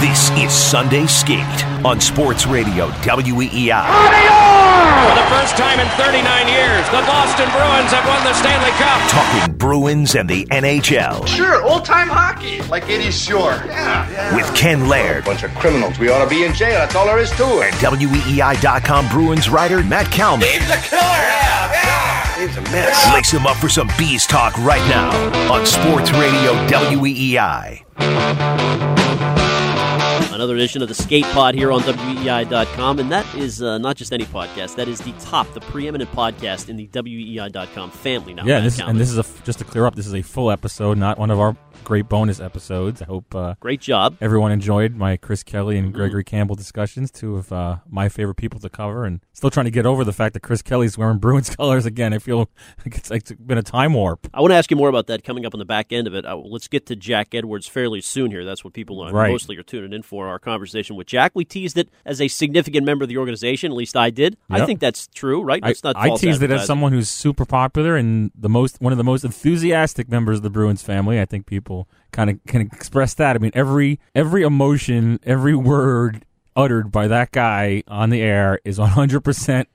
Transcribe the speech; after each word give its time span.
This 0.00 0.30
is 0.32 0.52
Sunday 0.52 1.06
Skate 1.06 1.64
on 1.84 2.00
Sports 2.00 2.46
Radio 2.46 2.88
WEEI. 3.00 3.86
For 5.06 5.14
the 5.14 5.26
first 5.30 5.56
time 5.56 5.80
in 5.80 5.88
39 5.96 6.48
years, 6.48 6.84
the 6.90 7.02
Boston 7.06 7.48
Bruins 7.50 7.90
have 7.92 8.06
won 8.06 8.22
the 8.24 8.34
Stanley 8.34 8.70
Cup. 8.72 9.10
Talking 9.10 9.54
Bruins 9.56 10.14
and 10.14 10.28
the 10.28 10.44
NHL 10.46 11.26
Sure, 11.26 11.62
old 11.64 11.84
time 11.84 12.08
hockey. 12.08 12.60
Like 12.62 12.84
Eddie 12.90 13.10
Shore. 13.10 13.52
Yeah. 13.66 14.10
yeah. 14.10 14.36
with 14.36 14.54
Ken 14.54 14.88
Laird 14.88 15.24
bunch 15.24 15.42
of 15.42 15.54
criminals. 15.54 15.98
We 15.98 16.10
ought 16.10 16.22
to 16.22 16.30
be 16.30 16.44
in 16.44 16.52
jail. 16.54 16.74
That's 16.78 16.94
all 16.94 17.06
there 17.06 17.18
is 17.18 17.30
to 17.32 17.44
it. 17.60 17.72
and 17.72 17.98
WEEI.com 18.00 19.08
Bruins 19.08 19.48
writer 19.48 19.82
Matt 19.82 20.10
Kalman. 20.12 20.46
He's 20.48 20.70
a 20.70 20.76
killer. 20.76 21.00
Yeah, 21.00 21.72
yeah. 21.72 22.44
It's 22.44 22.56
a 22.56 22.62
mess. 22.62 23.14
Lace 23.14 23.30
him 23.30 23.46
up 23.46 23.56
for 23.56 23.68
some 23.70 23.88
bees 23.98 24.26
talk 24.26 24.56
right 24.58 24.86
now 24.90 25.10
on 25.52 25.64
Sports 25.64 26.10
Radio 26.12 26.52
WEEI. 26.68 27.85
Another 30.32 30.54
edition 30.54 30.82
of 30.82 30.88
the 30.88 30.94
Skate 30.94 31.24
Pod 31.26 31.54
here 31.54 31.72
on 31.72 31.80
WEI.com. 31.82 32.98
And 32.98 33.10
that 33.10 33.34
is 33.34 33.62
uh, 33.62 33.78
not 33.78 33.96
just 33.96 34.12
any 34.12 34.24
podcast, 34.26 34.76
that 34.76 34.86
is 34.88 35.00
the 35.00 35.12
top, 35.12 35.50
the 35.54 35.60
preeminent 35.60 36.12
podcast 36.12 36.68
in 36.68 36.76
the 36.76 36.86
WEI.com 36.92 37.90
family 37.90 38.34
now. 38.34 38.44
Yeah, 38.44 38.56
Matt 38.56 38.64
this, 38.64 38.76
Kalman. 38.76 38.90
and 38.90 39.00
this 39.00 39.10
is 39.10 39.18
a 39.18 39.24
just 39.44 39.58
to 39.60 39.64
clear 39.64 39.86
up. 39.86 39.94
This 39.94 40.06
is 40.06 40.14
a 40.14 40.22
full 40.22 40.50
episode, 40.50 40.98
not 40.98 41.18
one 41.18 41.30
of 41.30 41.40
our 41.40 41.56
great 41.86 42.08
bonus 42.08 42.40
episodes. 42.40 43.00
I 43.00 43.04
hope 43.04 43.32
uh, 43.32 43.54
Great 43.60 43.80
job. 43.80 44.16
everyone 44.20 44.50
enjoyed 44.50 44.96
my 44.96 45.16
Chris 45.16 45.44
Kelly 45.44 45.78
and 45.78 45.94
Gregory 45.94 46.24
Campbell 46.24 46.56
discussions, 46.56 47.12
two 47.12 47.36
of 47.36 47.52
uh, 47.52 47.76
my 47.88 48.08
favorite 48.08 48.34
people 48.34 48.58
to 48.58 48.68
cover, 48.68 49.04
and 49.04 49.20
still 49.32 49.50
trying 49.50 49.66
to 49.66 49.70
get 49.70 49.86
over 49.86 50.02
the 50.02 50.12
fact 50.12 50.34
that 50.34 50.40
Chris 50.40 50.62
Kelly's 50.62 50.98
wearing 50.98 51.18
Bruins 51.18 51.48
colors 51.56 51.86
again. 51.86 52.12
I 52.12 52.18
feel 52.18 52.50
like 52.84 52.96
it's, 52.96 53.08
like 53.08 53.20
it's 53.22 53.32
been 53.32 53.56
a 53.56 53.62
time 53.62 53.94
warp. 53.94 54.26
I 54.34 54.40
want 54.40 54.50
to 54.50 54.56
ask 54.56 54.68
you 54.68 54.76
more 54.76 54.88
about 54.88 55.06
that 55.06 55.22
coming 55.22 55.46
up 55.46 55.54
on 55.54 55.60
the 55.60 55.64
back 55.64 55.92
end 55.92 56.08
of 56.08 56.14
it. 56.14 56.26
Uh, 56.26 56.36
let's 56.36 56.66
get 56.66 56.86
to 56.86 56.96
Jack 56.96 57.34
Edwards 57.36 57.68
fairly 57.68 58.00
soon 58.00 58.32
here. 58.32 58.44
That's 58.44 58.64
what 58.64 58.72
people 58.74 58.96
Right. 59.12 59.30
mostly 59.30 59.56
are 59.56 59.62
tuning 59.62 59.92
in 59.92 60.02
for. 60.02 60.26
Our 60.26 60.40
conversation 60.40 60.96
with 60.96 61.06
Jack. 61.06 61.32
We 61.34 61.44
teased 61.44 61.78
it 61.78 61.88
as 62.04 62.20
a 62.20 62.26
significant 62.26 62.84
member 62.84 63.04
of 63.04 63.08
the 63.08 63.18
organization. 63.18 63.70
At 63.70 63.76
least 63.76 63.96
I 63.96 64.10
did. 64.10 64.36
I 64.50 64.66
think 64.66 64.80
that's 64.80 65.06
true, 65.06 65.40
right? 65.40 65.62
I, 65.62 65.70
It's 65.70 65.84
not 65.84 65.96
I 65.96 66.16
teased 66.16 66.42
it 66.42 66.50
as 66.50 66.66
someone 66.66 66.90
who's 66.92 67.08
super 67.08 67.44
popular 67.44 67.94
and 67.96 68.32
the 68.34 68.48
most 68.48 68.80
one 68.80 68.92
of 68.92 68.96
the 68.96 69.04
most 69.04 69.24
enthusiastic 69.24 70.08
members 70.08 70.38
of 70.38 70.42
the 70.42 70.50
Bruins 70.50 70.82
family. 70.82 71.20
I 71.20 71.24
think 71.26 71.46
people 71.46 71.75
kind 72.12 72.30
of 72.30 72.38
can 72.46 72.60
express 72.62 73.14
that. 73.14 73.36
I 73.36 73.38
mean, 73.38 73.52
every 73.54 74.00
every 74.14 74.42
emotion, 74.42 75.20
every 75.24 75.54
word 75.54 76.24
uttered 76.54 76.90
by 76.90 77.06
that 77.08 77.32
guy 77.32 77.82
on 77.86 78.10
the 78.10 78.22
air 78.22 78.60
is 78.64 78.78
100% 78.78 79.66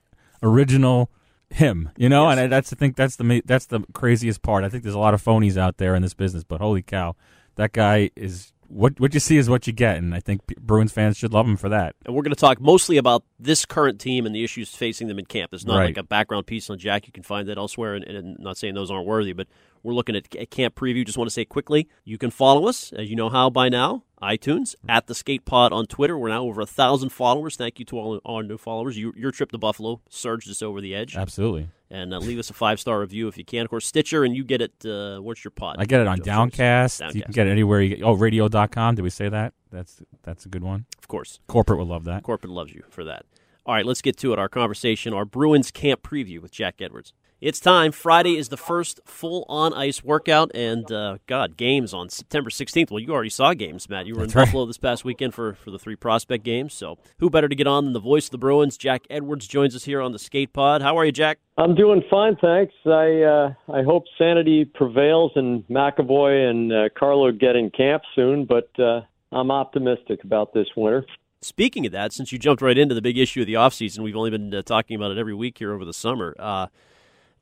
original 0.42 1.10
him, 1.50 1.90
you 1.96 2.08
know, 2.08 2.28
and 2.28 2.40
I, 2.40 2.46
that's 2.46 2.72
I 2.72 2.76
think 2.76 2.96
that's 2.96 3.16
the 3.16 3.42
that's 3.44 3.66
the 3.66 3.80
craziest 3.92 4.42
part. 4.42 4.64
I 4.64 4.68
think 4.68 4.82
there's 4.82 4.94
a 4.94 4.98
lot 4.98 5.14
of 5.14 5.22
phonies 5.22 5.56
out 5.56 5.76
there 5.76 5.94
in 5.94 6.02
this 6.02 6.14
business, 6.14 6.44
but 6.44 6.60
holy 6.60 6.82
cow, 6.82 7.14
that 7.56 7.72
guy 7.72 8.10
is 8.16 8.51
what 8.72 8.98
what 8.98 9.12
you 9.14 9.20
see 9.20 9.36
is 9.36 9.50
what 9.50 9.66
you 9.66 9.72
get, 9.72 9.96
and 9.98 10.14
I 10.14 10.20
think 10.20 10.46
Bruins 10.58 10.92
fans 10.92 11.16
should 11.18 11.32
love 11.32 11.46
him 11.46 11.56
for 11.56 11.68
that. 11.68 11.94
And 12.06 12.14
we're 12.14 12.22
going 12.22 12.34
to 12.34 12.40
talk 12.40 12.60
mostly 12.60 12.96
about 12.96 13.22
this 13.38 13.64
current 13.66 14.00
team 14.00 14.24
and 14.26 14.34
the 14.34 14.42
issues 14.42 14.74
facing 14.74 15.08
them 15.08 15.18
in 15.18 15.26
camp. 15.26 15.52
It's 15.52 15.64
not 15.64 15.76
Right. 15.78 15.86
like 15.86 15.98
a 15.98 16.02
background 16.02 16.46
piece 16.46 16.70
on 16.70 16.78
Jack. 16.78 17.06
You 17.06 17.12
can 17.12 17.22
find 17.22 17.48
that 17.48 17.58
elsewhere, 17.58 17.94
and, 17.94 18.04
and 18.04 18.38
not 18.38 18.56
saying 18.56 18.74
those 18.74 18.90
aren't 18.90 19.06
worthy, 19.06 19.32
but 19.32 19.46
we're 19.82 19.94
looking 19.94 20.16
at 20.16 20.26
a 20.38 20.46
camp 20.46 20.74
preview. 20.74 21.04
Just 21.04 21.18
want 21.18 21.28
to 21.28 21.34
say 21.34 21.44
quickly, 21.44 21.88
you 22.04 22.16
can 22.18 22.30
follow 22.30 22.66
us, 22.66 22.92
as 22.92 23.10
you 23.10 23.16
know 23.16 23.28
how 23.28 23.50
by 23.50 23.68
now, 23.68 24.04
iTunes, 24.22 24.74
at 24.88 25.06
the 25.08 25.14
Skate 25.14 25.44
Pod 25.44 25.72
on 25.72 25.86
Twitter. 25.86 26.16
We're 26.16 26.28
now 26.28 26.44
over 26.44 26.60
a 26.60 26.66
thousand 26.66 27.10
followers. 27.10 27.56
Thank 27.56 27.78
you 27.80 27.84
to 27.86 27.98
all 27.98 28.20
our 28.24 28.42
new 28.42 28.56
followers. 28.56 28.96
You, 28.96 29.12
your 29.16 29.32
trip 29.32 29.50
to 29.52 29.58
Buffalo 29.58 30.00
surged 30.08 30.48
us 30.48 30.62
over 30.62 30.80
the 30.80 30.94
edge. 30.94 31.16
Absolutely. 31.16 31.68
And 31.92 32.14
uh, 32.14 32.18
leave 32.18 32.38
us 32.38 32.48
a 32.48 32.54
five 32.54 32.80
star 32.80 33.00
review 33.00 33.28
if 33.28 33.36
you 33.36 33.44
can. 33.44 33.64
Of 33.64 33.68
course, 33.70 33.86
Stitcher, 33.86 34.24
and 34.24 34.34
you 34.34 34.44
get 34.44 34.62
it. 34.62 34.72
Uh, 34.84 35.18
what's 35.20 35.44
your 35.44 35.50
pod? 35.50 35.76
I 35.78 35.84
get 35.84 36.00
it 36.00 36.06
on 36.06 36.16
Joe? 36.16 36.24
Downcast. 36.24 37.02
You 37.12 37.22
can 37.22 37.32
get 37.32 37.46
it 37.46 37.50
anywhere. 37.50 37.82
You 37.82 37.96
get, 37.96 38.02
oh, 38.02 38.14
radio.com. 38.14 38.94
Did 38.94 39.02
we 39.02 39.10
say 39.10 39.28
that? 39.28 39.52
That's 39.70 40.02
that's 40.22 40.46
a 40.46 40.48
good 40.48 40.64
one. 40.64 40.86
Of 40.96 41.06
course. 41.06 41.38
Corporate 41.48 41.78
would 41.78 41.88
love 41.88 42.04
that. 42.04 42.22
Corporate 42.22 42.50
loves 42.50 42.72
you 42.72 42.82
for 42.88 43.04
that. 43.04 43.26
All 43.66 43.74
right, 43.74 43.84
let's 43.84 44.00
get 44.00 44.16
to 44.18 44.32
it. 44.32 44.38
Our 44.38 44.48
conversation, 44.48 45.12
our 45.12 45.26
Bruins 45.26 45.70
camp 45.70 46.02
preview 46.02 46.40
with 46.40 46.50
Jack 46.50 46.80
Edwards. 46.80 47.12
It's 47.42 47.58
time. 47.58 47.90
Friday 47.90 48.36
is 48.36 48.50
the 48.50 48.56
first 48.56 49.00
full 49.04 49.44
on 49.48 49.74
ice 49.74 50.04
workout, 50.04 50.52
and 50.54 50.90
uh, 50.92 51.18
God, 51.26 51.56
games 51.56 51.92
on 51.92 52.08
September 52.08 52.50
16th. 52.50 52.92
Well, 52.92 53.00
you 53.00 53.10
already 53.10 53.30
saw 53.30 53.52
games, 53.52 53.88
Matt. 53.88 54.06
You 54.06 54.14
were 54.14 54.20
That's 54.20 54.34
in 54.34 54.38
right. 54.38 54.44
Buffalo 54.44 54.64
this 54.64 54.78
past 54.78 55.04
weekend 55.04 55.34
for, 55.34 55.54
for 55.54 55.72
the 55.72 55.78
three 55.78 55.96
prospect 55.96 56.44
games. 56.44 56.72
So, 56.72 56.98
who 57.18 57.28
better 57.30 57.48
to 57.48 57.54
get 57.56 57.66
on 57.66 57.82
than 57.82 57.94
the 57.94 58.00
voice 58.00 58.26
of 58.26 58.30
the 58.30 58.38
Bruins? 58.38 58.76
Jack 58.76 59.02
Edwards 59.10 59.48
joins 59.48 59.74
us 59.74 59.82
here 59.82 60.00
on 60.00 60.12
the 60.12 60.20
Skate 60.20 60.52
Pod. 60.52 60.82
How 60.82 60.96
are 60.96 61.04
you, 61.04 61.10
Jack? 61.10 61.40
I'm 61.58 61.74
doing 61.74 62.04
fine, 62.08 62.36
thanks. 62.36 62.74
I 62.86 63.22
uh, 63.22 63.54
I 63.74 63.82
hope 63.82 64.04
sanity 64.16 64.64
prevails 64.64 65.32
and 65.34 65.66
McAvoy 65.66 66.48
and 66.48 66.72
uh, 66.72 66.88
Carlo 66.96 67.32
get 67.32 67.56
in 67.56 67.70
camp 67.70 68.04
soon, 68.14 68.44
but 68.44 68.70
uh, 68.78 69.00
I'm 69.32 69.50
optimistic 69.50 70.22
about 70.22 70.54
this 70.54 70.68
winter. 70.76 71.04
Speaking 71.40 71.86
of 71.86 71.90
that, 71.90 72.12
since 72.12 72.30
you 72.30 72.38
jumped 72.38 72.62
right 72.62 72.78
into 72.78 72.94
the 72.94 73.02
big 73.02 73.18
issue 73.18 73.40
of 73.40 73.48
the 73.48 73.54
offseason, 73.54 74.04
we've 74.04 74.14
only 74.14 74.30
been 74.30 74.54
uh, 74.54 74.62
talking 74.62 74.94
about 74.94 75.10
it 75.10 75.18
every 75.18 75.34
week 75.34 75.58
here 75.58 75.72
over 75.72 75.84
the 75.84 75.92
summer. 75.92 76.36
Uh, 76.38 76.68
w- 76.68 76.68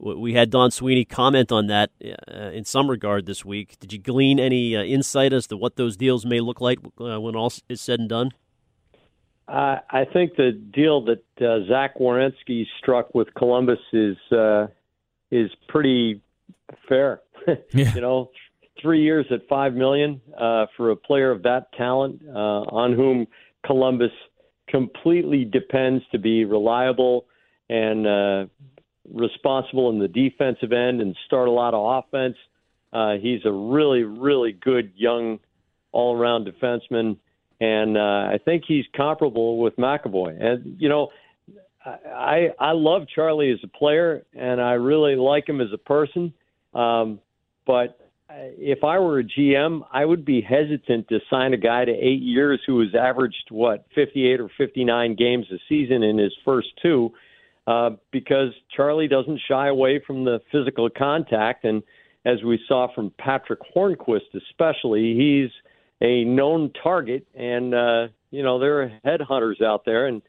we 0.01 0.33
had 0.33 0.51
Don 0.51 0.71
Sweeney 0.71 1.05
comment 1.05 1.53
on 1.53 1.67
that 1.67 1.91
uh, 2.03 2.51
in 2.51 2.65
some 2.65 2.91
regard 2.91 3.27
this 3.27 3.45
week. 3.45 3.79
Did 3.79 3.93
you 3.93 3.99
glean 3.99 4.41
any 4.41 4.77
uh, 4.77 4.83
insight 4.83 5.33
as 5.33 5.47
to 5.49 5.57
what 5.57 5.77
those 5.77 5.97
deals 5.97 6.25
may 6.25 6.41
look 6.41 6.61
like 6.61 6.79
uh, 7.01 7.21
when 7.21 7.37
all 7.37 7.53
is 7.69 7.81
said 7.81 8.01
and 8.01 8.09
done? 8.09 8.31
Uh, 9.47 9.79
I 9.91 10.05
think 10.05 10.37
the 10.37 10.53
deal 10.53 11.05
that 11.07 11.25
uh, 11.41 11.67
Zach 11.69 11.99
Werenski 11.99 12.65
struck 12.79 13.15
with 13.15 13.35
Columbus 13.35 13.81
is 13.93 14.17
uh, 14.31 14.69
is 15.31 15.51
pretty 15.69 16.23
fair. 16.89 17.21
Yeah. 17.73 17.95
you 17.95 18.03
know, 18.03 18.31
three 18.83 19.03
years 19.03 19.25
at 19.31 19.49
five 19.49 19.73
million 19.73 20.21
uh, 20.39 20.67
for 20.77 20.91
a 20.91 20.97
player 20.97 21.31
of 21.31 21.43
that 21.45 21.73
talent, 21.73 22.21
uh, 22.29 22.39
on 22.39 22.93
whom 22.93 23.27
Columbus 23.65 24.13
completely 24.69 25.47
depends 25.47 26.05
to 26.13 26.19
be 26.19 26.45
reliable 26.45 27.25
and 27.71 28.07
uh, 28.07 28.47
responsible 29.13 29.91
in 29.91 29.99
the 29.99 30.09
defensive 30.09 30.73
end 30.73 31.01
and 31.01 31.17
start 31.27 31.49
a 31.49 31.51
lot 31.51 31.75
of 31.75 32.05
offense. 32.05 32.37
Uh, 32.93 33.15
he's 33.21 33.41
a 33.45 33.53
really, 33.53 34.03
really 34.03 34.53
good 34.53 34.93
young 34.97 35.39
all-around 35.93 36.47
defenseman, 36.47 37.17
and 37.61 37.97
uh, 37.97 38.01
I 38.01 38.39
think 38.45 38.65
he's 38.67 38.85
comparable 38.97 39.59
with 39.59 39.77
McAvoy. 39.77 40.41
And 40.41 40.77
you 40.81 40.89
know, 40.89 41.09
I 41.85 42.51
I 42.59 42.73
love 42.73 43.03
Charlie 43.15 43.51
as 43.51 43.59
a 43.63 43.69
player, 43.69 44.25
and 44.35 44.61
I 44.61 44.73
really 44.73 45.17
like 45.17 45.49
him 45.49 45.61
as 45.61 45.69
a 45.73 45.79
person. 45.79 46.33
Um, 46.75 47.21
but 47.67 47.99
if 48.33 48.85
I 48.85 48.99
were 48.99 49.19
a 49.19 49.25
GM, 49.25 49.83
I 49.93 50.05
would 50.05 50.25
be 50.25 50.41
hesitant 50.41 51.09
to 51.09 51.21
sign 51.29 51.53
a 51.53 51.57
guy 51.57 51.85
to 51.85 51.93
eight 51.93 52.23
years 52.23 52.61
who 52.67 52.81
has 52.81 52.95
averaged 52.95 53.51
what 53.51 53.87
58 53.95 54.41
or 54.41 54.51
59 54.57 55.17
games 55.17 55.47
a 55.53 55.59
season 55.69 56.03
in 56.03 56.19
his 56.19 56.33
first 56.45 56.69
two, 56.81 57.11
uh, 57.11 57.19
because 58.11 58.53
Charlie 58.77 59.09
doesn't 59.09 59.41
shy 59.49 59.69
away 59.69 60.01
from 60.07 60.25
the 60.25 60.41
physical 60.51 60.89
contact, 60.91 61.65
and 61.65 61.83
as 62.25 62.43
we 62.43 62.59
saw 62.69 62.89
from 62.95 63.13
Patric 63.19 63.61
Hornqvist, 63.75 64.35
especially, 64.35 65.15
he's 65.15 65.51
a 66.03 66.25
known 66.25 66.73
target, 66.83 67.27
and 67.35 67.75
uh, 67.75 68.09
you 68.31 68.43
know 68.43 68.59
there 68.59 68.83
are 68.83 68.93
headhunters 69.05 69.63
out 69.63 69.85
there, 69.85 70.07
and 70.07 70.23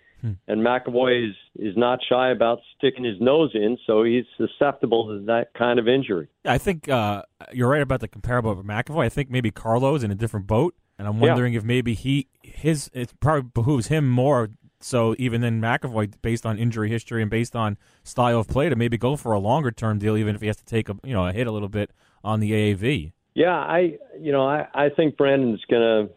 and 0.48 0.62
McAvoy 0.62 1.30
is 1.30 1.36
is 1.56 1.76
not 1.76 2.00
shy 2.08 2.30
about 2.30 2.60
sticking 2.78 3.04
his 3.04 3.20
nose 3.20 3.52
in, 3.56 3.78
so 3.88 4.04
he's 4.04 4.26
susceptible 4.38 5.08
to 5.08 5.26
that 5.26 5.54
kind 5.58 5.80
of 5.80 5.88
injury. 5.88 6.28
I 6.46 6.58
think 6.60 6.88
uh, 6.90 7.24
you're 7.52 7.70
right 7.70 7.82
about 7.82 8.02
the 8.02 8.08
comparable 8.08 8.52
of 8.52 8.60
McAvoy. 8.60 9.06
I 9.06 9.10
think 9.10 9.30
maybe 9.32 9.50
Carlo's 9.52 10.04
in 10.04 10.12
a 10.12 10.16
different 10.16 10.46
boat, 10.48 10.76
and 11.00 11.08
I'm 11.08 11.16
Yeah. 11.16 11.30
wondering 11.30 11.56
if 11.56 11.64
maybe 11.64 11.96
he 11.96 12.28
his 12.44 12.92
it 12.94 13.14
probably 13.20 13.50
behooves 13.54 13.88
him 13.88 14.08
more 14.10 14.50
so 14.84 15.16
even 15.18 15.42
then, 15.42 15.62
McAvoy 15.62 16.14
based 16.22 16.46
on 16.46 16.58
injury 16.58 16.90
history 16.90 17.22
and 17.22 17.30
based 17.30 17.56
on 17.56 17.78
style 18.04 18.40
of 18.40 18.48
play 18.48 18.70
to 18.70 18.76
maybe 18.76 18.98
go 18.98 19.16
for 19.16 19.34
a 19.34 19.40
longer 19.40 19.72
term 19.72 20.00
deal, 20.00 20.18
even 20.18 20.36
if 20.36 20.42
he 20.42 20.48
has 20.48 20.58
to 20.58 20.66
take 20.66 20.90
a 20.90 20.98
you 21.04 21.14
know 21.14 21.28
a 21.28 21.34
hit 21.34 21.48
a 21.48 21.52
little 21.52 21.70
bit 21.70 21.92
on 22.24 22.40
the 22.40 22.52
AAV. 22.52 23.14
Yeah, 23.34 23.56
I 23.56 23.98
you 24.20 24.32
know 24.32 24.48
I 24.48 24.68
I 24.74 24.90
think 24.90 25.18
Brandon's 25.18 25.64
going 25.70 26.08
to 26.08 26.14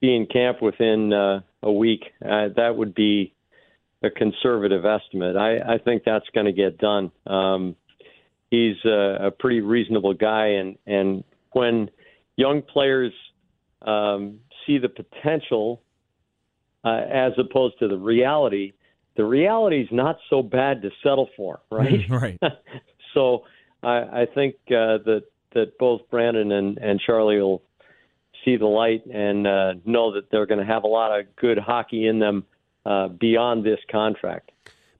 be 0.00 0.14
in 0.14 0.26
camp 0.26 0.62
within 0.62 1.12
uh, 1.12 1.40
a 1.62 1.72
week. 1.72 2.04
Uh, 2.24 2.48
that 2.56 2.76
would 2.76 2.94
be 2.94 3.34
a 4.02 4.10
conservative 4.10 4.84
estimate. 4.84 5.36
I 5.36 5.74
I 5.74 5.78
think 5.78 6.02
that's 6.04 6.28
going 6.34 6.46
to 6.46 6.52
get 6.52 6.78
done. 6.78 7.10
Um, 7.26 7.76
he's 8.50 8.76
a, 8.84 9.26
a 9.26 9.30
pretty 9.30 9.60
reasonable 9.60 10.14
guy, 10.14 10.46
and 10.46 10.76
and 10.86 11.24
when 11.52 11.90
young 12.36 12.62
players 12.62 13.12
um, 13.82 14.40
see 14.66 14.78
the 14.78 14.88
potential 14.88 15.82
uh, 16.84 17.00
as 17.10 17.32
opposed 17.38 17.78
to 17.78 17.88
the 17.88 17.96
reality, 17.96 18.72
the 19.16 19.24
reality 19.24 19.82
is 19.82 19.88
not 19.90 20.16
so 20.30 20.42
bad 20.42 20.82
to 20.82 20.90
settle 21.02 21.28
for, 21.36 21.60
right? 21.70 22.08
right. 22.08 22.40
so 23.14 23.44
I, 23.82 24.22
I 24.22 24.26
think 24.34 24.56
uh, 24.68 24.98
that 25.04 25.22
that 25.54 25.78
both 25.78 26.00
Brandon 26.10 26.50
and, 26.50 26.78
and 26.78 26.98
Charlie 26.98 27.38
will 27.38 27.62
see 28.42 28.56
the 28.56 28.66
light 28.66 29.04
and 29.06 29.46
uh, 29.46 29.74
know 29.84 30.14
that 30.14 30.30
they're 30.30 30.46
going 30.46 30.60
to 30.60 30.66
have 30.66 30.84
a 30.84 30.88
lot 30.88 31.18
of 31.18 31.36
good 31.36 31.58
hockey 31.58 32.06
in 32.06 32.18
them 32.18 32.44
uh, 32.86 33.08
beyond 33.08 33.64
this 33.64 33.78
contract. 33.90 34.50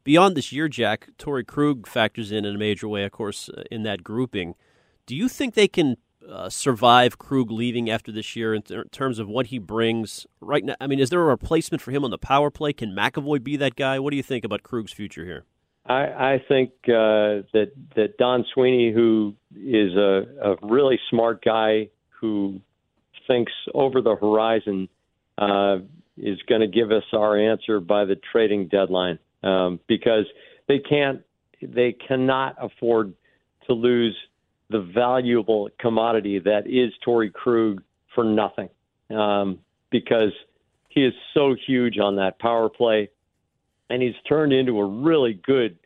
Beyond 0.05 0.37
this 0.37 0.53
year, 0.53 0.69
Jack, 0.69 1.09
Torey 1.19 1.47
Krug 1.47 1.87
factors 1.87 2.33
in 2.33 2.45
in 2.45 2.57
a 2.57 2.59
major 2.59 2.89
way, 2.89 3.05
of 3.05 3.13
course, 3.13 3.49
uh, 3.49 3.63
in 3.71 3.83
that 3.85 4.03
grouping. 4.03 4.55
Do 5.07 5.17
you 5.17 5.29
think 5.29 5.55
they 5.55 5.69
can 5.69 5.97
uh, 6.29 6.49
survive 6.49 7.19
Krug 7.19 7.51
leaving 7.51 7.91
after 7.91 8.13
this 8.13 8.37
year 8.37 8.55
in, 8.55 8.63
ter- 8.63 8.85
terms 8.85 9.19
of 9.19 9.29
what 9.29 9.47
he 9.47 9.59
brings 9.59 10.27
right 10.41 10.65
now? 10.65 10.75
I 10.81 10.87
mean, 10.87 11.01
is 11.01 11.11
there 11.11 11.21
a 11.21 11.25
replacement 11.25 11.81
for 11.81 11.91
him 11.91 12.05
on 12.05 12.11
the 12.11 12.19
power 12.19 12.51
play? 12.51 12.73
Can 12.73 12.95
McAvoy 12.95 13.43
be 13.43 13.57
that 13.57 13.77
guy? 13.77 13.99
What 13.99 14.11
do 14.11 14.17
you 14.17 14.23
think 14.23 14.45
about 14.45 14.63
Krug's 14.63 14.93
future 14.93 15.25
here? 15.25 15.45
I, 15.87 15.95
I 15.95 16.45
think 16.49 16.71
uh, 16.85 17.43
that 17.53 17.73
that 17.97 18.17
Don 18.19 18.45
Sweeney, 18.55 18.93
who 18.93 19.35
is 19.57 19.95
a, 19.97 20.23
a 20.43 20.57
really 20.63 20.99
smart 21.11 21.45
guy 21.45 21.89
who 22.09 22.61
thinks 23.27 23.53
over 23.75 24.01
the 24.01 24.15
horizon, 24.15 24.89
uh, 25.39 25.79
is 26.17 26.39
going 26.49 26.61
to 26.61 26.69
give 26.69 26.93
us 26.93 27.05
our 27.13 27.37
answer 27.37 27.81
by 27.81 28.05
the 28.05 28.17
trading 28.31 28.69
deadline 28.69 29.19
um, 29.43 29.81
because 29.89 30.27
they 30.69 30.79
can't, 30.79 31.23
they 31.61 31.93
cannot 31.93 32.57
afford 32.61 33.15
to 33.67 33.73
lose 33.73 34.17
the 34.73 34.81
valuable 34.81 35.69
commodity 35.79 36.39
that 36.41 36.67
is 36.67 36.93
Torey 37.07 37.33
Krug 37.33 37.83
for 38.15 38.25
nothing 38.25 38.69
um, 39.11 39.59
because 39.91 40.33
he 40.89 41.05
is 41.05 41.15
so 41.35 41.55
huge 41.67 41.99
on 41.99 42.17
that 42.17 42.39
power 42.39 42.69
play 42.69 43.09
and 43.91 44.03
he's 44.03 44.15
turned 44.27 44.53
into 44.53 44.79
a 44.81 44.85
really 44.87 45.35
good 45.35 45.79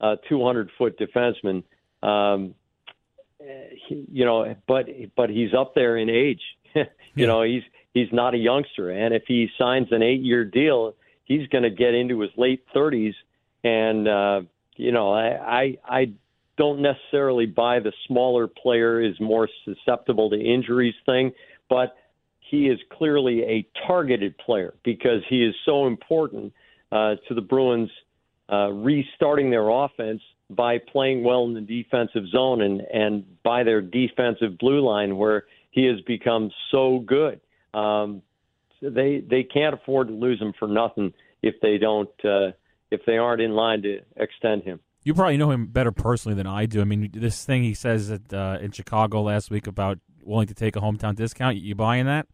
uh, 0.00 0.16
200 0.28 0.70
foot 0.76 0.98
defenseman. 0.98 1.62
Um, 2.02 2.54
he, 3.88 4.04
you 4.10 4.24
know, 4.24 4.54
but 4.66 4.86
but 5.16 5.30
he's 5.30 5.54
up 5.54 5.74
there 5.74 5.96
in 5.96 6.10
age. 6.10 6.40
you 6.74 6.84
Yeah. 7.14 7.26
know, 7.26 7.42
he's 7.42 7.62
he's 7.94 8.08
not 8.12 8.34
a 8.34 8.38
youngster, 8.38 8.90
and 8.90 9.14
if 9.14 9.24
he 9.26 9.48
signs 9.58 9.88
an 9.92 10.02
eight 10.02 10.22
year 10.22 10.44
deal, 10.44 10.94
he's 11.24 11.46
going 11.48 11.64
to 11.64 11.70
get 11.70 11.94
into 11.94 12.20
his 12.20 12.30
late 12.36 12.64
30s. 12.74 13.14
And 13.64 14.08
uh, 14.08 14.42
you 14.76 14.90
know, 14.92 15.12
I, 15.12 15.26
I 15.60 15.78
I 15.84 16.12
don't 16.56 16.82
necessarily 16.82 17.46
buy 17.46 17.80
the 17.80 17.92
smaller 18.06 18.46
player 18.46 19.00
is 19.00 19.18
more 19.20 19.48
susceptible 19.64 20.30
to 20.30 20.36
injuries 20.36 20.94
thing, 21.06 21.32
but 21.68 21.96
he 22.40 22.68
is 22.68 22.78
clearly 22.92 23.42
a 23.42 23.66
targeted 23.86 24.36
player 24.38 24.74
because 24.84 25.22
he 25.28 25.44
is 25.44 25.54
so 25.64 25.86
important 25.86 26.52
uh, 26.90 27.14
to 27.26 27.34
the 27.34 27.40
Bruins 27.40 27.90
uh, 28.52 28.70
restarting 28.70 29.50
their 29.50 29.68
offense 29.68 30.20
by 30.50 30.76
playing 30.78 31.24
well 31.24 31.44
in 31.44 31.54
the 31.54 31.60
defensive 31.60 32.28
zone 32.28 32.60
and, 32.60 32.82
and 32.92 33.42
by 33.42 33.62
their 33.62 33.80
defensive 33.80 34.58
blue 34.58 34.86
line 34.86 35.16
where 35.16 35.44
he 35.70 35.86
has 35.86 36.00
become 36.02 36.50
so 36.70 36.98
good. 36.98 37.40
Um, 37.72 38.20
they 38.82 39.24
they 39.26 39.44
can't 39.44 39.74
afford 39.74 40.08
to 40.08 40.14
lose 40.14 40.40
him 40.40 40.52
for 40.58 40.68
nothing 40.68 41.14
if 41.40 41.54
they 41.62 41.78
don't 41.78 42.10
uh, 42.24 42.50
if 42.90 43.00
they 43.06 43.16
aren't 43.16 43.40
in 43.40 43.52
line 43.52 43.82
to 43.82 44.00
extend 44.16 44.64
him. 44.64 44.80
You 45.04 45.14
probably 45.14 45.36
know 45.36 45.50
him 45.50 45.66
better 45.66 45.92
personally 45.92 46.36
than 46.36 46.46
I 46.46 46.66
do. 46.66 46.80
I 46.80 46.84
mean, 46.84 47.10
this 47.12 47.44
thing 47.44 47.64
he 47.64 47.74
says 47.74 48.10
at, 48.10 48.32
uh, 48.32 48.58
in 48.60 48.70
Chicago 48.70 49.22
last 49.22 49.50
week 49.50 49.66
about 49.66 49.98
willing 50.24 50.46
to 50.46 50.54
take 50.54 50.76
a 50.76 50.80
hometown 50.80 51.16
discount. 51.16 51.56
You 51.56 51.74
buying 51.74 52.06
that? 52.06 52.26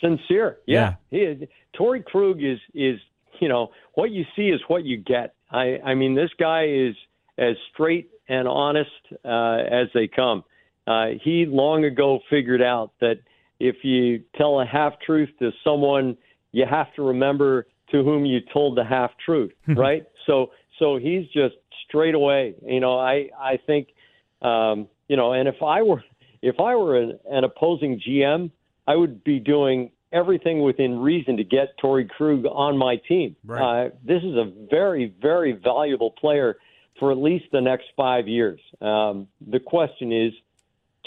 Sincere, 0.00 0.58
yeah. 0.66 0.96
He, 1.10 1.48
Torey 1.78 2.04
Krug 2.04 2.42
is 2.42 2.58
is 2.74 3.00
you 3.40 3.48
know 3.48 3.70
what 3.94 4.10
you 4.10 4.24
see 4.36 4.48
is 4.48 4.60
what 4.68 4.84
you 4.84 4.98
get. 4.98 5.34
I 5.50 5.78
I 5.84 5.94
mean 5.94 6.14
this 6.14 6.30
guy 6.38 6.66
is 6.66 6.94
as 7.38 7.56
straight 7.72 8.10
and 8.28 8.46
honest 8.46 8.90
uh, 9.24 9.58
as 9.70 9.88
they 9.94 10.08
come. 10.08 10.44
Uh, 10.86 11.06
he 11.22 11.46
long 11.46 11.84
ago 11.84 12.20
figured 12.30 12.62
out 12.62 12.92
that 13.00 13.16
if 13.58 13.76
you 13.82 14.22
tell 14.36 14.60
a 14.60 14.66
half 14.66 14.92
truth 15.04 15.30
to 15.38 15.50
someone, 15.64 16.16
you 16.52 16.64
have 16.68 16.94
to 16.94 17.02
remember 17.02 17.66
to 17.90 18.02
whom 18.02 18.24
you 18.24 18.40
told 18.52 18.76
the 18.76 18.84
half 18.84 19.10
truth, 19.24 19.52
right? 19.68 20.04
So 20.26 20.50
so 20.78 20.98
he's 20.98 21.26
just 21.28 21.54
straight 21.86 22.14
away. 22.14 22.54
You 22.64 22.80
know, 22.80 22.98
I 22.98 23.30
I 23.38 23.58
think 23.66 23.88
um, 24.42 24.88
you 25.08 25.16
know, 25.16 25.32
and 25.32 25.48
if 25.48 25.62
I 25.62 25.82
were 25.82 26.02
if 26.42 26.60
I 26.60 26.76
were 26.76 26.98
an, 26.98 27.18
an 27.30 27.44
opposing 27.44 28.00
GM, 28.00 28.50
I 28.86 28.96
would 28.96 29.24
be 29.24 29.38
doing 29.38 29.90
everything 30.12 30.62
within 30.62 30.98
reason 30.98 31.36
to 31.38 31.44
get 31.44 31.78
Torey 31.82 32.08
Krug 32.08 32.44
on 32.46 32.78
my 32.78 32.96
team. 33.08 33.36
Right. 33.44 33.86
Uh, 33.86 33.90
this 34.04 34.22
is 34.22 34.34
a 34.34 34.52
very 34.70 35.14
very 35.20 35.52
valuable 35.52 36.10
player 36.10 36.56
for 36.98 37.12
at 37.12 37.18
least 37.18 37.46
the 37.52 37.60
next 37.60 37.86
five 37.96 38.26
years. 38.28 38.60
Um, 38.80 39.28
the 39.46 39.60
question 39.60 40.12
is 40.12 40.32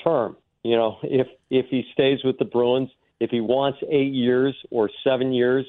term. 0.04 0.38
You 0.63 0.75
know, 0.75 0.98
if 1.04 1.27
if 1.50 1.68
he 1.69 1.86
stays 1.94 2.19
with 2.24 2.38
the 2.38 2.45
Bruins, 2.45 2.89
if 3.19 3.30
he 3.30 3.42
wants 3.42 3.80
eight 3.89 4.13
years 4.13 4.56
or 4.69 4.89
seven 5.04 5.33
years, 5.33 5.66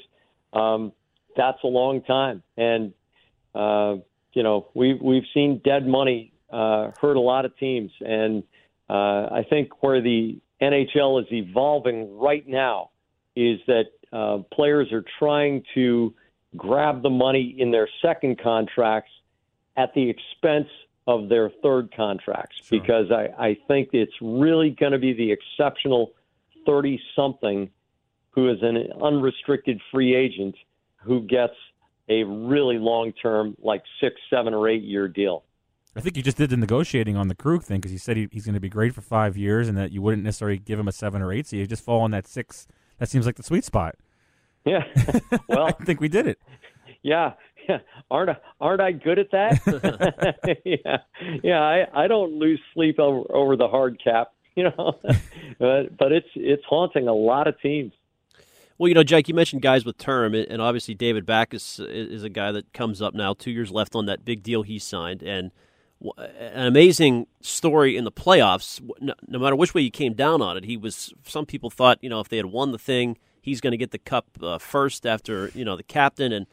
um, 0.53 0.91
that's 1.35 1.59
a 1.63 1.67
long 1.67 2.01
time. 2.01 2.43
And 2.57 2.93
uh, 3.53 3.97
you 4.33 4.43
know, 4.43 4.67
we've 4.73 5.01
we've 5.01 5.25
seen 5.33 5.61
dead 5.63 5.87
money 5.87 6.33
uh, 6.51 6.91
hurt 6.99 7.17
a 7.17 7.21
lot 7.21 7.45
of 7.45 7.57
teams, 7.57 7.91
and 8.01 8.43
uh, 8.89 8.93
I 9.31 9.45
think 9.49 9.83
where 9.83 10.01
the 10.01 10.39
NHL 10.61 11.21
is 11.21 11.27
evolving 11.31 12.17
right 12.17 12.47
now 12.47 12.91
is 13.35 13.59
that 13.67 13.85
uh, 14.11 14.39
players 14.53 14.91
are 14.91 15.03
trying 15.19 15.63
to 15.73 16.13
grab 16.57 17.01
the 17.01 17.09
money 17.09 17.55
in 17.57 17.71
their 17.71 17.89
second 18.01 18.41
contracts 18.41 19.11
at 19.77 19.93
the 19.93 20.09
expense 20.09 20.67
of 21.07 21.29
their 21.29 21.49
third 21.63 21.93
contracts. 21.95 22.57
Because 22.69 23.11
I, 23.11 23.29
I 23.37 23.57
think 23.67 23.89
it's 23.93 24.13
really 24.21 24.69
going 24.71 24.91
to 24.91 24.99
be 24.99 25.13
the 25.13 25.31
exceptional 25.31 26.11
30 26.65 27.01
something 27.15 27.69
who 28.31 28.49
is 28.49 28.59
an 28.61 28.77
unrestricted 29.01 29.79
free 29.91 30.15
agent 30.15 30.55
who 30.97 31.21
gets 31.21 31.55
a 32.11 32.23
really 32.25 32.77
long 32.77 33.13
term, 33.13 33.55
like 33.61 33.83
six, 34.01 34.15
seven, 34.29 34.53
or 34.53 34.67
eight 34.67 34.83
year 34.83 35.07
deal. 35.07 35.43
I 35.95 35.99
think 35.99 36.15
you 36.15 36.23
just 36.23 36.37
did 36.37 36.49
the 36.49 36.57
negotiating 36.57 37.17
on 37.17 37.27
the 37.27 37.35
Krug 37.35 37.63
thing 37.63 37.79
because 37.79 37.91
he 37.91 37.97
said 37.97 38.15
he, 38.15 38.27
he's 38.31 38.45
going 38.45 38.53
to 38.53 38.61
be 38.61 38.69
great 38.69 38.93
for 38.93 39.01
five 39.01 39.35
years 39.35 39.67
and 39.67 39.77
that 39.77 39.91
you 39.91 40.01
wouldn't 40.01 40.23
necessarily 40.23 40.57
give 40.57 40.79
him 40.79 40.87
a 40.87 40.91
seven 40.91 41.21
or 41.21 41.33
eight. 41.33 41.47
So 41.47 41.57
you 41.57 41.67
just 41.67 41.83
fall 41.83 42.01
on 42.01 42.11
that 42.11 42.27
six. 42.27 42.67
That 42.99 43.09
seems 43.09 43.25
like 43.25 43.35
the 43.35 43.43
sweet 43.43 43.65
spot. 43.65 43.95
Yeah. 44.65 44.83
well, 45.49 45.65
I 45.65 45.71
think 45.71 45.99
we 45.99 46.07
did 46.07 46.27
it. 46.27 46.39
yeah. 47.01 47.33
Yeah. 47.67 47.79
Aren't 48.11 48.31
I, 48.31 48.37
aren't 48.59 48.81
I 48.81 48.91
good 48.91 49.19
at 49.19 49.31
that? 49.31 50.57
yeah. 50.65 50.97
Yeah. 51.43 51.61
I, 51.61 52.03
I 52.03 52.07
don't 52.07 52.33
lose 52.33 52.59
sleep 52.73 52.99
over, 52.99 53.23
over 53.33 53.55
the 53.55 53.67
hard 53.67 54.01
cap, 54.03 54.31
you 54.55 54.63
know, 54.63 54.99
but, 55.59 55.97
but 55.97 56.11
it's, 56.11 56.27
it's 56.35 56.63
haunting 56.67 57.07
a 57.07 57.13
lot 57.13 57.47
of 57.47 57.59
teams. 57.61 57.93
Well, 58.81 58.87
you 58.87 58.95
know, 58.95 59.03
Jake, 59.03 59.27
you 59.27 59.35
mentioned 59.35 59.61
guys 59.61 59.85
with 59.85 59.99
term, 59.99 60.33
and 60.33 60.59
obviously 60.59 60.95
David 60.95 61.23
Backes 61.23 61.79
is 61.79 62.23
a 62.23 62.29
guy 62.29 62.51
that 62.51 62.73
comes 62.73 62.99
up 62.99 63.13
now, 63.13 63.35
two 63.35 63.51
years 63.51 63.69
left 63.69 63.93
on 63.95 64.07
that 64.07 64.25
big 64.25 64.41
deal 64.41 64.63
he 64.63 64.79
signed, 64.79 65.21
and 65.21 65.51
an 66.17 66.65
amazing 66.65 67.27
story 67.41 67.95
in 67.95 68.05
the 68.05 68.11
playoffs. 68.11 68.81
No, 68.99 69.13
matter 69.27 69.55
which 69.55 69.75
way 69.75 69.83
you 69.83 69.91
came 69.91 70.15
down 70.15 70.41
on 70.41 70.57
it, 70.57 70.63
he 70.63 70.77
was. 70.77 71.13
Some 71.27 71.45
people 71.45 71.69
thought, 71.69 71.99
you 72.01 72.09
know, 72.09 72.21
if 72.21 72.29
they 72.29 72.37
had 72.37 72.47
won 72.47 72.71
the 72.71 72.79
thing, 72.79 73.19
he's 73.39 73.61
going 73.61 73.69
to 73.69 73.77
get 73.77 73.91
the 73.91 73.99
cup 73.99 74.25
uh, 74.41 74.57
first 74.57 75.05
after 75.05 75.51
you 75.53 75.63
know 75.63 75.75
the 75.77 75.83
captain, 75.83 76.31
and 76.31 76.47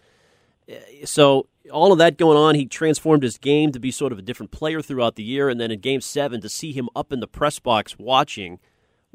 uh, 0.70 1.06
so 1.06 1.48
all 1.72 1.92
of 1.92 1.98
that 1.98 2.18
going 2.18 2.36
on, 2.36 2.56
he 2.56 2.66
transformed 2.66 3.22
his 3.22 3.38
game 3.38 3.72
to 3.72 3.80
be 3.80 3.90
sort 3.90 4.12
of 4.12 4.18
a 4.18 4.22
different 4.22 4.52
player 4.52 4.82
throughout 4.82 5.16
the 5.16 5.24
year, 5.24 5.48
and 5.48 5.58
then 5.58 5.70
in 5.70 5.80
Game 5.80 6.02
Seven 6.02 6.42
to 6.42 6.50
see 6.50 6.72
him 6.72 6.90
up 6.94 7.10
in 7.10 7.20
the 7.20 7.26
press 7.26 7.58
box 7.58 7.98
watching. 7.98 8.58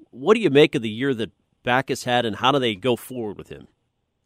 What 0.10 0.34
do 0.34 0.40
you 0.40 0.50
make 0.50 0.74
of 0.74 0.82
the 0.82 0.90
year 0.90 1.14
that 1.14 1.30
Backes 1.63 2.03
had, 2.03 2.25
and 2.25 2.36
how 2.36 2.51
do 2.51 2.60
they 2.60 2.75
go 2.75 2.96
forward 2.96 3.38
with 3.38 3.50
him? 3.50 3.67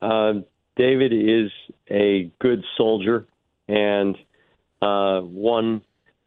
Uh, 0.02 0.34
David 0.76 1.14
is 1.14 1.52
a 1.90 2.32
good 2.40 2.64
soldier 2.78 3.28
and 3.68 4.16
uh, 4.82 5.22
one 5.22 5.82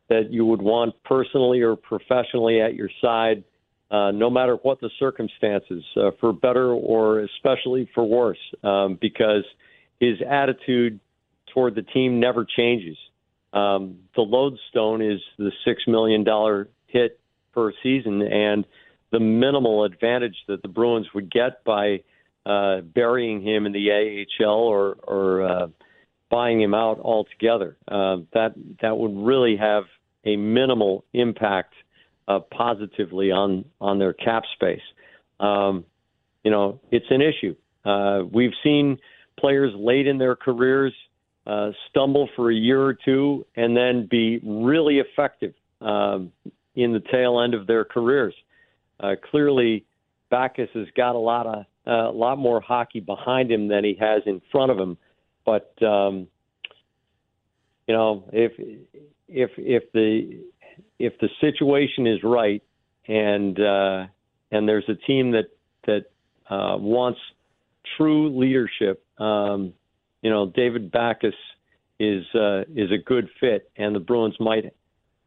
that 0.09 0.33
you 0.33 0.45
would 0.45 0.61
want 0.61 0.95
personally 1.05 1.61
or 1.61 1.77
professionally 1.77 2.61
at 2.61 2.75
your 2.75 2.91
side, 3.01 3.45
uh, 3.91 4.11
no 4.11 4.29
matter 4.29 4.57
what 4.57 4.81
the 4.81 4.91
circumstances, 4.99 5.85
uh, 5.97 6.11
for 6.21 6.33
better 6.33 6.73
or 6.73 7.21
especially 7.21 7.89
for 7.95 8.05
worse, 8.05 8.39
um, 8.65 8.99
because 9.01 9.45
his 10.01 10.17
attitude 10.29 10.99
toward 11.55 11.75
the 11.75 11.83
team 11.83 12.19
never 12.21 12.45
changes. 12.45 12.97
Um, 13.53 13.99
the 14.15 14.23
lodestone 14.23 15.03
is 15.03 15.21
the 15.39 15.51
six 15.65 15.83
million 15.87 16.25
dollar 16.25 16.69
hit 16.87 17.19
per 17.53 17.73
season, 17.83 18.23
and 18.23 18.65
the 19.13 19.21
minimal 19.21 19.85
advantage 19.85 20.37
that 20.49 20.63
the 20.63 20.69
Bruins 20.69 21.07
would 21.15 21.31
get 21.31 21.65
by 21.65 22.03
uh, 22.47 22.81
burying 22.81 23.43
him 23.43 23.67
in 23.67 23.73
the 23.73 23.91
AHL 24.41 24.51
or, 24.51 24.97
or 25.03 25.43
uh, 25.43 25.67
buying 26.31 26.61
him 26.61 26.75
out 26.75 26.99
altogether. 27.01 27.77
Uh, 27.89 28.19
that 28.33 28.55
that 28.81 28.97
would 28.97 29.17
really 29.17 29.57
have 29.57 29.85
a 30.25 30.37
minimal 30.37 31.05
impact 31.13 31.75
uh, 32.29 32.41
positively 32.51 33.31
on 33.31 33.65
on 33.81 33.99
their 33.99 34.13
cap 34.13 34.45
space. 34.55 34.83
Um, 35.41 35.85
you 36.45 36.51
know, 36.51 36.81
it's 36.91 37.07
an 37.11 37.21
issue. 37.21 37.55
Uh, 37.85 38.23
we've 38.31 38.53
seen 38.63 38.99
players 39.39 39.73
late 39.77 40.07
in 40.07 40.19
their 40.19 40.37
careers 40.37 40.93
uh, 41.47 41.71
stumble 41.89 42.29
for 42.37 42.51
a 42.51 42.55
year 42.55 42.83
or 42.83 42.95
two 42.95 43.47
and 43.57 43.77
then 43.77 44.07
be 44.11 44.39
really 44.45 44.99
effective 44.99 45.55
um, 45.81 46.31
in 46.75 46.93
the 46.93 47.03
tail 47.11 47.41
end 47.41 47.55
of 47.55 47.67
their 47.67 47.85
careers. 47.85 48.35
Uh, 49.03 49.15
clearly, 49.31 49.85
Backes 50.31 50.71
has 50.75 50.87
got 50.97 51.15
a 51.15 51.19
lot 51.19 51.47
of 51.47 51.65
uh, 51.87 52.11
a 52.11 52.13
lot 52.13 52.39
more 52.39 52.61
hockey 52.61 53.01
behind 53.01 53.51
him 53.51 53.69
than 53.69 53.85
he 53.85 53.97
has 53.99 54.23
in 54.27 54.41
front 54.53 54.71
of 54.71 54.79
him. 54.79 54.97
But 55.45 55.75
um, 55.83 56.29
you 57.87 57.95
know, 57.95 58.29
if 58.33 58.53
if 59.29 59.51
if 59.57 59.93
the 59.93 60.41
if 60.99 61.19
the 61.19 61.29
situation 61.41 62.07
is 62.07 62.23
right 62.23 62.63
and 63.09 63.59
uh, 63.59 64.07
and 64.51 64.69
there's 64.69 64.89
a 64.89 64.95
team 64.95 65.33
that 65.33 65.47
that 65.87 66.05
uh, 66.49 66.77
wants 66.77 67.21
true 67.97 68.39
leadership. 68.39 69.05
Um, 69.19 69.73
you 70.23 70.31
know, 70.31 70.47
David 70.55 70.91
Backes 70.91 71.35
is 71.99 72.25
uh, 72.35 72.63
is 72.75 72.91
a 72.91 72.99
good 73.05 73.29
fit, 73.41 73.71
and 73.77 73.95
the 73.95 74.01
Bruins 74.01 74.37
might 74.39 74.73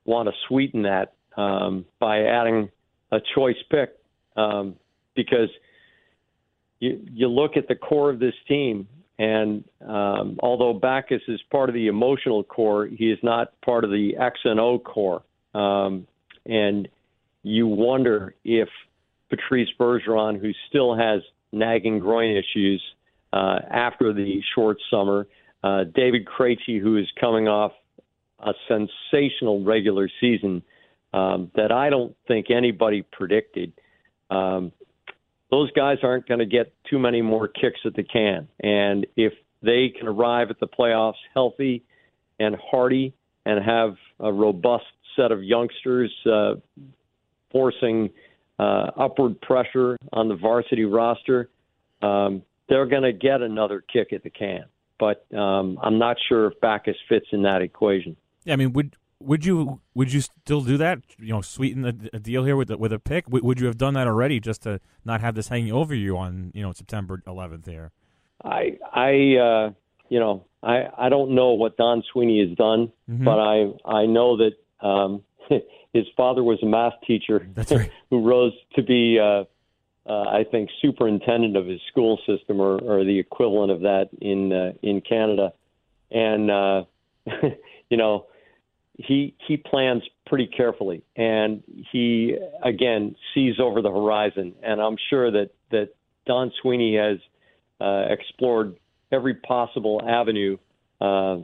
want 0.05 0.29
to 0.29 0.35
sweeten 0.47 0.83
that 0.83 1.13
um, 1.35 1.85
by 1.99 2.23
adding 2.23 2.69
a 3.13 3.21
choice 3.35 3.55
pick 3.69 3.95
um, 4.35 4.75
because 5.15 5.49
you 6.79 6.99
you 7.11 7.27
look 7.27 7.55
at 7.55 7.67
the 7.67 7.75
core 7.75 8.09
of 8.09 8.19
this 8.19 8.33
team, 8.47 8.87
and 9.19 9.63
um, 9.87 10.37
although 10.41 10.73
Backes 10.73 11.21
is 11.27 11.39
part 11.51 11.69
of 11.69 11.75
the 11.75 11.87
emotional 11.87 12.43
core, 12.43 12.87
he 12.87 13.11
is 13.11 13.19
not 13.21 13.53
part 13.61 13.83
of 13.83 13.91
the 13.91 14.17
X 14.17 14.39
and 14.43 14.59
O 14.59 14.79
core, 14.79 15.21
um, 15.53 16.07
and 16.45 16.87
you 17.43 17.67
wonder 17.67 18.35
if 18.43 18.69
Patrice 19.29 19.69
Bergeron, 19.79 20.39
who 20.39 20.51
still 20.69 20.95
has 20.95 21.21
nagging 21.51 21.99
groin 21.99 22.35
issues 22.35 22.81
uh, 23.31 23.59
after 23.69 24.13
the 24.13 24.41
short 24.55 24.77
summer, 24.89 25.27
uh, 25.63 25.83
David 25.95 26.25
Krejci, 26.25 26.79
who 26.79 26.97
is 26.97 27.07
coming 27.19 27.47
off 27.47 27.73
a 28.39 28.53
sensational 28.67 29.63
regular 29.63 30.09
season 30.19 30.63
um, 31.13 31.51
that 31.55 31.71
I 31.71 31.89
don't 31.89 32.15
think 32.27 32.49
anybody 32.49 33.03
predicted. 33.11 33.73
Um, 34.29 34.71
those 35.51 35.71
guys 35.71 35.99
aren't 36.01 36.27
going 36.27 36.39
to 36.39 36.45
get 36.45 36.73
too 36.89 36.97
many 36.97 37.21
more 37.21 37.47
kicks 37.47 37.79
at 37.85 37.93
the 37.93 38.03
can. 38.03 38.47
And 38.59 39.05
if 39.15 39.33
they 39.61 39.93
can 39.97 40.07
arrive 40.07 40.49
at 40.49 40.59
the 40.59 40.67
playoffs 40.67 41.21
healthy 41.33 41.83
and 42.39 42.55
hearty 42.55 43.13
and 43.45 43.63
have 43.63 43.95
a 44.19 44.33
robust 44.33 44.85
set 45.15 45.31
of 45.31 45.43
youngsters 45.43 46.11
uh, 46.25 46.55
forcing 47.51 48.09
uh, 48.57 48.87
upward 48.97 49.39
pressure 49.41 49.97
on 50.11 50.27
the 50.27 50.35
varsity 50.35 50.85
roster, 50.85 51.49
um, 52.01 52.41
they're 52.67 52.87
going 52.87 53.03
to 53.03 53.13
get 53.13 53.41
another 53.41 53.83
kick 53.93 54.11
at 54.13 54.23
the 54.23 54.29
can. 54.29 54.65
But 54.99 55.25
um, 55.35 55.77
I'm 55.83 55.99
not 55.99 56.17
sure 56.29 56.47
if 56.47 56.59
Backes 56.61 56.97
fits 57.09 57.27
in 57.31 57.43
that 57.43 57.61
equation. 57.61 58.15
I 58.47 58.55
mean, 58.55 58.73
would 58.73 58.95
would 59.25 59.45
you 59.45 59.81
would 59.93 60.11
you 60.13 60.21
still 60.21 60.61
do 60.61 60.77
that? 60.77 60.99
You 61.19 61.33
know, 61.33 61.41
sweeten 61.41 61.81
the, 61.81 61.93
deal 62.19 62.43
here 62.45 62.55
with 62.55 62.67
the, 62.69 62.77
with 62.77 62.93
a 62.93 62.99
pick. 62.99 63.25
W- 63.25 63.43
would 63.45 63.59
you 63.59 63.67
have 63.67 63.77
done 63.77 63.93
that 63.95 64.07
already 64.07 64.39
just 64.39 64.63
to 64.63 64.79
not 65.05 65.21
have 65.21 65.35
this 65.35 65.47
hanging 65.47 65.71
over 65.73 65.93
you 65.95 66.17
on 66.17 66.51
you 66.53 66.61
know 66.63 66.71
September 66.71 67.21
11th 67.27 67.67
here? 67.67 67.91
I 68.43 68.77
I 68.93 69.37
uh, 69.37 69.71
you 70.09 70.19
know 70.19 70.45
I 70.61 70.87
I 70.97 71.09
don't 71.09 71.31
know 71.35 71.51
what 71.53 71.77
Don 71.77 72.03
Sweeney 72.11 72.39
has 72.47 72.55
done, 72.57 72.91
Mhm. 73.09 73.23
but 73.23 73.39
I 73.39 74.01
I 74.01 74.05
know 74.05 74.37
that 74.37 74.53
um, 74.85 75.23
his 75.93 76.05
father 76.17 76.43
was 76.43 76.59
a 76.61 76.65
math 76.65 76.93
teacher 77.07 77.47
That's 77.53 77.71
right. 77.71 77.91
who 78.09 78.21
rose 78.27 78.53
to 78.75 78.81
be 78.83 79.19
uh, 79.19 79.45
uh, 80.05 80.23
I 80.39 80.43
think 80.51 80.69
superintendent 80.81 81.55
of 81.55 81.65
his 81.65 81.79
school 81.89 82.19
system 82.27 82.59
or, 82.59 82.77
or 82.79 83.03
the 83.05 83.17
equivalent 83.19 83.71
of 83.71 83.81
that 83.81 84.09
in 84.19 84.51
uh, 84.51 84.73
in 84.81 84.99
Canada, 85.01 85.53
and 86.11 86.51
uh, 86.51 86.83
you 87.89 87.97
know 87.97 88.25
he 88.95 89.35
he 89.47 89.57
plans 89.57 90.03
pretty 90.27 90.47
carefully 90.47 91.03
and 91.15 91.63
he 91.91 92.37
again 92.63 93.15
sees 93.33 93.55
over 93.59 93.81
the 93.81 93.89
horizon 93.89 94.53
and 94.61 94.79
I'm 94.79 94.97
sure 95.09 95.31
that 95.31 95.49
that 95.71 95.89
Don 96.25 96.51
Sweeney 96.61 96.95
has 96.95 97.17
uh, 97.81 98.05
explored 98.09 98.75
every 99.11 99.35
possible 99.35 100.01
avenue 100.07 100.57
uh, 101.01 101.37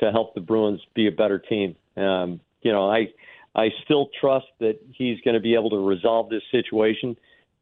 to 0.00 0.10
help 0.10 0.34
the 0.34 0.40
Bruins 0.40 0.80
be 0.94 1.06
a 1.06 1.12
better 1.12 1.38
team. 1.38 1.76
Um, 1.96 2.40
you 2.62 2.72
know, 2.72 2.90
I 2.90 3.08
I 3.54 3.68
still 3.84 4.08
trust 4.20 4.46
that 4.60 4.78
he's 4.92 5.20
going 5.20 5.34
to 5.34 5.40
be 5.40 5.54
able 5.54 5.70
to 5.70 5.86
resolve 5.86 6.30
this 6.30 6.42
situation, 6.50 7.16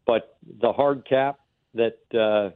but 0.06 0.36
the 0.60 0.72
hard 0.72 1.06
cap 1.08 1.40
that 1.74 1.98
uh, 2.14 2.50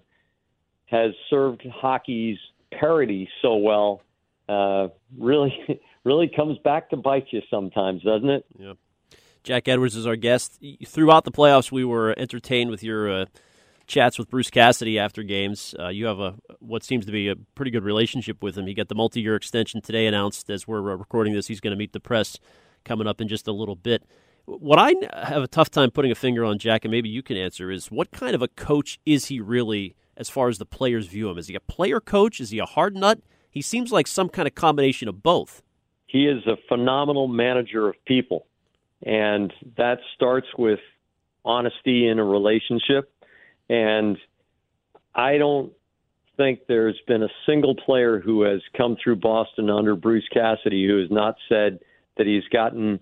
has 0.86 1.12
served 1.30 1.66
hockey's 1.72 2.38
parity 2.72 3.28
so 3.42 3.56
well 3.56 4.02
uh, 4.48 4.88
really 5.18 5.52
really 6.04 6.28
comes 6.28 6.58
back 6.58 6.90
to 6.90 6.96
bite 6.96 7.26
you 7.30 7.40
sometimes, 7.50 8.02
doesn't 8.02 8.30
it? 8.30 8.46
Yeah. 8.58 8.74
Jack 9.42 9.68
Edwards 9.68 9.96
is 9.96 10.06
our 10.06 10.16
guest. 10.16 10.62
Throughout 10.86 11.24
the 11.24 11.32
playoffs, 11.32 11.70
we 11.70 11.84
were 11.84 12.14
entertained 12.18 12.70
with 12.70 12.82
your 12.82 13.10
uh, 13.10 13.24
chats 13.86 14.18
with 14.18 14.30
Bruce 14.30 14.50
Cassidy 14.50 14.98
after 14.98 15.22
games. 15.22 15.74
Uh, 15.78 15.88
you 15.88 16.06
have 16.06 16.18
a 16.18 16.34
what 16.60 16.82
seems 16.82 17.04
to 17.06 17.12
be 17.12 17.28
a 17.28 17.36
pretty 17.54 17.70
good 17.70 17.84
relationship 17.84 18.42
with 18.42 18.56
him. 18.56 18.66
He 18.66 18.74
got 18.74 18.88
the 18.88 18.94
multi-year 18.94 19.36
extension 19.36 19.82
today 19.82 20.06
announced 20.06 20.48
as 20.48 20.66
we're 20.66 20.92
uh, 20.92 20.96
recording 20.96 21.34
this. 21.34 21.46
He's 21.46 21.60
going 21.60 21.72
to 21.72 21.78
meet 21.78 21.92
the 21.92 22.00
press 22.00 22.38
coming 22.84 23.06
up 23.06 23.20
in 23.20 23.28
just 23.28 23.46
a 23.46 23.52
little 23.52 23.76
bit. 23.76 24.04
What 24.46 24.78
I 24.78 24.94
have 25.26 25.42
a 25.42 25.48
tough 25.48 25.70
time 25.70 25.90
putting 25.90 26.10
a 26.10 26.14
finger 26.14 26.44
on, 26.44 26.58
Jack, 26.58 26.84
and 26.84 26.92
maybe 26.92 27.08
you 27.08 27.22
can 27.22 27.36
answer, 27.36 27.70
is 27.70 27.90
what 27.90 28.10
kind 28.10 28.34
of 28.34 28.42
a 28.42 28.48
coach 28.48 28.98
is 29.06 29.26
he 29.26 29.40
really 29.40 29.94
as 30.16 30.28
far 30.28 30.48
as 30.48 30.58
the 30.58 30.66
players 30.66 31.06
view 31.06 31.30
him? 31.30 31.38
Is 31.38 31.48
he 31.48 31.54
a 31.54 31.60
player 31.60 32.00
coach? 32.00 32.40
Is 32.40 32.50
he 32.50 32.58
a 32.58 32.66
hard 32.66 32.94
nut? 32.94 33.20
He 33.50 33.62
seems 33.62 33.90
like 33.90 34.06
some 34.06 34.28
kind 34.28 34.46
of 34.46 34.54
combination 34.54 35.08
of 35.08 35.22
both. 35.22 35.62
He 36.14 36.28
is 36.28 36.46
a 36.46 36.56
phenomenal 36.68 37.26
manager 37.26 37.88
of 37.88 37.96
people. 38.04 38.46
And 39.04 39.52
that 39.76 39.98
starts 40.14 40.46
with 40.56 40.78
honesty 41.44 42.06
in 42.06 42.20
a 42.20 42.24
relationship. 42.24 43.12
And 43.68 44.16
I 45.12 45.38
don't 45.38 45.72
think 46.36 46.60
there's 46.68 47.00
been 47.08 47.24
a 47.24 47.28
single 47.46 47.74
player 47.74 48.20
who 48.20 48.42
has 48.42 48.60
come 48.76 48.96
through 49.02 49.16
Boston 49.16 49.68
under 49.68 49.96
Bruce 49.96 50.28
Cassidy 50.32 50.86
who 50.86 51.00
has 51.00 51.10
not 51.10 51.34
said 51.48 51.80
that 52.16 52.28
he's 52.28 52.46
gotten 52.52 53.00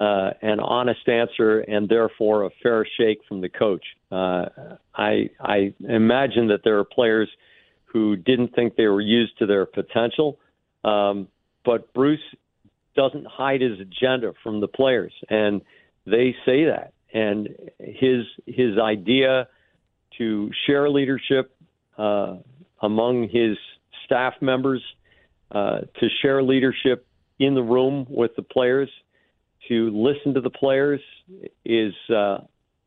uh, 0.00 0.30
an 0.40 0.60
honest 0.60 1.08
answer 1.08 1.58
and 1.58 1.88
therefore 1.88 2.44
a 2.44 2.50
fair 2.62 2.86
shake 2.96 3.18
from 3.26 3.40
the 3.40 3.48
coach. 3.48 3.84
Uh, 4.12 4.44
I, 4.94 5.28
I 5.40 5.74
imagine 5.80 6.46
that 6.48 6.60
there 6.62 6.78
are 6.78 6.84
players 6.84 7.28
who 7.86 8.14
didn't 8.14 8.54
think 8.54 8.76
they 8.76 8.86
were 8.86 9.00
used 9.00 9.38
to 9.38 9.46
their 9.46 9.66
potential. 9.66 10.38
Um, 10.84 11.26
but 11.64 11.92
Bruce 11.94 12.20
doesn't 12.94 13.26
hide 13.26 13.60
his 13.60 13.80
agenda 13.80 14.32
from 14.42 14.60
the 14.60 14.68
players, 14.68 15.12
and 15.28 15.62
they 16.06 16.34
say 16.44 16.64
that. 16.66 16.92
And 17.12 17.48
his 17.78 18.24
his 18.46 18.78
idea 18.78 19.48
to 20.18 20.50
share 20.66 20.88
leadership 20.90 21.56
uh, 21.96 22.36
among 22.82 23.28
his 23.28 23.56
staff 24.04 24.34
members, 24.40 24.82
uh, 25.50 25.80
to 26.00 26.08
share 26.22 26.42
leadership 26.42 27.06
in 27.38 27.54
the 27.54 27.62
room 27.62 28.06
with 28.08 28.32
the 28.36 28.42
players, 28.42 28.90
to 29.68 29.90
listen 29.90 30.34
to 30.34 30.40
the 30.40 30.50
players 30.50 31.00
is 31.64 31.94
uh, 32.14 32.38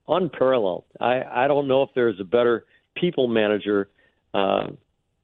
unparalleled. 0.08 0.86
I, 1.00 1.24
I 1.24 1.48
don't 1.48 1.68
know 1.68 1.84
if 1.84 1.90
there's 1.96 2.20
a 2.20 2.24
better 2.24 2.66
people 2.96 3.28
manager 3.28 3.90
uh, 4.34 4.68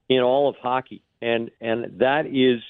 in 0.10 0.20
all 0.20 0.50
of 0.50 0.56
hockey, 0.62 1.04
and 1.22 1.52
and 1.62 2.00
that 2.00 2.25
is 2.25 2.62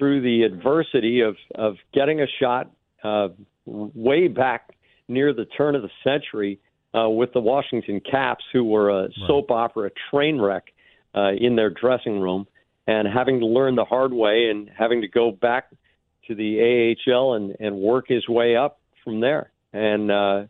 through 0.00 0.22
the 0.22 0.42
adversity 0.42 1.20
of 1.20 1.36
of 1.54 1.76
getting 1.92 2.22
a 2.22 2.26
shot 2.40 2.70
uh, 3.04 3.28
way 3.66 4.26
back 4.26 4.70
near 5.06 5.34
the 5.34 5.44
turn 5.44 5.76
of 5.76 5.82
the 5.82 5.90
century 6.02 6.58
uh, 6.98 7.08
with 7.08 7.32
the 7.34 7.40
Washington 7.40 8.00
Caps, 8.10 8.42
who 8.52 8.64
were 8.64 9.04
a 9.04 9.08
soap 9.26 9.50
opera 9.50 9.90
train 10.10 10.40
wreck 10.40 10.64
uh, 11.14 11.32
in 11.38 11.54
their 11.54 11.70
dressing 11.70 12.18
room, 12.18 12.46
and 12.86 13.06
having 13.06 13.40
to 13.40 13.46
learn 13.46 13.76
the 13.76 13.84
hard 13.84 14.12
way 14.12 14.48
and 14.50 14.70
having 14.76 15.02
to 15.02 15.08
go 15.08 15.30
back 15.30 15.70
to 16.26 16.34
the 16.34 16.96
AHL 17.06 17.34
and 17.34 17.54
and 17.60 17.76
work 17.76 18.06
his 18.08 18.26
way 18.26 18.56
up 18.56 18.80
from 19.04 19.20
there. 19.20 19.52
And 19.74 20.10
uh, 20.10 20.44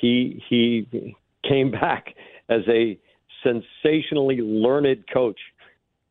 he 0.00 0.42
he 0.48 1.14
came 1.48 1.70
back 1.82 2.14
as 2.48 2.62
a 2.68 2.98
sensationally 3.44 4.40
learned 4.40 5.04
coach. 5.12 5.38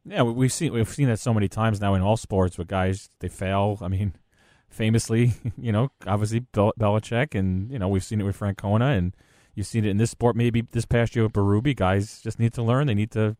Yeah, 0.06 0.22
we- 0.24 0.34
we've 0.34 0.54
seen 0.54 0.74
we've 0.74 0.88
seen 0.90 1.08
that 1.08 1.20
so 1.20 1.34
many 1.34 1.48
times 1.48 1.82
now 1.82 1.94
in 1.96 2.02
all 2.02 2.18
sports 2.18 2.58
with 2.58 2.68
guys 2.68 3.10
they 3.20 3.28
fail. 3.30 3.78
I 3.82 3.88
mean, 3.88 4.14
famously, 4.70 5.34
you 5.58 5.72
know, 5.72 5.90
obviously 6.06 6.40
Bel- 6.40 6.74
Belichick, 6.80 7.34
and 7.38 7.72
you 7.72 7.80
know 7.80 7.88
we've 7.88 8.04
seen 8.04 8.22
it 8.22 8.24
with 8.24 8.38
Francona, 8.40 8.98
and 8.98 9.16
you've 9.56 9.68
seen 9.68 9.86
it 9.86 9.90
in 9.90 9.98
this 9.98 10.12
sport. 10.12 10.36
Maybe 10.36 10.62
this 10.62 10.86
past 10.86 11.16
year 11.16 11.24
with 11.24 11.34
Berube, 11.34 11.76
guys 11.76 12.22
just 12.22 12.40
need 12.40 12.54
to 12.54 12.62
learn. 12.64 12.88
They 12.88 12.94
need 12.94 13.12
to 13.12 13.36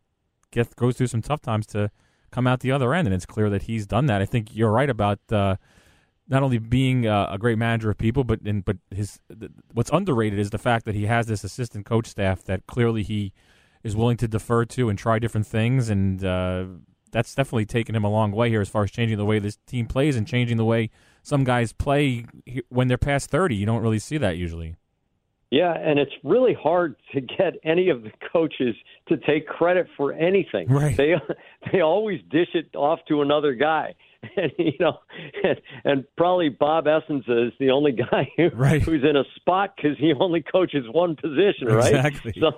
get 0.50 0.74
go 0.76 0.90
through 0.92 1.06
some 1.08 1.22
tough 1.22 1.40
times 1.42 1.66
to 1.68 1.90
come 2.30 2.46
out 2.46 2.60
the 2.60 2.72
other 2.72 2.92
end, 2.92 3.06
and 3.06 3.14
it's 3.14 3.26
clear 3.26 3.48
that 3.50 3.62
he's 3.62 3.86
done 3.86 4.06
that. 4.06 4.20
I 4.20 4.24
think 4.26 4.54
you're 4.54 4.72
right 4.72 4.90
about 4.90 5.20
uh, 5.30 5.56
not 6.28 6.42
only 6.42 6.58
being 6.58 7.06
uh, 7.06 7.28
a 7.30 7.38
great 7.38 7.58
manager 7.58 7.90
of 7.90 7.98
people, 7.98 8.24
but 8.24 8.40
and, 8.42 8.64
but 8.64 8.78
his 8.90 9.20
th- 9.38 9.52
what's 9.72 9.90
underrated 9.92 10.38
is 10.40 10.50
the 10.50 10.58
fact 10.58 10.84
that 10.86 10.96
he 10.96 11.06
has 11.06 11.26
this 11.26 11.44
assistant 11.44 11.86
coach 11.86 12.08
staff 12.08 12.42
that 12.44 12.66
clearly 12.66 13.04
he 13.04 13.32
is 13.86 13.96
willing 13.96 14.16
to 14.18 14.28
defer 14.28 14.64
to 14.64 14.88
and 14.88 14.98
try 14.98 15.18
different 15.18 15.46
things, 15.46 15.88
and 15.88 16.24
uh, 16.24 16.64
that's 17.12 17.34
definitely 17.34 17.66
taken 17.66 17.94
him 17.94 18.04
a 18.04 18.10
long 18.10 18.32
way 18.32 18.50
here 18.50 18.60
as 18.60 18.68
far 18.68 18.82
as 18.82 18.90
changing 18.90 19.16
the 19.16 19.24
way 19.24 19.38
this 19.38 19.58
team 19.66 19.86
plays 19.86 20.16
and 20.16 20.26
changing 20.26 20.56
the 20.56 20.64
way 20.64 20.90
some 21.22 21.44
guys 21.44 21.72
play 21.72 22.26
when 22.68 22.88
they're 22.88 22.98
past 22.98 23.30
thirty. 23.30 23.54
You 23.54 23.66
don't 23.66 23.82
really 23.82 23.98
see 23.98 24.18
that 24.18 24.36
usually. 24.36 24.76
Yeah, 25.50 25.74
and 25.74 25.98
it's 25.98 26.12
really 26.24 26.54
hard 26.54 26.96
to 27.14 27.20
get 27.20 27.54
any 27.62 27.88
of 27.88 28.02
the 28.02 28.10
coaches 28.32 28.74
to 29.08 29.16
take 29.16 29.46
credit 29.46 29.86
for 29.96 30.12
anything. 30.12 30.68
Right. 30.68 30.96
They 30.96 31.14
they 31.72 31.80
always 31.80 32.20
dish 32.30 32.48
it 32.54 32.74
off 32.74 33.00
to 33.08 33.22
another 33.22 33.54
guy. 33.54 33.94
and 34.36 34.52
you 34.58 34.72
know, 34.80 34.98
and, 35.44 35.60
and 35.84 36.04
probably 36.16 36.48
Bob 36.48 36.86
Essensa 36.86 37.48
is 37.48 37.52
the 37.58 37.70
only 37.70 37.92
guy 37.92 38.30
who, 38.36 38.48
Right. 38.50 38.82
who's 38.82 39.04
in 39.04 39.16
a 39.16 39.24
spot 39.36 39.74
because 39.76 39.96
he 39.98 40.12
only 40.18 40.42
coaches 40.42 40.84
one 40.90 41.16
position, 41.16 41.68
right? 41.68 41.94
Exactly. 41.94 42.34
So, 42.40 42.52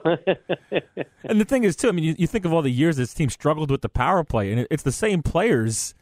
And 1.24 1.40
the 1.40 1.44
thing 1.44 1.64
is, 1.64 1.76
too, 1.76 1.88
I 1.88 1.92
mean, 1.92 2.04
you, 2.04 2.14
you 2.18 2.26
think 2.26 2.44
of 2.44 2.52
all 2.52 2.62
the 2.62 2.70
years 2.70 2.96
this 2.96 3.14
team 3.14 3.30
struggled 3.30 3.70
with 3.70 3.82
the 3.82 3.88
power 3.88 4.24
play, 4.24 4.50
and 4.50 4.60
it, 4.60 4.68
it's 4.70 4.82
the 4.82 4.92
same 4.92 5.22
players 5.22 5.94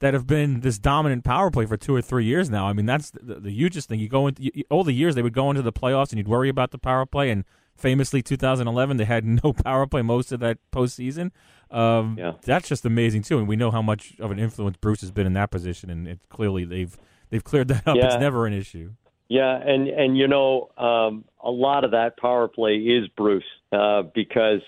that 0.00 0.12
have 0.12 0.26
been 0.26 0.60
this 0.60 0.78
dominant 0.78 1.24
power 1.24 1.50
play 1.50 1.64
for 1.66 1.76
two 1.76 1.94
or 1.94 2.02
three 2.02 2.24
years 2.24 2.50
now. 2.50 2.66
I 2.66 2.72
mean, 2.72 2.84
that's 2.86 3.10
the, 3.10 3.36
the 3.36 3.50
hugest 3.50 3.88
thing. 3.88 4.00
You 4.00 4.08
go 4.08 4.26
into 4.26 4.42
you, 4.42 4.64
all 4.70 4.84
the 4.84 4.92
years 4.92 5.14
they 5.14 5.22
would 5.22 5.32
go 5.32 5.50
into 5.50 5.62
the 5.62 5.72
playoffs, 5.72 6.10
and 6.10 6.18
you'd 6.18 6.28
worry 6.28 6.48
about 6.48 6.72
the 6.72 6.78
power 6.78 7.06
play. 7.06 7.30
And 7.30 7.44
famously, 7.76 8.22
2011, 8.22 8.96
they 8.96 9.04
had 9.04 9.24
no 9.44 9.52
power 9.52 9.86
play 9.86 10.02
most 10.02 10.32
of 10.32 10.40
that 10.40 10.58
postseason. 10.72 11.30
Um, 11.70 12.16
Yeah. 12.18 12.32
That's 12.42 12.68
just 12.68 12.84
amazing 12.84 13.22
too, 13.22 13.38
and 13.38 13.48
we 13.48 13.56
know 13.56 13.70
how 13.70 13.82
much 13.82 14.14
of 14.20 14.30
an 14.30 14.38
influence 14.38 14.76
Bruce 14.76 15.00
has 15.00 15.10
been 15.10 15.26
in 15.26 15.32
that 15.34 15.50
position, 15.50 15.90
and 15.90 16.06
it 16.06 16.20
clearly 16.28 16.64
they've 16.64 16.96
they've 17.30 17.42
cleared 17.42 17.68
that 17.68 17.86
up. 17.86 17.96
It's 17.96 18.20
never 18.20 18.46
an 18.46 18.52
issue. 18.52 18.92
Yeah, 19.28 19.56
and 19.56 19.88
and 19.88 20.16
you 20.16 20.28
know, 20.28 20.70
um, 20.76 21.24
a 21.42 21.50
lot 21.50 21.84
of 21.84 21.92
that 21.92 22.16
power 22.18 22.46
play 22.46 22.76
is 22.76 23.08
Bruce 23.16 23.42
uh, 23.72 24.02
because 24.14 24.60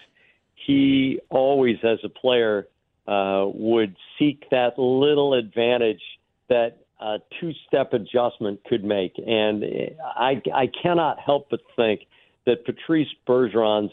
he 0.54 1.20
always, 1.30 1.76
as 1.84 1.98
a 2.02 2.08
player, 2.08 2.66
uh, 3.06 3.44
would 3.46 3.94
seek 4.18 4.48
that 4.50 4.78
little 4.78 5.34
advantage 5.34 6.02
that 6.48 6.78
a 6.98 7.18
two-step 7.38 7.92
adjustment 7.92 8.64
could 8.64 8.82
make, 8.82 9.12
and 9.18 9.62
I 10.02 10.42
I 10.52 10.68
cannot 10.82 11.20
help 11.20 11.50
but 11.50 11.60
think 11.76 12.00
that 12.46 12.64
Patrice 12.64 13.08
Bergeron's 13.28 13.92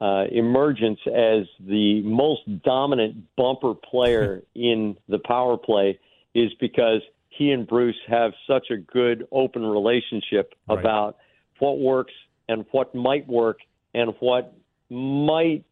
uh, 0.00 0.24
emergence 0.30 1.00
as 1.06 1.46
the 1.60 2.02
most 2.02 2.40
dominant 2.62 3.24
bumper 3.36 3.74
player 3.74 4.42
in 4.54 4.96
the 5.08 5.18
power 5.18 5.56
play 5.56 5.98
is 6.34 6.52
because 6.60 7.02
he 7.30 7.50
and 7.50 7.66
Bruce 7.66 7.96
have 8.08 8.32
such 8.46 8.70
a 8.70 8.76
good 8.76 9.26
open 9.32 9.62
relationship 9.64 10.54
Right. 10.68 10.78
about 10.78 11.16
what 11.58 11.78
works 11.78 12.12
and 12.48 12.64
what 12.70 12.94
might 12.94 13.26
work 13.28 13.58
and 13.94 14.14
what 14.20 14.54
might 14.90 15.64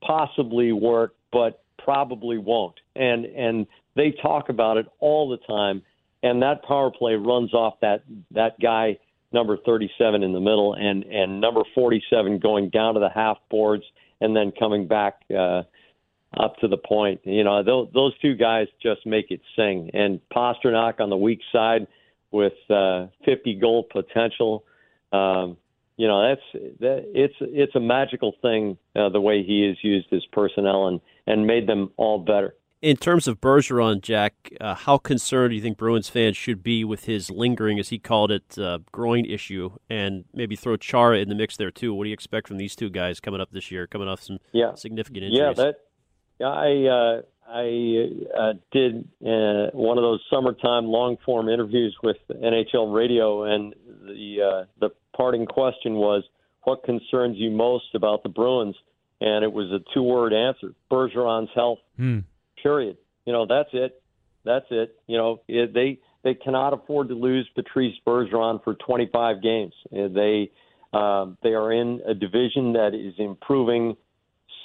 possibly 0.00 0.72
work 0.72 1.14
but 1.32 1.62
probably 1.78 2.38
won't. 2.38 2.76
And 2.96 3.24
and 3.26 3.66
they 3.94 4.12
talk 4.22 4.48
about 4.48 4.76
it 4.78 4.86
all 4.98 5.28
the 5.28 5.36
time 5.38 5.82
and 6.22 6.42
that 6.42 6.62
power 6.64 6.90
play 6.90 7.14
runs 7.14 7.52
off 7.54 7.74
that 7.80 8.02
that 8.32 8.58
guy 8.60 8.98
number 9.32 9.56
37 9.64 10.22
in 10.22 10.32
the 10.32 10.40
middle 10.40 10.74
and 10.74 11.04
and 11.04 11.40
number 11.40 11.62
47 11.74 12.38
going 12.38 12.70
down 12.70 12.94
to 12.94 13.00
the 13.00 13.08
half 13.08 13.38
boards 13.50 13.84
and 14.20 14.34
then 14.34 14.52
coming 14.58 14.88
back 14.88 15.20
uh 15.36 15.62
up 16.38 16.56
to 16.58 16.68
the 16.68 16.76
point. 16.76 17.20
You 17.24 17.44
know, 17.44 17.62
those, 17.62 17.88
those 17.92 18.18
two 18.20 18.34
guys 18.34 18.68
just 18.82 19.04
make 19.06 19.30
it 19.30 19.40
sing. 19.56 19.90
And 19.92 20.20
Pastrnak 20.34 21.00
on 21.00 21.10
the 21.10 21.16
weak 21.16 21.40
side 21.52 21.86
with 22.30 22.52
uh, 22.68 23.06
50 23.24 23.56
goal 23.56 23.86
potential. 23.90 24.64
Um, 25.12 25.56
you 25.96 26.06
know, 26.06 26.28
that's 26.28 26.64
that, 26.80 27.04
it's 27.12 27.34
it's 27.40 27.74
a 27.74 27.80
magical 27.80 28.34
thing 28.40 28.78
uh, 28.96 29.10
the 29.10 29.20
way 29.20 29.42
he 29.42 29.66
has 29.66 29.76
used 29.82 30.06
his 30.08 30.24
personnel 30.32 30.86
and 30.86 31.00
and 31.26 31.46
made 31.46 31.66
them 31.66 31.90
all 31.98 32.18
better. 32.18 32.54
In 32.82 32.96
terms 32.96 33.28
of 33.28 33.42
Bergeron, 33.42 34.00
Jack, 34.00 34.52
uh, 34.58 34.74
how 34.74 34.96
concerned 34.96 35.50
do 35.50 35.56
you 35.56 35.60
think 35.60 35.76
Bruins 35.76 36.08
fans 36.08 36.34
should 36.34 36.62
be 36.62 36.82
with 36.82 37.04
his 37.04 37.30
lingering, 37.30 37.78
as 37.78 37.90
he 37.90 37.98
called 37.98 38.30
it, 38.30 38.58
uh, 38.58 38.78
groin 38.90 39.26
issue, 39.26 39.72
and 39.90 40.24
maybe 40.32 40.56
throw 40.56 40.78
Chara 40.78 41.18
in 41.18 41.28
the 41.28 41.34
mix 41.34 41.58
there 41.58 41.70
too? 41.70 41.92
What 41.92 42.04
do 42.04 42.08
you 42.08 42.14
expect 42.14 42.48
from 42.48 42.56
these 42.56 42.74
two 42.74 42.88
guys 42.88 43.20
coming 43.20 43.38
up 43.40 43.50
this 43.50 43.70
year, 43.70 43.86
coming 43.86 44.08
off 44.08 44.22
some 44.22 44.38
Yeah. 44.52 44.74
significant 44.76 45.24
injuries? 45.24 45.58
Yeah, 45.58 45.62
that 45.62 45.80
yeah, 46.38 46.48
I 46.48 46.86
uh, 46.86 47.22
I 47.46 48.08
uh, 48.34 48.52
did 48.70 49.06
uh, 49.26 49.70
one 49.76 49.98
of 49.98 50.02
those 50.02 50.22
summertime 50.30 50.86
long 50.86 51.18
form 51.18 51.50
interviews 51.50 51.94
with 52.02 52.16
NHL 52.30 52.94
Radio, 52.94 53.42
and 53.42 53.74
the 54.06 54.40
uh, 54.40 54.64
the 54.80 54.88
parting 55.14 55.44
question 55.44 55.96
was, 55.96 56.24
"What 56.62 56.82
concerns 56.84 57.36
you 57.36 57.50
most 57.50 57.94
about 57.94 58.22
the 58.22 58.30
Bruins?" 58.30 58.76
And 59.20 59.44
it 59.44 59.52
was 59.52 59.70
a 59.70 59.80
two 59.92 60.02
word 60.02 60.32
answer: 60.32 60.72
Bergeron's 60.90 61.50
health. 61.54 61.80
Hmm. 61.98 62.20
Period. 62.62 62.96
You 63.26 63.32
know, 63.32 63.46
that's 63.46 63.70
it. 63.72 64.02
That's 64.44 64.66
it. 64.70 64.96
You 65.06 65.18
know, 65.18 65.40
it, 65.48 65.74
they 65.74 65.98
they 66.22 66.34
cannot 66.34 66.72
afford 66.72 67.08
to 67.08 67.14
lose 67.14 67.48
Patrice 67.54 67.94
Bergeron 68.06 68.62
for 68.62 68.74
25 68.74 69.42
games. 69.42 69.74
Uh, 69.92 70.08
They 70.08 70.50
um, 70.92 71.38
they 71.42 71.50
are 71.50 71.72
in 71.72 72.00
a 72.06 72.14
division 72.14 72.72
that 72.72 72.94
is 72.94 73.14
improving 73.18 73.96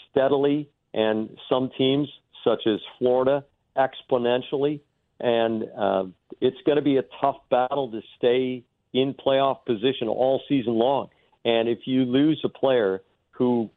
steadily, 0.10 0.70
and 0.94 1.38
some 1.50 1.70
teams, 1.78 2.08
such 2.44 2.64
as 2.66 2.80
Florida, 2.98 3.46
exponentially. 3.78 4.80
And 5.20 5.64
uh, 5.78 6.06
it's 6.42 6.58
going 6.66 6.78
to 6.78 6.82
be 6.82 6.98
a 6.98 7.04
tough 7.22 7.38
battle 7.50 7.92
to 7.92 8.02
stay 8.18 8.64
in 8.94 9.14
playoff 9.14 9.66
position 9.66 10.08
all 10.08 10.42
season 10.50 10.74
long. 10.74 11.10
And 11.44 11.70
if 11.70 11.80
you 11.86 12.06
lose 12.06 12.42
a 12.44 12.50
player 12.50 13.02
who 13.32 13.70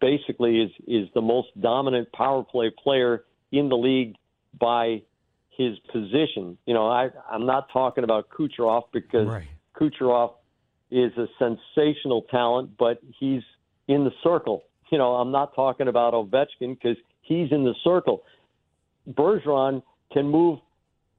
basically 0.00 0.60
is 0.60 0.70
is 0.86 1.08
the 1.14 1.20
most 1.20 1.48
dominant 1.60 2.10
power 2.12 2.42
play 2.42 2.70
player 2.82 3.24
in 3.58 3.68
the 3.68 3.76
league 3.76 4.16
by 4.58 5.02
his 5.50 5.78
position, 5.92 6.58
you 6.66 6.74
know, 6.74 6.88
I 6.88 7.10
I'm 7.30 7.46
not 7.46 7.68
talking 7.72 8.04
about 8.04 8.28
Kucherov 8.28 8.84
because 8.92 9.28
Right. 9.28 9.48
Kucherov 9.76 10.34
is 10.90 11.12
a 11.16 11.26
sensational 11.38 12.22
talent, 12.30 12.70
but 12.78 12.98
he's 13.18 13.42
in 13.88 14.04
the 14.04 14.12
circle. 14.22 14.64
You 14.90 14.98
know, 14.98 15.14
I'm 15.14 15.32
not 15.32 15.54
talking 15.54 15.88
about 15.88 16.14
Ovechkin 16.14 16.78
because 16.78 16.96
he's 17.22 17.50
in 17.50 17.64
the 17.64 17.74
circle. 17.82 18.22
Bergeron 19.10 19.82
can 20.12 20.28
move 20.28 20.60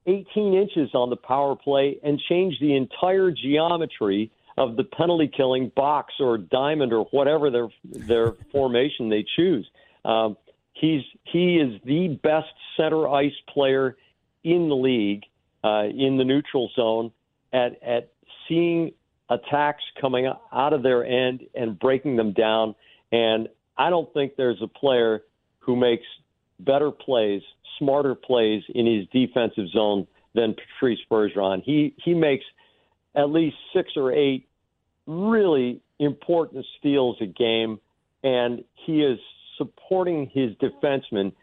18 0.07 0.53
inches 0.53 0.91
on 0.93 1.09
the 1.09 1.15
power 1.15 1.55
play 1.55 1.99
and 2.03 2.19
change 2.29 2.59
the 2.59 2.75
entire 2.75 3.31
geometry 3.31 4.31
of 4.57 4.77
the 4.77 4.83
penalty 4.83 5.29
killing 5.35 5.71
box 5.75 6.13
or 6.19 6.37
diamond 6.37 6.93
or 6.93 7.05
whatever 7.11 7.49
their 7.49 7.67
their 7.83 8.33
formation 8.51 9.09
they 9.09 9.25
choose. 9.35 9.69
Um, 10.05 10.37
he's 10.75 11.01
he 11.23 11.55
is 11.55 11.81
the 11.83 12.19
best 12.21 12.53
center 12.77 13.07
ice 13.07 13.33
player 13.49 13.97
in 14.43 14.69
the 14.69 14.75
league 14.75 15.23
uh, 15.63 15.85
in 15.85 16.17
the 16.17 16.23
neutral 16.23 16.69
zone 16.75 17.11
at 17.51 17.81
at 17.81 18.11
seeing 18.47 18.91
attacks 19.29 19.83
coming 19.99 20.31
out 20.53 20.73
of 20.73 20.83
their 20.83 21.03
end 21.03 21.41
and 21.55 21.79
breaking 21.79 22.15
them 22.15 22.31
down. 22.31 22.75
And 23.11 23.49
I 23.77 23.89
don't 23.89 24.11
think 24.13 24.35
there's 24.35 24.61
a 24.61 24.67
player 24.67 25.23
who 25.59 25.75
makes 25.75 26.05
better 26.59 26.91
plays, 26.91 27.41
smarter 27.79 28.13
plays 28.13 28.61
in 28.69 28.85
his 28.85 29.07
defensive 29.11 29.69
zone 29.69 30.05
than 30.35 30.53
Patrice 30.53 30.99
Bergeron. 31.09 31.63
He 31.63 31.95
he 32.03 32.13
makes 32.13 32.45
at 33.15 33.29
least 33.29 33.55
six 33.73 33.91
or 33.95 34.11
eight 34.11 34.47
really 35.07 35.81
important 35.99 36.65
steals 36.77 37.17
a 37.21 37.25
game, 37.25 37.79
and 38.23 38.63
he 38.85 39.01
is 39.01 39.17
supporting 39.57 40.29
his 40.33 40.51
defenseman 40.55 41.33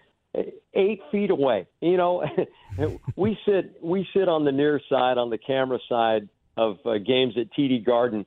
eight 0.75 1.01
feet 1.11 1.31
away. 1.31 1.67
You 1.81 1.97
know, 1.97 2.25
we 3.17 3.39
sit 3.47 3.83
we 3.83 4.07
sit 4.15 4.29
on 4.29 4.45
the 4.45 4.53
near 4.53 4.81
side, 4.89 5.19
on 5.19 5.31
the 5.31 5.39
camera 5.39 5.79
side 5.89 6.29
of 6.57 6.79
uh, 6.85 6.99
games 6.99 7.35
at 7.39 7.53
TD 7.53 7.85
Garden, 7.85 8.27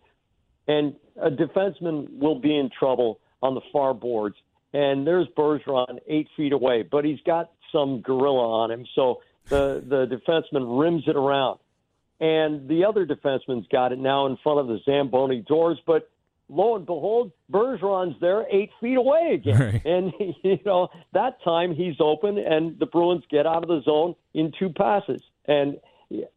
and 0.68 0.96
a 1.22 1.30
defenseman 1.30 2.20
will 2.20 2.40
be 2.40 2.56
in 2.56 2.70
trouble 2.78 3.20
on 3.42 3.54
the 3.54 3.62
far 3.72 3.94
boards, 3.94 4.36
and 4.74 5.06
there's 5.06 5.28
Bergeron 5.38 6.00
eight 6.08 6.28
feet 6.36 6.54
away, 6.54 6.84
but 6.84 7.06
he's 7.06 7.20
got 7.26 7.52
some 7.72 8.02
gorilla 8.02 8.64
on 8.64 8.72
him, 8.72 8.86
so 8.96 9.22
the 9.50 9.84
the 9.88 10.06
defenseman 10.08 10.80
rims 10.80 11.04
it 11.08 11.16
around, 11.16 11.60
and 12.20 12.68
the 12.68 12.86
other 12.86 13.06
defenseman's 13.06 13.68
got 13.72 13.92
it 13.92 14.00
now 14.00 14.26
in 14.26 14.38
front 14.44 14.60
of 14.60 14.68
the 14.68 14.80
Zamboni 14.86 15.42
doors, 15.42 15.80
but 15.86 16.10
lo 16.50 16.76
and 16.76 16.86
behold, 16.86 17.32
Bergeron's 17.52 18.16
there 18.22 18.46
eight 18.52 18.70
feet 18.80 18.98
away 18.98 19.34
again. 19.36 19.60
Right. 19.60 19.82
And, 19.86 20.14
you 20.44 20.60
know, 20.66 20.90
that 21.14 21.42
time 21.44 21.74
he's 21.74 21.96
open 22.00 22.38
and 22.38 22.78
the 22.80 22.86
Bruins 22.86 23.24
get 23.30 23.46
out 23.46 23.64
of 23.64 23.70
the 23.70 23.82
zone 23.84 24.16
in 24.34 24.52
two 24.58 24.70
passes. 24.70 25.22
And 25.48 25.78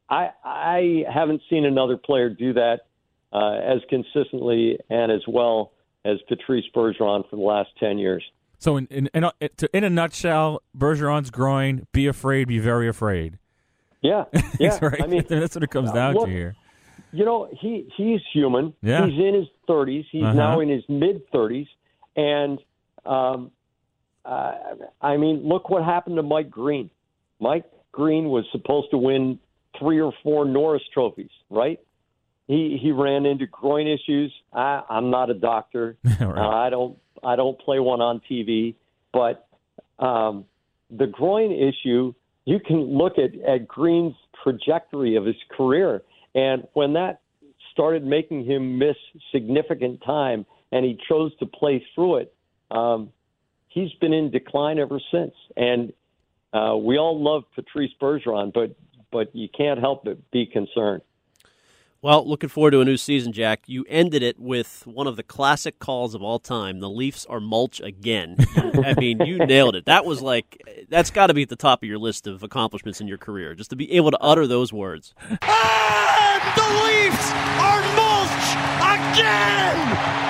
I, 0.09 0.31
I 0.45 1.05
haven't 1.13 1.43
seen 1.51 1.65
another 1.65 1.97
player 1.97 2.31
do 2.31 2.53
that 2.55 2.81
uh, 3.33 3.59
as 3.59 3.81
consistently 3.89 4.79
and 4.91 5.13
as 5.13 5.23
well 5.27 5.73
as 6.05 6.19
Patrice 6.29 6.65
Bergeron 6.75 7.29
for 7.29 7.37
the 7.37 7.43
last 7.43 7.71
10 7.79 7.99
years. 7.99 8.25
So, 8.61 8.77
in 8.77 8.87
in 8.91 9.09
in 9.15 9.23
a, 9.23 9.33
in 9.73 9.85
a 9.85 9.91
nutshell, 9.91 10.63
Bergeron's 10.77 11.31
groin. 11.31 11.87
Be 11.93 12.09
afraid. 12.09 12.49
Be 12.49 12.59
very 12.59 12.89
afraid. 12.89 13.39
Yeah. 14.03 14.25
Yeah. 14.59 14.79
right. 14.83 15.01
I 15.01 15.07
mean, 15.07 15.25
that's 15.29 15.55
what 15.55 15.63
it 15.63 15.71
comes 15.71 15.91
uh, 15.91 15.95
down 15.95 16.15
to 16.15 16.27
here. 16.27 16.57
You 17.13 17.25
know, 17.25 17.49
he 17.61 17.89
he's 17.97 18.21
human. 18.33 18.75
Yeah. 18.83 19.07
He's 19.07 19.19
in 19.19 19.35
his 19.35 19.47
30s. 19.69 20.05
He's 20.11 20.23
Uh-huh. 20.25 20.33
now 20.35 20.61
in 20.61 20.69
his 20.69 20.85
mid 20.89 21.31
30s, 21.33 21.69
and 22.17 22.59
um, 23.07 23.51
uh, 24.25 24.53
I 25.01 25.17
mean, 25.17 25.47
look 25.49 25.71
what 25.71 25.85
happened 25.85 26.17
to 26.17 26.23
Mike 26.23 26.51
Green. 26.51 26.91
Mike 27.41 27.65
Green 27.93 28.29
was 28.29 28.45
supposed 28.53 28.91
to 28.91 28.99
win 28.99 29.39
three 29.79 30.01
or 30.01 30.13
four 30.23 30.45
Norris 30.45 30.83
trophies, 30.93 31.31
right? 31.51 31.81
He 32.47 32.79
he 32.81 32.93
ran 32.93 33.27
into 33.27 33.47
groin 33.47 33.87
issues. 33.87 34.33
I, 34.53 34.83
I'm 34.89 35.11
not 35.11 35.31
a 35.31 35.35
doctor. 35.35 35.97
Right. 36.21 36.39
Uh, 36.39 36.49
I 36.49 36.71
don't 36.71 36.99
I 37.23 37.37
don't 37.37 37.59
play 37.59 37.79
one 37.79 38.01
on 38.01 38.21
TV, 38.31 38.75
but 39.13 39.47
um, 39.99 40.45
the 40.91 41.07
groin 41.07 41.53
issue, 41.53 42.15
you 42.45 42.59
can 42.61 42.97
look 42.97 43.19
at, 43.19 43.35
at 43.47 43.67
Green's 43.69 44.15
trajectory 44.43 45.17
of 45.17 45.25
his 45.27 45.37
career. 45.57 46.03
And 46.39 46.69
when 46.73 46.93
that 46.93 47.21
started 47.73 48.05
making 48.05 48.45
him 48.45 48.79
miss 48.79 48.97
significant 49.33 50.01
time 50.05 50.47
and 50.71 50.85
he 50.85 50.97
chose 51.09 51.37
to 51.39 51.47
play 51.47 51.85
through 51.95 52.19
it, 52.19 52.35
um, 52.71 53.11
he's 53.67 53.93
been 54.01 54.13
in 54.13 54.31
decline 54.31 54.79
ever 54.79 55.01
since. 55.11 55.35
And 55.57 55.93
uh, 56.53 56.77
we 56.77 56.97
all 56.97 57.21
love 57.21 57.43
Patrice 57.57 57.91
Bergeron, 58.01 58.53
but 58.53 58.77
but 59.11 59.35
you 59.35 59.49
can't 59.49 59.81
help 59.81 60.05
but 60.05 60.31
be 60.31 60.47
concerned. 60.47 61.03
Well, 62.01 62.29
looking 62.29 62.49
forward 62.49 62.71
to 62.73 62.81
a 62.81 62.85
new 62.85 62.97
season, 62.97 63.33
Jack. 63.33 63.63
You 63.67 63.85
ended 63.89 64.23
it 64.23 64.39
with 64.39 64.87
one 64.87 65.09
of 65.09 65.17
the 65.17 65.25
classic 65.25 65.81
calls 65.81 66.15
of 66.15 66.23
all 66.23 66.39
time. 66.39 66.79
The 66.79 66.89
Leafs 66.89 67.27
are 67.27 67.41
mulch 67.41 67.81
again. 67.81 68.37
I 68.57 68.95
mean, 68.97 69.21
you 69.27 69.39
nailed 69.39 69.75
it. 69.75 69.87
That 69.87 70.05
was 70.05 70.23
like, 70.23 70.63
that's 70.89 71.11
got 71.11 71.27
to 71.27 71.35
be 71.35 71.43
at 71.43 71.49
the 71.49 71.57
top 71.57 71.83
of 71.83 71.89
your 71.89 71.99
list 71.99 72.29
of 72.29 72.45
accomplishments 72.45 73.01
in 73.01 73.09
your 73.09 73.19
career, 73.19 73.57
just 73.57 73.71
to 73.71 73.77
be 73.77 73.91
able 73.95 74.13
to 74.13 74.19
utter 74.21 74.47
those 74.47 74.73
words. 74.73 75.13
And 75.29 75.39
the 76.55 76.69
Leafs 76.85 77.33
are 77.59 77.83
mulch 77.97 78.49
again! 78.81 80.29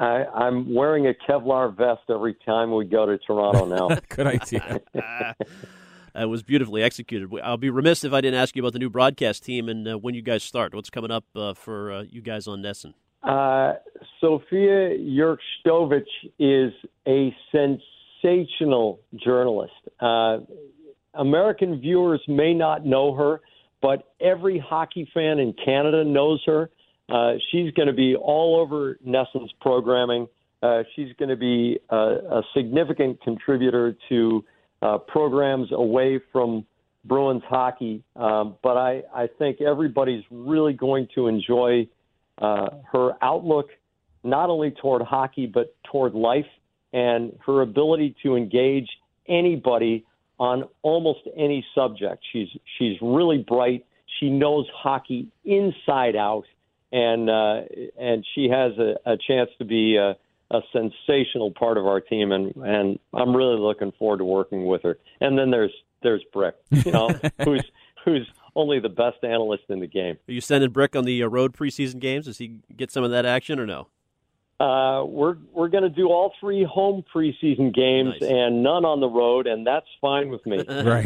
I, 0.00 0.26
I'm 0.34 0.74
wearing 0.74 1.06
a 1.06 1.14
Kevlar 1.14 1.74
vest 1.74 2.02
every 2.10 2.34
time 2.44 2.74
we 2.74 2.84
go 2.84 3.06
to 3.06 3.16
Toronto 3.16 3.64
now. 3.64 3.98
Good 4.10 4.26
idea. 4.26 4.80
It 6.18 6.26
was 6.26 6.42
beautifully 6.42 6.82
executed. 6.82 7.30
I'll 7.42 7.56
be 7.56 7.70
remiss 7.70 8.04
if 8.04 8.12
I 8.12 8.20
didn't 8.20 8.40
ask 8.40 8.56
you 8.56 8.62
about 8.62 8.72
the 8.72 8.78
new 8.78 8.90
broadcast 8.90 9.44
team 9.44 9.68
and 9.68 9.86
uh, 9.86 9.98
when 9.98 10.14
you 10.14 10.22
guys 10.22 10.42
start. 10.42 10.74
What's 10.74 10.90
coming 10.90 11.10
up 11.10 11.24
uh, 11.36 11.54
for 11.54 11.92
uh, 11.92 12.02
you 12.02 12.20
guys 12.20 12.48
on 12.48 12.62
NESN? 12.62 12.94
Uh, 13.22 13.74
Sophia 14.20 14.96
Jurksztowicz 14.98 16.02
is 16.38 16.72
a 17.06 17.34
sensational 17.52 19.00
journalist. 19.16 19.72
Uh, 20.00 20.38
American 21.14 21.80
viewers 21.80 22.20
may 22.28 22.54
not 22.54 22.84
know 22.84 23.14
her, 23.14 23.40
but 23.80 24.12
every 24.20 24.58
hockey 24.58 25.08
fan 25.14 25.38
in 25.38 25.54
Canada 25.64 26.04
knows 26.04 26.42
her. 26.46 26.70
Uh, 27.08 27.34
she's 27.50 27.72
going 27.72 27.88
to 27.88 27.94
be 27.94 28.14
all 28.16 28.60
over 28.60 28.98
NESN's 29.06 29.52
programming. 29.60 30.26
Uh, 30.62 30.82
she's 30.94 31.08
going 31.18 31.28
to 31.28 31.36
be 31.36 31.78
a, 31.90 31.96
a 31.96 32.42
significant 32.54 33.20
contributor 33.22 33.96
to 34.08 34.44
uh, 34.82 34.98
programs 34.98 35.72
away 35.72 36.20
from 36.32 36.64
Bruins 37.04 37.42
hockey. 37.48 38.02
Um, 38.16 38.56
but 38.62 38.76
I, 38.76 39.02
I 39.14 39.28
think 39.38 39.60
everybody's 39.60 40.24
really 40.30 40.72
going 40.72 41.08
to 41.14 41.26
enjoy 41.28 41.88
uh, 42.38 42.68
her 42.92 43.12
outlook, 43.22 43.70
not 44.24 44.50
only 44.50 44.70
toward 44.70 45.02
hockey, 45.02 45.46
but 45.46 45.74
toward 45.90 46.14
life 46.14 46.46
and 46.92 47.38
her 47.46 47.62
ability 47.62 48.14
to 48.22 48.36
engage 48.36 48.88
anybody 49.28 50.04
on 50.38 50.64
almost 50.82 51.20
any 51.36 51.64
subject. 51.74 52.24
She's, 52.32 52.48
she's 52.78 52.96
really 53.00 53.38
bright. 53.38 53.84
She 54.20 54.30
knows 54.30 54.66
hockey 54.74 55.28
inside 55.44 56.16
out. 56.16 56.44
And 56.90 57.28
uh, 57.28 57.60
and 57.98 58.24
she 58.34 58.48
has 58.48 58.72
a, 58.78 58.96
a 59.04 59.18
chance 59.18 59.50
to 59.58 59.66
be 59.66 59.96
a, 59.96 60.16
a 60.50 60.60
sensational 60.72 61.52
part 61.52 61.76
of 61.76 61.86
our 61.86 62.00
team, 62.00 62.32
and 62.32 62.54
and 62.56 62.98
I'm 63.14 63.36
really 63.36 63.58
looking 63.58 63.92
forward 63.98 64.18
to 64.18 64.24
working 64.24 64.66
with 64.66 64.82
her. 64.82 64.98
And 65.20 65.38
then 65.38 65.50
there's 65.50 65.72
there's 66.02 66.24
Brick, 66.32 66.54
you 66.70 66.92
know, 66.92 67.08
who's 67.44 67.64
who's 68.04 68.26
only 68.54 68.80
the 68.80 68.88
best 68.88 69.22
analyst 69.22 69.64
in 69.68 69.80
the 69.80 69.86
game. 69.86 70.16
Are 70.28 70.32
you 70.32 70.40
sending 70.40 70.70
Brick 70.70 70.96
on 70.96 71.04
the 71.04 71.22
uh, 71.22 71.26
road 71.26 71.52
preseason 71.54 72.00
games? 72.00 72.26
Does 72.26 72.38
he 72.38 72.58
get 72.76 72.90
some 72.90 73.04
of 73.04 73.10
that 73.10 73.26
action 73.26 73.60
or 73.60 73.66
no? 73.66 73.88
Uh, 74.60 75.04
we're 75.04 75.36
we're 75.52 75.68
going 75.68 75.84
to 75.84 75.90
do 75.90 76.08
all 76.08 76.32
three 76.40 76.64
home 76.64 77.04
preseason 77.14 77.72
games 77.72 78.14
Nice. 78.20 78.28
and 78.28 78.62
none 78.62 78.84
on 78.84 79.00
the 79.00 79.08
road, 79.08 79.46
and 79.46 79.64
that's 79.66 79.86
fine 80.00 80.30
with 80.30 80.44
me. 80.46 80.58
right. 80.68 81.04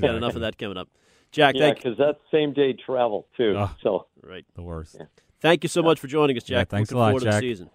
Got 0.00 0.16
enough 0.16 0.34
of 0.34 0.40
that 0.40 0.58
coming 0.58 0.76
up. 0.76 0.88
Jack, 1.30 1.54
yeah, 1.56 1.72
because 1.72 1.96
that's 1.96 2.18
same 2.30 2.52
day 2.52 2.72
travel 2.74 3.26
too. 3.36 3.54
Oh. 3.56 3.70
So 3.82 4.06
right. 4.22 4.44
The 4.54 4.62
worst. 4.62 4.96
thank 5.40 5.62
you 5.62 5.68
so 5.68 5.82
much 5.82 6.00
for 6.00 6.08
joining 6.08 6.36
us, 6.36 6.42
Jack. 6.42 6.68
Yeah, 6.68 6.76
thanks 6.76 6.90
Looking 6.90 6.98
a 6.98 7.00
lot, 7.00 7.10
forward 7.10 7.20
to 7.20 7.26
Jack. 7.26 7.40
the 7.40 7.48
season. 7.50 7.70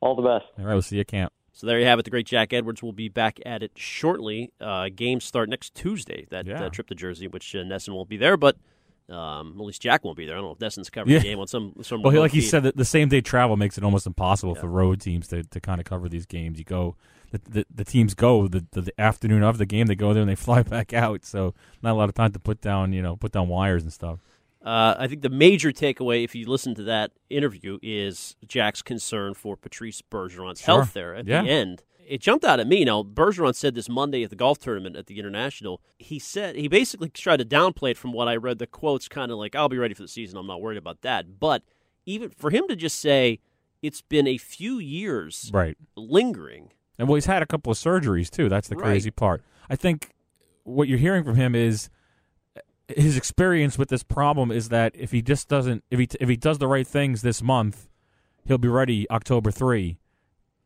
All 0.00 0.14
the 0.14 0.22
best. 0.22 0.46
All 0.58 0.64
right, 0.64 0.72
we'll 0.74 0.82
see 0.82 0.96
you 0.96 1.00
at 1.00 1.08
camp. 1.08 1.32
So 1.52 1.66
there 1.66 1.80
you 1.80 1.86
have 1.86 1.98
it. 1.98 2.04
The 2.04 2.10
great 2.10 2.26
Jack 2.26 2.52
Edwards 2.52 2.82
will 2.84 2.92
be 2.92 3.08
back 3.08 3.40
at 3.44 3.62
it 3.64 3.72
shortly. 3.76 4.52
Uh, 4.60 4.88
games 4.94 5.24
start 5.24 5.48
next 5.48 5.74
Tuesday. 5.74 6.26
That 6.30 6.46
Yeah. 6.46 6.64
uh, 6.64 6.68
trip 6.68 6.86
to 6.88 6.94
Jersey, 6.94 7.26
which 7.26 7.54
uh, 7.56 7.58
NESN 7.60 7.94
won't 7.94 8.08
be 8.08 8.16
there, 8.16 8.36
but 8.36 8.56
um, 9.08 9.54
at 9.58 9.64
least 9.64 9.82
Jack 9.82 10.04
won't 10.04 10.16
be 10.16 10.26
there. 10.26 10.36
I 10.36 10.40
don't 10.40 10.46
know 10.48 10.52
if 10.52 10.58
NESN's 10.58 10.90
covering 10.90 11.14
Yeah. 11.14 11.18
the 11.20 11.24
game 11.24 11.40
on 11.40 11.46
some 11.48 11.72
some. 11.82 12.02
Well, 12.02 12.10
he- 12.10 12.16
remote 12.16 12.22
like 12.24 12.32
he 12.32 12.40
feed. 12.42 12.46
said, 12.48 12.62
that 12.64 12.76
the 12.76 12.84
same 12.84 13.08
day 13.08 13.20
travel 13.22 13.56
makes 13.56 13.76
it 13.78 13.82
almost 13.84 14.06
impossible 14.06 14.54
for 14.54 14.68
road 14.68 15.00
teams 15.00 15.26
to, 15.28 15.42
to 15.42 15.60
kind 15.60 15.80
of 15.80 15.84
cover 15.86 16.08
these 16.08 16.26
games. 16.26 16.58
You 16.58 16.64
go, 16.64 16.94
the, 17.32 17.40
the, 17.48 17.66
the 17.74 17.84
teams 17.84 18.14
go 18.14 18.46
the, 18.46 18.64
the, 18.72 18.82
the 18.82 19.00
afternoon 19.00 19.42
of 19.42 19.58
the 19.58 19.66
game. 19.66 19.86
They 19.86 19.94
go 19.96 20.12
there 20.12 20.20
and 20.22 20.30
they 20.30 20.34
fly 20.46 20.62
back 20.62 20.92
out. 20.92 21.24
So 21.24 21.54
not 21.82 21.92
a 21.92 21.94
lot 21.98 22.08
of 22.08 22.14
time 22.14 22.32
to 22.32 22.38
put 22.38 22.60
down, 22.60 22.92
you 22.92 23.02
know, 23.02 23.16
put 23.16 23.32
down 23.32 23.48
wires 23.48 23.82
and 23.82 23.92
stuff. 23.92 24.20
Uh, 24.68 24.94
I 24.98 25.06
think 25.08 25.22
the 25.22 25.30
major 25.30 25.72
takeaway, 25.72 26.24
if 26.24 26.34
you 26.34 26.46
listen 26.46 26.74
to 26.74 26.82
that 26.82 27.12
interview, 27.30 27.78
is 27.82 28.36
Jack's 28.46 28.82
concern 28.82 29.32
for 29.32 29.56
Patrice 29.56 30.02
Bergeron's 30.02 30.60
Sure. 30.60 30.74
health 30.82 30.92
there 30.92 31.14
at 31.14 31.26
Yeah. 31.26 31.42
the 31.42 31.48
end. 31.48 31.84
It 32.06 32.20
jumped 32.20 32.44
out 32.44 32.60
at 32.60 32.66
me. 32.66 32.84
Now, 32.84 33.02
Bergeron 33.02 33.54
said 33.54 33.74
this 33.74 33.88
Monday 33.88 34.22
at 34.24 34.28
the 34.30 34.36
golf 34.36 34.58
tournament 34.58 34.94
at 34.94 35.06
the 35.06 35.18
International. 35.18 35.80
He 35.98 36.18
said 36.18 36.54
he 36.56 36.68
basically 36.68 37.08
tried 37.08 37.38
to 37.38 37.46
downplay 37.46 37.92
it 37.92 37.96
from 37.96 38.12
what 38.12 38.28
I 38.28 38.36
read. 38.36 38.58
The 38.58 38.66
quotes 38.66 39.08
kind 39.08 39.32
of 39.32 39.38
like, 39.38 39.54
"I'll 39.54 39.70
be 39.70 39.78
ready 39.78 39.94
for 39.94 40.02
the 40.02 40.08
season. 40.08 40.38
I'm 40.38 40.46
not 40.46 40.60
worried 40.60 40.76
about 40.78 41.00
that." 41.00 41.38
But 41.40 41.62
even 42.04 42.28
for 42.28 42.50
him 42.50 42.68
to 42.68 42.76
just 42.76 43.00
say 43.00 43.40
it's 43.82 44.02
been 44.02 44.26
a 44.26 44.36
few 44.36 44.78
years 44.78 45.50
Right. 45.52 45.78
lingering, 45.96 46.72
And 46.98 47.08
well, 47.08 47.14
he's 47.14 47.26
had 47.26 47.42
a 47.42 47.46
couple 47.46 47.70
of 47.72 47.78
surgeries 47.78 48.28
too. 48.28 48.48
That's 48.50 48.68
the 48.68 48.74
Right. 48.76 48.84
crazy 48.84 49.10
part. 49.12 49.42
I 49.70 49.76
think 49.76 50.10
what 50.64 50.88
you're 50.88 50.98
hearing 50.98 51.24
from 51.24 51.36
him 51.36 51.54
is 51.54 51.88
his 52.88 53.16
experience 53.16 53.78
with 53.78 53.88
this 53.88 54.02
problem 54.02 54.50
is 54.50 54.70
that 54.70 54.92
if 54.94 55.12
he 55.12 55.22
just 55.22 55.48
doesn't, 55.48 55.84
if 55.90 55.98
he 55.98 56.08
if 56.20 56.28
he 56.28 56.36
does 56.36 56.58
the 56.58 56.68
right 56.68 56.86
things 56.86 57.22
this 57.22 57.42
month, 57.42 57.88
he'll 58.44 58.58
be 58.58 58.68
ready 58.68 59.08
October 59.10 59.50
three 59.50 59.98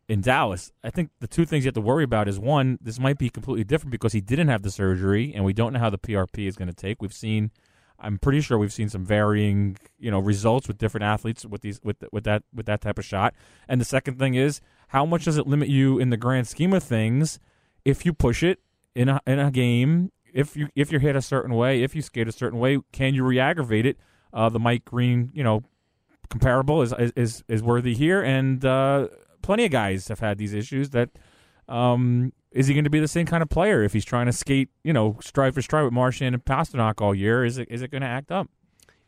in 0.07 0.21
Dallas. 0.21 0.71
I 0.83 0.89
think 0.89 1.11
the 1.19 1.27
two 1.27 1.45
things 1.45 1.65
you 1.65 1.69
have 1.69 1.75
to 1.75 1.81
worry 1.81 2.03
about 2.03 2.27
is 2.27 2.39
one, 2.39 2.77
this 2.81 2.99
might 2.99 3.17
be 3.17 3.29
completely 3.29 3.63
different 3.63 3.91
because 3.91 4.13
he 4.13 4.21
didn't 4.21 4.47
have 4.49 4.63
the 4.63 4.71
surgery, 4.71 5.33
and 5.33 5.43
we 5.45 5.53
don't 5.53 5.73
know 5.73 5.79
how 5.79 5.89
the 5.89 5.97
PRP 5.97 6.47
is 6.47 6.55
going 6.55 6.67
to 6.67 6.73
take. 6.73 7.01
We've 7.01 7.13
seen. 7.13 7.51
I'm 7.99 8.17
pretty 8.17 8.41
sure 8.41 8.57
we've 8.57 8.73
seen 8.73 8.89
some 8.89 9.05
varying, 9.05 9.77
you 9.97 10.11
know, 10.11 10.19
results 10.19 10.67
with 10.67 10.77
different 10.77 11.05
athletes 11.05 11.45
with 11.45 11.61
these 11.61 11.79
with 11.83 11.97
with 12.11 12.23
that 12.25 12.43
with 12.53 12.65
that 12.65 12.81
type 12.81 12.97
of 12.97 13.05
shot. 13.05 13.33
And 13.67 13.79
the 13.79 13.85
second 13.85 14.19
thing 14.19 14.35
is, 14.35 14.61
how 14.89 15.05
much 15.05 15.25
does 15.25 15.37
it 15.37 15.47
limit 15.47 15.69
you 15.69 15.99
in 15.99 16.09
the 16.09 16.17
grand 16.17 16.47
scheme 16.47 16.73
of 16.73 16.83
things 16.83 17.39
if 17.85 18.05
you 18.05 18.13
push 18.13 18.43
it 18.43 18.59
in 18.95 19.09
a 19.09 19.21
in 19.25 19.39
a 19.39 19.51
game? 19.51 20.11
If 20.33 20.57
you 20.57 20.67
if 20.75 20.91
you're 20.91 21.01
hit 21.01 21.15
a 21.15 21.21
certain 21.21 21.53
way, 21.55 21.83
if 21.83 21.95
you 21.95 22.01
skate 22.01 22.27
a 22.27 22.31
certain 22.31 22.59
way, 22.59 22.79
can 22.91 23.13
you 23.13 23.23
re-aggravate 23.23 23.85
it? 23.85 23.97
Uh, 24.33 24.49
the 24.49 24.59
Mike 24.59 24.83
Green, 24.83 25.29
you 25.33 25.43
know, 25.43 25.63
comparable 26.29 26.81
is 26.81 26.93
is 27.15 27.43
is 27.47 27.61
worthy 27.61 27.93
here, 27.93 28.21
and 28.21 28.65
uh, 28.65 29.07
plenty 29.41 29.65
of 29.65 29.71
guys 29.71 30.07
have 30.07 30.19
had 30.19 30.37
these 30.37 30.53
issues. 30.53 30.89
That 30.89 31.11
um, 31.69 32.33
is 32.51 32.67
he 32.67 32.73
going 32.73 32.83
to 32.83 32.89
be 32.89 32.99
the 32.99 33.07
same 33.07 33.25
kind 33.27 33.43
of 33.43 33.49
player 33.49 33.83
if 33.83 33.93
he's 33.93 34.05
trying 34.05 34.25
to 34.25 34.33
skate, 34.33 34.69
you 34.83 34.91
know, 34.91 35.17
stride 35.21 35.53
for 35.53 35.61
stride 35.61 35.83
with 35.83 35.93
Marchand 35.93 36.33
and 36.33 36.43
Pastrnak 36.43 37.01
all 37.01 37.13
year? 37.13 37.45
Is 37.45 37.57
it 37.59 37.67
is 37.69 37.81
it 37.81 37.91
going 37.91 38.01
to 38.01 38.07
act 38.07 38.31
up? 38.31 38.49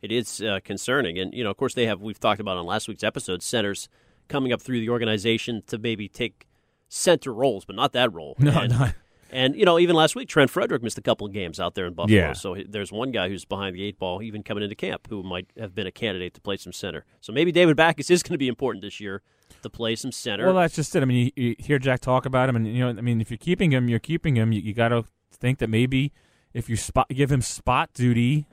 it 0.06 0.12
is 0.12 0.40
uh, 0.42 0.60
concerning. 0.64 1.18
And 1.18 1.34
you 1.34 1.44
know, 1.44 1.50
of 1.50 1.58
course, 1.58 1.74
they 1.74 1.88
have. 1.88 2.00
We've 2.02 2.20
talked 2.20 2.40
about 2.40 2.58
on 2.58 2.66
last 2.66 2.88
week's 2.88 3.04
episode 3.04 3.42
centers 3.42 3.90
coming 4.28 4.54
up 4.54 4.62
through 4.62 4.80
the 4.80 4.90
organization 4.90 5.64
to 5.68 5.78
maybe 5.80 6.08
take 6.08 6.48
center 6.88 7.34
roles, 7.34 7.66
but 7.66 7.76
not 7.76 7.92
that 7.94 8.14
role. 8.14 8.36
No, 8.40 8.52
and, 8.52 8.72
not- 8.72 8.96
and 9.32 9.56
you 9.56 9.66
know, 9.66 9.80
even 9.80 9.96
last 9.96 10.16
week, 10.16 10.30
Trent 10.30 10.50
Frederick 10.50 10.84
missed 10.84 10.98
a 10.98 11.02
couple 11.02 11.26
of 11.28 11.34
games 11.34 11.60
out 11.60 11.76
there 11.76 11.86
in 11.86 11.94
Buffalo. 11.94 12.16
Yeah. 12.16 12.34
So 12.34 12.56
there's 12.68 12.92
one 12.92 13.12
guy 13.12 13.30
who's 13.30 13.46
behind 13.46 13.76
the 13.76 13.84
eight 13.84 14.00
ball, 14.00 14.22
even 14.22 14.44
coming 14.44 14.64
into 14.64 14.76
camp, 14.76 15.08
who 15.10 15.24
might 15.24 15.48
have 15.60 15.74
been 15.74 15.88
a 15.88 15.92
candidate 15.92 16.34
to 16.36 16.42
play 16.42 16.58
some 16.58 16.74
center. 16.74 17.06
So 17.22 17.34
maybe 17.34 17.52
David 17.52 17.76
Backes 17.76 18.10
is 18.10 18.24
going 18.24 18.34
to 18.34 18.38
be 18.38 18.48
important 18.48 18.82
this 18.84 19.00
year 19.00 19.22
to 19.62 19.70
play 19.70 19.96
some 19.96 20.12
center. 20.12 20.46
Well, 20.46 20.56
that's 20.56 20.76
just 20.76 20.96
it. 20.96 21.02
I 21.02 21.06
mean, 21.06 21.32
you, 21.36 21.44
you 21.44 21.56
hear 21.60 21.80
Jack 21.80 22.02
talk 22.02 22.26
about 22.26 22.50
him, 22.50 22.56
and 22.56 22.68
you 22.68 22.80
know, 22.80 22.90
I 22.90 23.02
mean, 23.02 23.22
if 23.22 23.30
you're 23.32 23.38
keeping 23.38 23.72
him, 23.72 23.90
you're 23.90 24.00
keeping 24.00 24.36
him. 24.36 24.52
You, 24.52 24.62
you 24.62 24.74
got 24.74 24.90
to 24.90 25.06
think 25.32 25.60
that 25.60 25.70
maybe 25.70 26.12
if 26.54 26.70
you 26.70 26.76
spot 26.76 27.08
give 27.10 27.32
him 27.32 27.42
spot 27.42 27.90
duty 27.94 28.46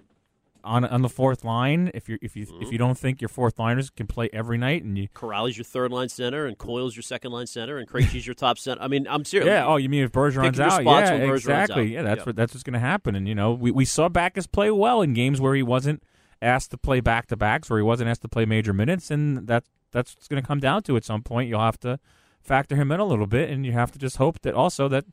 on 0.65 0.85
on 0.85 1.03
the 1.03 1.09
fourth 1.09 1.45
line, 1.45 1.91
if 1.95 2.09
you 2.09 2.19
if 2.23 2.37
you 2.37 2.47
Mm-hmm. 2.47 2.63
if 2.63 2.73
you 2.73 2.79
don't 2.79 2.99
think 2.99 3.21
your 3.21 3.29
fourth 3.29 3.59
liners 3.59 3.91
can 3.91 4.07
play 4.07 4.29
every 4.33 4.59
night, 4.59 4.83
and 4.85 4.97
you 4.99 5.09
Kuraly's 5.09 5.57
your 5.57 5.65
third 5.65 5.91
line 5.93 6.09
center, 6.09 6.47
and 6.47 6.57
Coyle's 6.59 6.97
your 6.97 7.03
second 7.03 7.33
line 7.33 7.47
center, 7.47 7.79
and 7.79 7.89
Krejci's 7.89 8.27
your 8.27 8.35
top 8.35 8.59
center. 8.59 8.81
I 8.83 8.89
mean, 8.89 9.07
I'm 9.09 9.25
serious. 9.25 9.47
Yeah. 9.47 9.67
Oh, 9.67 9.77
you 9.77 9.89
mean 9.89 10.05
if 10.05 10.13
Bergeron's 10.13 10.59
out? 10.61 10.81
spots 10.81 11.11
Yeah, 11.11 11.19
Bergeron's 11.21 11.41
exactly. 11.41 11.83
out. 11.83 11.89
Yeah, 11.89 12.03
that's 12.03 12.19
Yeah. 12.21 12.25
what 12.25 12.37
that's 12.37 12.55
what's 12.55 12.63
going 12.63 12.75
to 12.75 12.79
happen. 12.81 13.15
And 13.15 13.27
you 13.29 13.35
know, 13.35 13.53
we 13.53 13.71
we 13.71 13.85
saw 13.85 14.09
Backes 14.09 14.47
play 14.47 14.71
well 14.71 15.03
in 15.03 15.15
games 15.15 15.41
where 15.41 15.55
he 15.55 15.63
wasn't 15.63 16.03
asked 16.41 16.71
to 16.73 16.79
play 16.79 17.01
back 17.01 17.27
to 17.29 17.37
backs, 17.37 17.71
where 17.71 17.79
he 17.79 17.85
wasn't 17.85 18.09
asked 18.11 18.23
to 18.23 18.29
play 18.29 18.45
major 18.45 18.73
minutes, 18.73 19.11
and 19.11 19.47
that 19.47 19.65
that's 19.93 20.15
what's 20.15 20.29
going 20.29 20.43
to 20.43 20.47
come 20.47 20.59
down 20.61 20.83
to 20.85 20.97
at 20.97 21.05
some 21.05 21.23
point. 21.23 21.49
You'll 21.49 21.61
have 21.61 21.79
to 21.81 21.99
factor 22.41 22.75
him 22.77 22.91
in 22.91 22.99
a 22.99 23.05
little 23.05 23.27
bit, 23.29 23.51
and 23.51 23.65
you 23.65 23.73
have 23.73 23.93
to 23.93 23.99
just 23.99 24.17
hope 24.17 24.41
that 24.41 24.55
also 24.55 24.89
that 24.89 25.05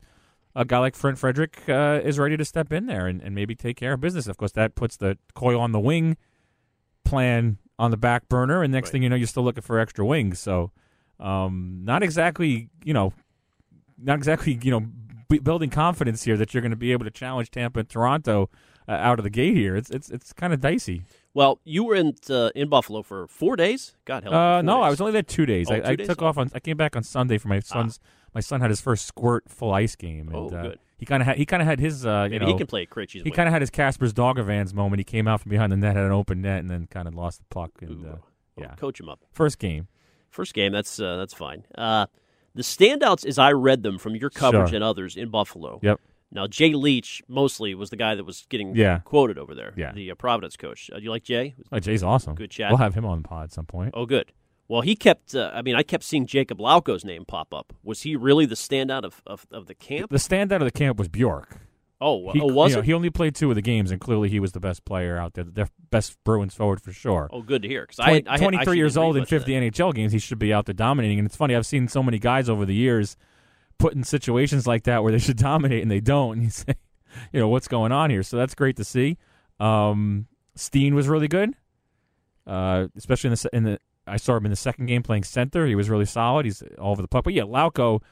a 0.56 0.64
guy 0.64 0.78
like 0.78 0.96
Trent 0.98 1.18
Frederick 1.18 1.62
uh, 1.68 2.00
is 2.02 2.18
ready 2.18 2.36
to 2.36 2.44
step 2.44 2.72
in 2.72 2.86
there 2.86 3.06
and, 3.06 3.20
and 3.22 3.34
maybe 3.34 3.54
take 3.54 3.76
care 3.76 3.92
of 3.92 4.00
business. 4.00 4.26
Of 4.26 4.36
course, 4.36 4.52
that 4.52 4.74
puts 4.74 4.96
the 4.96 5.16
Coyle 5.34 5.60
on 5.60 5.72
the 5.72 5.80
wing 5.80 6.16
plan 7.04 7.58
on 7.78 7.90
the 7.90 7.96
back 7.96 8.28
burner, 8.28 8.62
and 8.62 8.72
next 8.72 8.88
Right. 8.88 8.92
thing 8.92 9.02
you 9.04 9.08
know, 9.08 9.16
you're 9.16 9.26
still 9.26 9.42
looking 9.42 9.62
for 9.62 9.78
extra 9.78 10.04
wings. 10.04 10.38
So, 10.38 10.70
um, 11.18 11.80
not 11.82 12.02
exactly, 12.02 12.68
you 12.84 12.92
know, 12.92 13.12
not 14.02 14.16
exactly, 14.18 14.58
you 14.62 14.70
know, 14.70 14.86
b- 15.28 15.38
building 15.38 15.70
confidence 15.70 16.24
here 16.24 16.36
that 16.36 16.52
you're 16.52 16.60
going 16.60 16.70
to 16.72 16.76
be 16.76 16.92
able 16.92 17.04
to 17.04 17.10
challenge 17.10 17.50
Tampa 17.50 17.80
and 17.80 17.88
Toronto 17.88 18.50
uh, 18.88 18.92
out 18.92 19.18
of 19.18 19.22
the 19.24 19.30
gate 19.30 19.56
here. 19.56 19.76
It's 19.76 19.90
it's 19.90 20.10
it's 20.10 20.32
kind 20.32 20.52
of 20.52 20.60
dicey. 20.60 21.02
Well, 21.32 21.60
you 21.64 21.84
were 21.84 21.94
in 21.94 22.14
uh, 22.28 22.50
in 22.54 22.68
Buffalo 22.68 23.02
for 23.02 23.26
four 23.28 23.56
days. 23.56 23.94
God 24.04 24.24
help. 24.24 24.34
Uh, 24.34 24.62
no, 24.62 24.76
four 24.76 24.84
I 24.84 24.90
was 24.90 25.00
only 25.00 25.12
there 25.12 25.22
two 25.22 25.46
days. 25.46 25.70
Oh, 25.70 25.74
I, 25.74 25.80
two 25.80 25.86
I 25.86 25.96
days? 25.96 26.06
took 26.08 26.22
off 26.22 26.36
on. 26.36 26.50
I 26.54 26.60
came 26.60 26.76
back 26.76 26.96
on 26.96 27.02
Sunday 27.02 27.38
for 27.38 27.48
my 27.48 27.60
son's. 27.60 27.98
My 28.34 28.40
son 28.40 28.60
had 28.60 28.70
his 28.70 28.80
first 28.80 29.06
squirt 29.06 29.48
full 29.48 29.72
ice 29.72 29.96
game. 29.96 30.28
And, 30.28 30.36
Oh, 30.36 30.48
uh. 30.50 30.74
He 30.98 31.06
kind 31.06 31.22
of 31.22 31.26
had. 31.26 31.38
He 31.38 31.46
kind 31.46 31.62
of 31.62 31.66
had 31.68 31.80
his. 31.80 32.04
Uh, 32.04 32.24
you 32.24 32.30
Maybe 32.32 32.44
know, 32.44 32.52
he 32.52 32.58
can 32.58 32.66
play 32.66 32.84
Krejci's 32.84 33.22
He 33.22 33.30
kind 33.30 33.48
of 33.48 33.52
had 33.54 33.62
his 33.62 33.70
Casper's 33.70 34.12
Doggervans 34.12 34.74
moment. 34.74 35.00
He 35.00 35.04
came 35.04 35.26
out 35.26 35.40
from 35.40 35.48
behind 35.50 35.72
the 35.72 35.76
net, 35.78 35.96
had 35.96 36.04
an 36.04 36.12
open 36.12 36.42
net, 36.42 36.58
and 36.60 36.68
then 36.70 36.86
kind 36.90 37.08
of 37.08 37.14
lost 37.14 37.38
the 37.38 37.44
puck. 37.46 37.70
And 37.80 38.04
uh, 38.06 38.16
yeah, 38.58 38.74
coach 38.74 39.00
him 39.00 39.08
up. 39.08 39.20
first 39.32 39.58
game. 39.58 39.88
First 40.28 40.52
game, 40.52 40.72
that's 40.72 41.00
uh, 41.00 41.16
that's 41.16 41.32
fine. 41.32 41.64
Uh, 41.74 42.04
the 42.54 42.62
standouts, 42.62 43.24
as 43.24 43.38
I 43.38 43.52
read 43.52 43.82
them 43.82 43.96
from 43.96 44.14
your 44.14 44.28
coverage 44.28 44.68
Sure. 44.70 44.74
and 44.76 44.84
others 44.84 45.16
in 45.16 45.30
Buffalo. 45.30 45.80
Yep. 45.82 46.00
Now, 46.32 46.46
Jay 46.46 46.74
Leach 46.74 47.22
mostly 47.28 47.74
was 47.74 47.90
the 47.90 47.96
guy 47.96 48.14
that 48.14 48.24
was 48.24 48.46
getting 48.50 48.76
Yeah. 48.76 48.98
quoted 49.00 49.38
over 49.38 49.54
there. 49.54 49.72
Yeah. 49.76 49.92
The 49.92 50.10
uh, 50.12 50.14
Providence 50.16 50.56
coach. 50.56 50.88
Uh, 50.92 50.98
do 50.98 51.02
you 51.04 51.10
like 51.10 51.24
Jay? 51.24 51.54
Oh, 51.72 51.78
Jay's 51.80 52.02
awesome. 52.04 52.34
Good 52.36 52.50
chat. 52.52 52.70
We'll 52.70 52.78
have 52.78 52.94
him 52.94 53.04
on 53.06 53.22
the 53.22 53.28
pod 53.28 53.44
at 53.44 53.52
some 53.52 53.66
point. 53.66 53.92
Oh, 53.94 54.04
good. 54.06 54.32
Well, 54.70 54.82
he 54.82 54.94
kept. 54.94 55.34
Uh, 55.34 55.50
I 55.52 55.62
mean, 55.62 55.74
I 55.74 55.82
kept 55.82 56.04
seeing 56.04 56.26
Jacob 56.26 56.58
Lauko's 56.58 57.04
name 57.04 57.24
pop 57.24 57.52
up. 57.52 57.72
Was 57.82 58.02
he 58.02 58.14
really 58.14 58.46
the 58.46 58.54
standout 58.54 59.02
of, 59.02 59.20
of, 59.26 59.44
of 59.50 59.66
the 59.66 59.74
camp? 59.74 60.12
The 60.12 60.18
standout 60.18 60.58
of 60.58 60.64
the 60.64 60.70
camp 60.70 60.96
was 60.96 61.08
Bjork. 61.08 61.56
Oh, 62.00 62.30
He, 62.30 62.40
oh, 62.40 62.46
was 62.46 62.70
you 62.70 62.76
know, 62.76 62.82
he 62.82 62.94
only 62.94 63.10
played 63.10 63.34
two 63.34 63.50
of 63.50 63.56
the 63.56 63.62
games, 63.62 63.90
and 63.90 64.00
clearly 64.00 64.28
he 64.28 64.38
was 64.38 64.52
the 64.52 64.60
best 64.60 64.84
player 64.84 65.18
out 65.18 65.34
there, 65.34 65.42
the 65.42 65.68
best 65.90 66.16
Bruins 66.22 66.54
forward 66.54 66.80
for 66.80 66.92
sure. 66.92 67.28
Oh, 67.32 67.42
good 67.42 67.62
to 67.62 67.68
hear. 67.68 67.82
Because 67.82 67.98
I, 67.98 68.20
Twenty- 68.20 68.28
I, 68.28 68.34
I 68.34 68.36
23 68.36 68.76
years 68.76 68.96
old 68.96 69.16
in 69.16 69.26
50. 69.26 69.52
NHL 69.52 69.92
games, 69.92 70.12
he 70.12 70.20
should 70.20 70.38
be 70.38 70.52
out 70.52 70.66
there 70.66 70.72
dominating. 70.72 71.18
And 71.18 71.26
it's 71.26 71.36
funny, 71.36 71.56
I've 71.56 71.66
seen 71.66 71.88
so 71.88 72.00
many 72.00 72.20
guys 72.20 72.48
over 72.48 72.64
the 72.64 72.74
years 72.74 73.16
put 73.78 73.94
in 73.94 74.04
situations 74.04 74.68
like 74.68 74.84
that 74.84 75.02
where 75.02 75.10
they 75.10 75.18
should 75.18 75.36
dominate 75.36 75.82
and 75.82 75.90
they 75.90 76.00
don't. 76.00 76.34
And 76.34 76.42
you 76.44 76.50
say, 76.50 76.74
you 77.32 77.40
know, 77.40 77.48
what's 77.48 77.66
going 77.66 77.90
on 77.90 78.08
here? 78.08 78.22
So 78.22 78.36
that's 78.36 78.54
great 78.54 78.76
to 78.76 78.84
see. 78.84 79.18
Um, 79.58 80.28
Steen 80.54 80.94
was 80.94 81.08
really 81.08 81.28
good, 81.28 81.54
uh, 82.46 82.86
especially 82.96 83.30
in 83.30 83.34
the, 83.34 83.50
in 83.52 83.64
the. 83.64 83.80
I 84.10 84.16
saw 84.16 84.36
him 84.36 84.44
in 84.46 84.50
the 84.50 84.56
second 84.56 84.86
game 84.86 85.02
playing 85.02 85.24
center. 85.24 85.66
He 85.66 85.74
was 85.74 85.88
really 85.88 86.04
solid. 86.04 86.44
He's 86.46 86.62
all 86.78 86.92
over 86.92 87.02
the 87.02 87.08
puck. 87.08 87.24
But 87.24 87.34
yeah, 87.34 87.42
Lauko. 87.44 88.02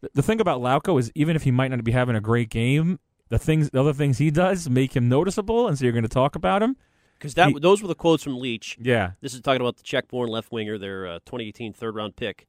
The, 0.00 0.10
the 0.14 0.22
thing 0.22 0.40
about 0.40 0.60
Lauko 0.60 0.98
is 0.98 1.12
even 1.14 1.36
if 1.36 1.42
he 1.42 1.50
might 1.50 1.70
not 1.70 1.84
be 1.84 1.92
having 1.92 2.16
a 2.16 2.20
great 2.20 2.48
game, 2.48 2.98
the 3.28 3.38
things, 3.38 3.70
the 3.70 3.80
other 3.80 3.92
things 3.92 4.18
he 4.18 4.30
does 4.30 4.68
make 4.68 4.96
him 4.96 5.08
noticeable, 5.08 5.68
and 5.68 5.78
so 5.78 5.84
you're 5.84 5.92
going 5.92 6.02
to 6.02 6.08
talk 6.08 6.34
about 6.34 6.62
him. 6.62 6.76
Because 7.18 7.34
that 7.34 7.50
He- 7.50 7.58
those 7.60 7.82
were 7.82 7.88
the 7.88 7.94
quotes 7.94 8.22
from 8.22 8.38
Leach. 8.38 8.78
Yeah, 8.80 9.12
This 9.20 9.34
is 9.34 9.42
talking 9.42 9.60
about 9.60 9.76
the 9.76 9.82
Czech-born 9.82 10.30
left 10.30 10.50
winger, 10.50 10.78
their 10.78 11.06
uh, 11.06 11.18
2018 11.26 11.74
third 11.74 11.94
round 11.94 12.16
pick. 12.16 12.46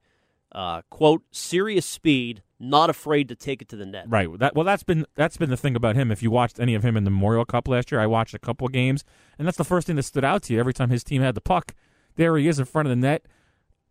Uh, 0.54 0.82
quote: 0.90 1.24
serious 1.32 1.86
speed, 1.86 2.42
not 2.60 2.90
afraid 2.90 3.30
to 3.30 3.36
take 3.36 3.62
it 3.62 3.70
to 3.70 3.76
the 3.78 3.86
net. 3.86 4.06
Right. 4.08 4.28
That 4.38 4.54
well, 4.56 4.66
that's 4.66 4.84
been 4.84 5.06
that's 5.16 5.38
been 5.38 5.50
the 5.50 5.56
thing 5.58 5.76
about 5.78 5.96
him. 5.96 6.12
If 6.12 6.22
you 6.22 6.30
watched 6.30 6.60
any 6.60 6.76
of 6.76 6.84
him 6.84 6.98
in 6.98 7.06
the 7.06 7.10
Memorial 7.12 7.46
Cup 7.46 7.68
last 7.70 7.90
year, 7.92 8.02
I 8.02 8.06
watched 8.08 8.34
a 8.34 8.40
couple 8.40 8.68
games, 8.68 9.04
and 9.40 9.48
that's 9.48 9.58
the 9.58 9.64
first 9.64 9.88
thing 9.88 9.96
that 9.98 10.04
stood 10.04 10.26
out 10.26 10.44
to 10.44 10.54
you. 10.54 10.60
Every 10.60 10.74
time 10.74 10.90
his 10.90 11.04
team 11.06 11.22
had 11.22 11.36
the 11.36 11.42
puck, 11.42 11.74
there 12.16 12.38
he 12.38 12.48
is 12.48 12.60
in 12.60 12.66
front 12.66 12.88
of 12.88 12.90
the 12.92 12.96
net, 12.96 13.26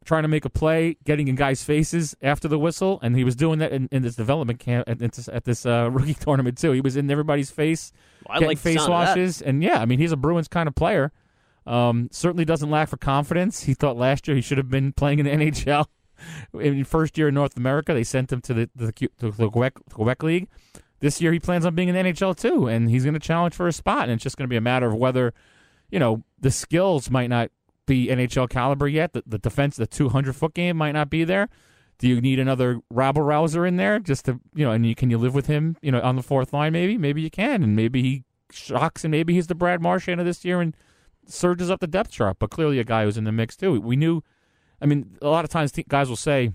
trying 0.04 0.22
to 0.22 0.28
make 0.28 0.44
a 0.44 0.50
play, 0.50 0.96
getting 1.04 1.28
in 1.28 1.34
guys' 1.34 1.62
faces 1.62 2.16
after 2.22 2.48
the 2.48 2.58
whistle, 2.58 2.98
and 3.02 3.16
he 3.16 3.24
was 3.24 3.36
doing 3.36 3.58
that 3.58 3.72
in, 3.72 3.88
in 3.92 4.02
this 4.02 4.16
development 4.16 4.58
camp 4.58 4.88
at, 4.88 5.02
at 5.02 5.12
this, 5.12 5.28
at 5.28 5.44
this 5.44 5.66
uh, 5.66 5.90
rookie 5.92 6.14
tournament 6.14 6.58
too. 6.58 6.72
He 6.72 6.80
was 6.80 6.96
in 6.96 7.10
everybody's 7.10 7.50
face, 7.50 7.92
I 8.28 8.34
getting 8.34 8.48
like 8.48 8.58
face 8.58 8.76
sound 8.76 8.92
of 8.92 9.00
that. 9.00 9.10
washes, 9.10 9.42
and 9.42 9.62
yeah, 9.62 9.80
I 9.80 9.86
mean 9.86 9.98
he's 9.98 10.12
a 10.12 10.16
Bruins 10.16 10.48
kind 10.48 10.68
of 10.68 10.74
player. 10.74 11.12
Um, 11.66 12.08
certainly 12.10 12.44
doesn't 12.44 12.70
lack 12.70 12.88
for 12.88 12.96
confidence. 12.96 13.64
He 13.64 13.74
thought 13.74 13.96
last 13.96 14.26
year 14.26 14.34
he 14.34 14.40
should 14.40 14.58
have 14.58 14.70
been 14.70 14.92
playing 14.92 15.18
in 15.18 15.26
the 15.26 15.32
NHL. 15.50 15.86
In 16.54 16.76
his 16.76 16.88
first 16.88 17.16
year 17.16 17.28
in 17.28 17.34
North 17.34 17.56
America, 17.56 17.94
they 17.94 18.04
sent 18.04 18.30
him 18.32 18.40
to 18.42 18.54
the 18.54 18.70
the, 18.74 18.92
to 18.92 19.30
the 19.30 19.48
Quebec, 19.48 19.74
Quebec 19.92 20.22
League. 20.22 20.48
This 21.00 21.20
year, 21.22 21.32
he 21.32 21.40
plans 21.40 21.64
on 21.64 21.74
being 21.74 21.88
in 21.88 21.94
the 21.94 22.02
NHL 22.02 22.36
too, 22.36 22.66
and 22.66 22.90
he's 22.90 23.04
going 23.04 23.14
to 23.14 23.20
challenge 23.20 23.54
for 23.54 23.66
a 23.66 23.72
spot. 23.72 24.04
And 24.04 24.12
it's 24.12 24.22
just 24.22 24.36
going 24.36 24.44
to 24.44 24.50
be 24.50 24.56
a 24.56 24.60
matter 24.60 24.86
of 24.86 24.94
whether, 24.94 25.32
you 25.90 25.98
know, 25.98 26.22
the 26.38 26.50
skills 26.50 27.10
might 27.10 27.30
not 27.30 27.50
be 27.86 28.08
NHL 28.08 28.48
caliber 28.48 28.88
yet. 28.88 29.12
The, 29.12 29.22
the 29.26 29.38
defense, 29.38 29.76
the 29.76 29.86
200 29.86 30.34
foot 30.34 30.54
game 30.54 30.76
might 30.76 30.92
not 30.92 31.10
be 31.10 31.24
there. 31.24 31.48
Do 31.98 32.08
you 32.08 32.20
need 32.20 32.38
another 32.38 32.80
rabble 32.90 33.22
rouser 33.22 33.66
in 33.66 33.76
there 33.76 33.98
just 33.98 34.24
to, 34.24 34.40
you 34.54 34.64
know, 34.64 34.72
and 34.72 34.86
you, 34.86 34.94
can 34.94 35.10
you 35.10 35.18
live 35.18 35.34
with 35.34 35.46
him, 35.46 35.76
you 35.82 35.92
know, 35.92 36.00
on 36.00 36.16
the 36.16 36.22
fourth 36.22 36.52
line? 36.52 36.72
Maybe, 36.72 36.96
maybe 36.96 37.20
you 37.20 37.30
can, 37.30 37.62
and 37.62 37.76
maybe 37.76 38.02
he 38.02 38.24
shocks, 38.50 39.04
and 39.04 39.10
maybe 39.10 39.34
he's 39.34 39.48
the 39.48 39.54
Brad 39.54 39.82
Marchand 39.82 40.18
of 40.18 40.26
this 40.26 40.44
year 40.44 40.60
and 40.60 40.74
surges 41.26 41.70
up 41.70 41.80
the 41.80 41.86
depth 41.86 42.10
chart. 42.10 42.38
But 42.38 42.50
clearly, 42.50 42.78
a 42.78 42.84
guy 42.84 43.04
who's 43.04 43.18
in 43.18 43.24
the 43.24 43.32
mix 43.32 43.56
too. 43.56 43.80
We 43.80 43.96
knew. 43.96 44.22
I 44.80 44.86
mean, 44.86 45.18
a 45.20 45.28
lot 45.28 45.44
of 45.44 45.50
times 45.50 45.72
guys 45.88 46.08
will 46.08 46.16
say, 46.16 46.52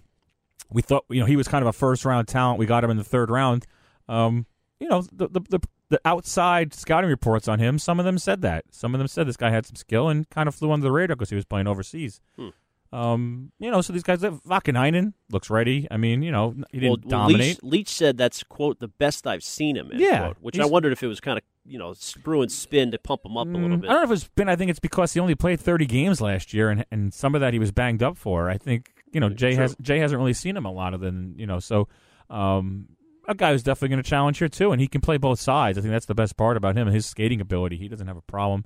"We 0.72 0.82
thought, 0.82 1.06
you 1.10 1.20
know, 1.20 1.28
he 1.28 1.36
was 1.36 1.48
kind 1.48 1.62
of 1.62 1.68
a 1.68 1.74
first 1.74 2.06
round 2.06 2.28
talent. 2.28 2.58
We 2.58 2.66
got 2.66 2.84
him 2.84 2.90
in 2.90 2.98
the 2.98 3.04
third 3.04 3.30
round." 3.30 3.66
Um, 4.08 4.46
you 4.80 4.88
know, 4.90 5.02
the, 5.12 5.28
the 5.30 5.40
the 5.50 5.60
the 5.90 6.02
outside 6.06 6.74
scouting 6.74 7.10
reports 7.10 7.48
on 7.48 7.60
him. 7.60 7.78
Some 7.80 8.00
of 8.00 8.06
them 8.06 8.18
said 8.18 8.42
that. 8.42 8.66
Some 8.72 8.94
of 8.96 9.00
them 9.00 9.08
said 9.08 9.28
this 9.28 9.38
guy 9.38 9.50
had 9.52 9.66
some 9.66 9.76
skill 9.76 10.10
and 10.10 10.30
kind 10.30 10.48
of 10.48 10.56
flew 10.56 10.72
under 10.72 10.84
the 10.84 10.92
radar 10.92 11.16
because 11.16 11.30
he 11.30 11.36
was 11.36 11.46
playing 11.46 11.68
overseas. 11.68 12.22
Hmm. 12.38 12.50
Um, 12.92 13.52
you 13.60 13.70
know, 13.72 13.82
so 13.82 13.92
these 13.92 14.04
guys, 14.04 14.22
Vaakanainen 14.22 15.14
looks 15.30 15.50
ready. 15.50 15.86
I 15.92 15.98
mean, 15.98 16.22
you 16.22 16.32
know, 16.32 16.56
he 16.72 16.80
didn't 16.80 17.06
Well, 17.06 17.10
dominate. 17.28 17.40
Leach, 17.42 17.60
Leach 17.64 17.90
said 17.90 18.18
that's 18.18 18.42
quote 18.44 18.80
the 18.80 18.88
best 18.88 19.28
I've 19.28 19.44
seen 19.44 19.76
him. 19.76 19.90
Yeah, 19.94 20.20
quote, 20.28 20.38
which 20.40 20.60
I 20.60 20.66
wondered 20.66 20.94
if 20.94 21.04
it 21.04 21.08
was 21.08 21.20
kind 21.20 21.38
of 21.38 21.44
you 21.66 21.78
know 21.78 21.94
Bruins 22.24 22.56
spin 22.56 22.92
to 22.92 22.98
pump 23.00 23.26
him 23.26 23.36
up 23.38 23.48
a 23.48 23.52
little 23.52 23.78
Mm, 23.78 23.82
bit. 23.82 23.90
I 23.90 23.94
don't 23.94 24.04
know 24.08 24.14
if 24.14 24.18
it's 24.18 24.28
been. 24.30 24.48
I 24.48 24.56
think 24.56 24.70
it's 24.70 24.80
because 24.80 25.14
he 25.14 25.20
only 25.20 25.36
played 25.36 25.60
30 25.60 25.86
games 25.88 26.22
last 26.22 26.54
year, 26.54 26.70
and 26.70 26.86
and 26.90 27.14
some 27.14 27.36
of 27.36 27.42
that 27.42 27.52
he 27.54 27.60
was 27.60 27.72
banged 27.72 28.02
up 28.02 28.18
for. 28.18 28.50
I 28.50 28.58
think 28.58 28.92
you 29.12 29.20
know 29.20 29.30
Jay 29.30 29.54
True. 29.56 29.64
has 29.64 29.76
Jay 29.82 30.00
hasn't 30.00 30.18
really 30.20 30.34
seen 30.34 30.56
him 30.56 30.66
a 30.66 30.72
lot 30.72 30.94
of 30.94 31.02
than 31.02 31.36
you 31.38 31.48
know. 31.48 31.60
So 31.60 31.90
um, 32.30 32.88
a 33.28 33.36
guy 33.36 33.52
who's 33.52 33.64
definitely 33.64 33.90
going 33.90 34.04
to 34.04 34.10
challenge 34.10 34.38
here 34.38 34.50
too, 34.50 34.72
and 34.72 34.82
he 34.82 34.88
can 34.88 35.02
play 35.02 35.18
both 35.18 35.40
sides. 35.40 35.78
I 35.78 35.82
think 35.82 35.92
that's 35.92 36.06
the 36.06 36.16
best 36.16 36.38
part 36.38 36.58
about 36.58 36.78
him 36.78 36.88
and 36.88 36.96
his 36.96 37.06
skating 37.06 37.42
ability. 37.42 37.78
He 37.78 37.88
doesn't 37.88 38.08
have 38.08 38.18
a 38.18 38.22
problem 38.22 38.66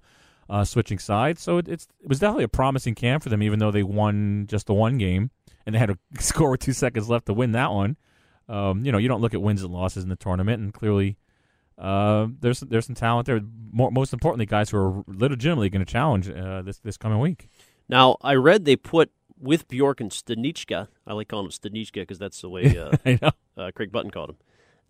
uh, 0.50 0.64
switching 0.64 1.00
sides. 1.00 1.42
So 1.42 1.58
it, 1.58 1.68
it's 1.68 1.88
it 2.02 2.10
was 2.10 2.20
definitely 2.20 2.46
a 2.46 2.50
promising 2.50 2.96
camp 2.96 3.24
for 3.24 3.30
them, 3.30 3.44
even 3.44 3.60
though 3.60 3.72
they 3.72 3.84
won 3.84 4.46
just 4.48 4.68
the 4.68 4.74
one 4.74 4.98
game 4.98 5.32
and 5.66 5.76
they 5.76 5.80
had 5.80 5.90
to 5.90 5.98
score 6.24 6.52
with 6.52 6.62
two 6.62 6.74
seconds 6.74 7.10
left 7.10 7.28
to 7.28 7.34
win 7.34 7.52
that 7.54 7.72
one. 7.72 7.98
Um, 8.48 8.84
you 8.84 8.92
know, 8.92 8.98
you 8.98 9.08
don't 9.08 9.22
look 9.22 9.34
at 9.34 9.42
wins 9.42 9.62
and 9.62 9.72
losses 9.72 10.04
in 10.04 10.10
the 10.10 10.16
tournament, 10.16 10.62
and 10.62 10.74
clearly. 10.74 11.18
Uh, 11.78 12.28
there's 12.42 12.60
there's 12.60 12.86
some 12.88 12.96
talent 12.96 13.26
there. 13.26 13.40
More, 13.72 13.90
most 13.90 14.12
importantly, 14.12 14.46
guys 14.46 14.70
who 14.70 14.78
are 14.78 15.02
legitimately 15.08 15.70
going 15.70 15.86
to 15.86 15.90
challenge 15.90 16.30
uh, 16.30 16.62
this 16.62 16.80
this 16.80 16.98
coming 16.98 17.20
week. 17.20 17.48
Now 17.88 18.18
I 18.22 18.36
read 18.36 18.66
they 18.66 18.76
put 18.76 19.12
with 19.40 19.68
Bjork 19.70 20.02
and 20.02 20.12
Stanichka. 20.12 20.90
I 21.08 21.14
like 21.14 21.30
calling 21.30 21.46
him 21.46 21.52
Stanichka 21.52 22.02
because 22.02 22.20
that's 22.20 22.42
the 22.42 22.50
way 22.50 22.78
uh, 23.22 23.32
uh, 23.58 23.72
Craig 23.74 23.94
Button 23.94 24.12
called 24.12 24.32
him. 24.32 24.38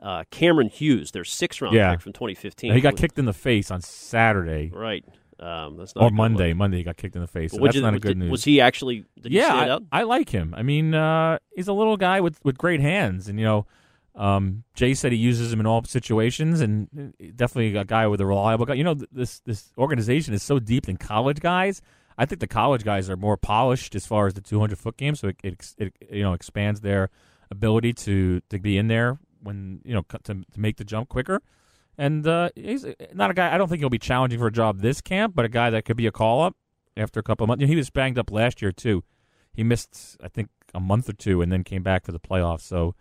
Uh, 0.01 0.23
Cameron 0.31 0.69
Hughes, 0.69 1.11
their 1.11 1.25
sixth 1.25 1.61
round 1.61 1.75
Yeah. 1.75 1.91
pick 1.91 2.01
from 2.01 2.13
2015. 2.13 2.69
Now, 2.69 2.75
he 2.75 2.81
got 2.81 2.93
Was- 2.93 3.01
kicked 3.01 3.19
in 3.19 3.25
the 3.25 3.33
face 3.33 3.69
on 3.69 3.81
Saturday 3.81 4.71
right. 4.73 5.03
Um, 5.39 5.77
that's 5.77 5.95
not 5.95 6.03
or 6.03 6.09
Monday. 6.09 6.49
look. 6.49 6.57
Monday 6.57 6.77
he 6.77 6.83
got 6.83 6.97
kicked 6.97 7.15
in 7.15 7.21
the 7.21 7.27
face. 7.27 7.51
So 7.53 7.59
that's 7.63 7.75
you- 7.75 7.81
not 7.81 7.93
a 7.93 7.99
good 7.99 8.09
did- 8.09 8.17
news. 8.17 8.31
Was 8.31 8.43
he 8.43 8.59
actually? 8.61 9.05
Did 9.21 9.31
he 9.31 9.37
yeah, 9.37 9.63
stand 9.63 9.87
I? 9.91 9.99
I 9.99 10.03
like 10.03 10.29
him. 10.29 10.53
I 10.57 10.63
mean, 10.63 10.93
uh, 10.93 11.37
he's 11.55 11.67
a 11.69 11.73
little 11.73 11.95
guy 11.97 12.19
with, 12.21 12.39
with 12.43 12.57
great 12.57 12.81
hands, 12.81 13.27
and 13.29 13.39
you 13.39 13.45
know, 13.45 13.65
um, 14.15 14.63
Jay 14.73 14.93
said 14.93 15.11
he 15.13 15.17
uses 15.17 15.53
him 15.53 15.59
in 15.61 15.65
all 15.65 15.83
situations, 15.85 16.59
and 16.59 16.87
uh, 16.97 17.25
definitely 17.35 17.75
a 17.77 17.85
guy 17.85 18.05
with 18.07 18.19
a 18.19 18.25
reliable 18.25 18.65
guy. 18.65 18.73
You 18.73 18.83
know, 18.83 18.95
this 19.11 19.39
this 19.41 19.71
organization 19.77 20.33
is 20.33 20.43
so 20.43 20.59
deep 20.59 20.89
in 20.89 20.97
college 20.97 21.39
guys. 21.39 21.81
I 22.17 22.25
think 22.25 22.41
the 22.41 22.47
college 22.47 22.83
guys 22.83 23.09
are 23.09 23.15
more 23.15 23.37
polished 23.37 23.95
as 23.95 24.05
far 24.05 24.27
as 24.27 24.33
the 24.33 24.41
200 24.41 24.77
foot 24.77 24.97
game, 24.97 25.15
so 25.15 25.29
it, 25.29 25.37
it, 25.41 25.75
it 25.77 25.93
you 26.11 26.23
know 26.23 26.33
expands 26.33 26.81
their 26.81 27.09
ability 27.49 27.93
to 27.93 28.41
to 28.49 28.59
be 28.59 28.77
in 28.77 28.87
there 28.87 29.19
when 29.41 29.81
you 29.83 29.93
know 29.93 30.03
to 30.23 30.33
to 30.33 30.59
make 30.59 30.77
the 30.77 30.83
jump 30.85 31.09
quicker. 31.09 31.41
And 31.97 32.25
uh, 32.25 32.49
he's 32.55 32.85
not 33.13 33.29
a 33.29 33.33
guy. 33.33 33.53
I 33.53 33.57
don't 33.57 33.67
think 33.67 33.79
he'll 33.81 33.89
be 33.89 33.99
challenging 33.99 34.39
for 34.39 34.47
a 34.47 34.51
job 34.51 34.79
this 34.79 35.01
camp, 35.01 35.35
but 35.35 35.43
a 35.43 35.49
guy 35.49 35.69
that 35.69 35.83
could 35.83 35.97
be 35.97 36.07
a 36.07 36.11
call 36.13 36.41
up 36.43 36.55
after 36.95 37.19
a 37.19 37.23
couple 37.23 37.43
of 37.43 37.49
months. 37.49 37.59
You 37.61 37.67
know, 37.67 37.71
he 37.71 37.75
was 37.75 37.89
banged 37.89 38.17
up 38.17 38.31
last 38.31 38.61
year 38.61 38.71
too. 38.71 39.03
He 39.51 39.63
missed, 39.65 40.15
I 40.23 40.29
think, 40.29 40.47
a 40.73 40.79
month 40.79 41.09
or 41.09 41.13
two, 41.13 41.41
and 41.41 41.51
then 41.51 41.63
came 41.65 41.83
back 41.83 42.05
for 42.05 42.13
the 42.13 42.19
playoffs. 42.19 42.61
So 42.61 42.95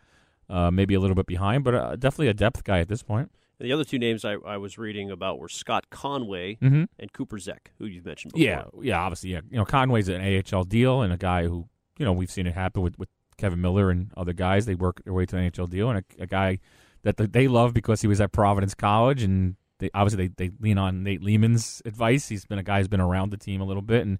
uh, 0.51 0.73
maybe 0.73 0.95
a 0.95 1.01
little 1.01 1.15
bit 1.15 1.27
behind, 1.27 1.63
but 1.63 1.75
uh, 1.75 1.95
definitely 1.95 2.29
a 2.29 2.35
depth 2.35 2.65
guy 2.65 2.81
at 2.81 2.89
this 2.89 3.03
point. 3.05 3.31
The 3.61 3.73
other 3.73 3.85
two 3.85 3.99
names 4.01 4.25
I, 4.25 4.33
I 4.47 4.57
was 4.57 4.79
reading 4.79 5.11
about 5.13 5.39
were 5.39 5.49
Scott 5.49 5.91
Conway 5.91 6.57
Mm-hmm. 6.63 6.85
and 6.99 7.13
Cooper 7.13 7.39
Zech, 7.39 7.71
who 7.79 7.87
you've 7.87 8.05
mentioned 8.07 8.33
before. 8.33 8.47
Yeah, 8.47 8.65
yeah, 8.81 8.99
obviously, 9.01 9.31
yeah. 9.31 9.41
You 9.51 9.59
know, 9.59 9.65
Conway's 9.65 10.09
an 10.09 10.43
AHL 10.53 10.65
deal, 10.65 11.03
and 11.03 11.13
a 11.13 11.17
guy 11.17 11.45
who 11.45 11.69
you 11.99 12.05
know 12.05 12.13
we've 12.13 12.31
seen 12.31 12.47
it 12.49 12.55
happen 12.55 12.83
with, 12.83 12.99
with 12.99 13.09
Kevin 13.39 13.61
Miller 13.61 13.91
and 13.91 14.13
other 14.17 14.33
guys. 14.33 14.67
They 14.67 14.75
work 14.75 15.03
their 15.05 15.15
way 15.15 15.25
to 15.27 15.37
an 15.37 15.51
NHL 15.51 15.71
deal, 15.71 15.89
and 15.89 16.05
a, 16.19 16.23
a 16.25 16.27
guy 16.27 16.59
that 17.03 17.17
th- 17.17 17.33
they 17.33 17.49
love 17.49 17.73
because 17.73 18.01
he 18.03 18.07
was 18.07 18.21
at 18.21 18.33
Providence 18.33 18.75
College, 18.75 19.23
and 19.23 19.57
they 19.79 19.91
obviously 19.95 20.29
they, 20.29 20.49
they 20.49 20.55
lean 20.61 20.79
on 20.79 21.03
Nate 21.03 21.23
Leaman's 21.23 21.81
advice. 21.85 22.29
He's 22.29 22.45
been 22.45 22.59
a 22.59 22.63
guy 22.63 22.79
who's 22.79 22.89
been 22.89 23.01
around 23.01 23.31
the 23.31 23.37
team 23.37 23.61
a 23.61 23.65
little 23.65 23.83
bit, 23.83 24.03
and 24.03 24.19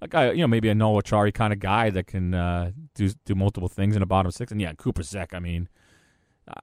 a 0.00 0.08
guy 0.08 0.30
you 0.30 0.40
know 0.40 0.48
maybe 0.48 0.68
a 0.68 0.74
Noel 0.74 1.02
Acciari 1.02 1.34
kind 1.34 1.52
of 1.52 1.58
guy 1.58 1.90
that 1.90 2.06
can 2.06 2.34
uh, 2.34 2.70
do 2.94 3.10
do 3.26 3.34
multiple 3.34 3.68
things 3.68 3.96
in 3.96 4.02
a 4.02 4.06
bottom 4.06 4.30
six. 4.30 4.52
And 4.52 4.60
yeah, 4.60 4.72
Cooper 4.74 5.02
Zech. 5.02 5.34
I 5.34 5.40
mean. 5.40 5.68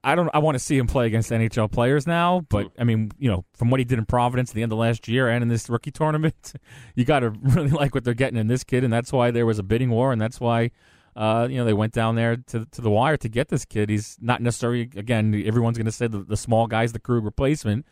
I 0.04 0.14
don't. 0.14 0.30
I 0.34 0.40
want 0.40 0.56
to 0.56 0.60
see 0.60 0.78
him 0.78 0.88
play 0.88 1.08
against 1.08 1.32
NHL 1.32 1.72
players 1.72 2.06
now, 2.06 2.42
but 2.50 2.68
I 2.78 2.84
mean, 2.84 3.12
you 3.18 3.32
know, 3.32 3.46
from 3.56 3.70
what 3.70 3.80
he 3.80 3.86
did 3.86 3.98
in 3.98 4.06
Providence 4.06 4.52
at 4.52 4.56
the 4.56 4.62
end 4.62 4.74
of 4.74 4.78
last 4.78 5.08
year 5.08 5.30
and 5.30 5.42
in 5.42 5.48
this 5.48 5.70
rookie 5.70 5.90
tournament, 5.92 6.52
you 6.96 7.06
got 7.06 7.22
to 7.22 7.30
really 7.42 7.70
like 7.70 7.96
what 7.96 8.04
they're 8.04 8.14
getting 8.14 8.38
in 8.38 8.48
this 8.48 8.66
kid, 8.66 8.84
and 8.84 8.92
that's 8.92 9.14
why 9.14 9.32
there 9.32 9.46
was 9.46 9.58
a 9.58 9.64
bidding 9.64 9.90
war, 9.90 10.12
and 10.12 10.22
that's 10.22 10.42
why 10.42 10.72
Uh, 11.20 11.50
you 11.52 11.58
know, 11.58 11.66
they 11.66 11.74
went 11.74 11.92
down 11.92 12.16
there 12.16 12.38
to 12.38 12.66
to 12.72 12.80
the 12.82 12.90
wire 12.90 13.18
to 13.18 13.28
get 13.28 13.50
this 13.50 13.66
kid. 13.66 13.90
He's 13.90 14.18
not 14.22 14.42
necessarily 14.42 14.84
again. 14.96 15.36
Everyone's 15.46 15.78
going 15.78 15.86
to 15.86 15.92
say 15.92 16.08
the, 16.08 16.20
the 16.20 16.38
small 16.38 16.66
guy's 16.66 16.94
the 16.94 17.00
Krug 17.00 17.26
replacement. 17.26 17.86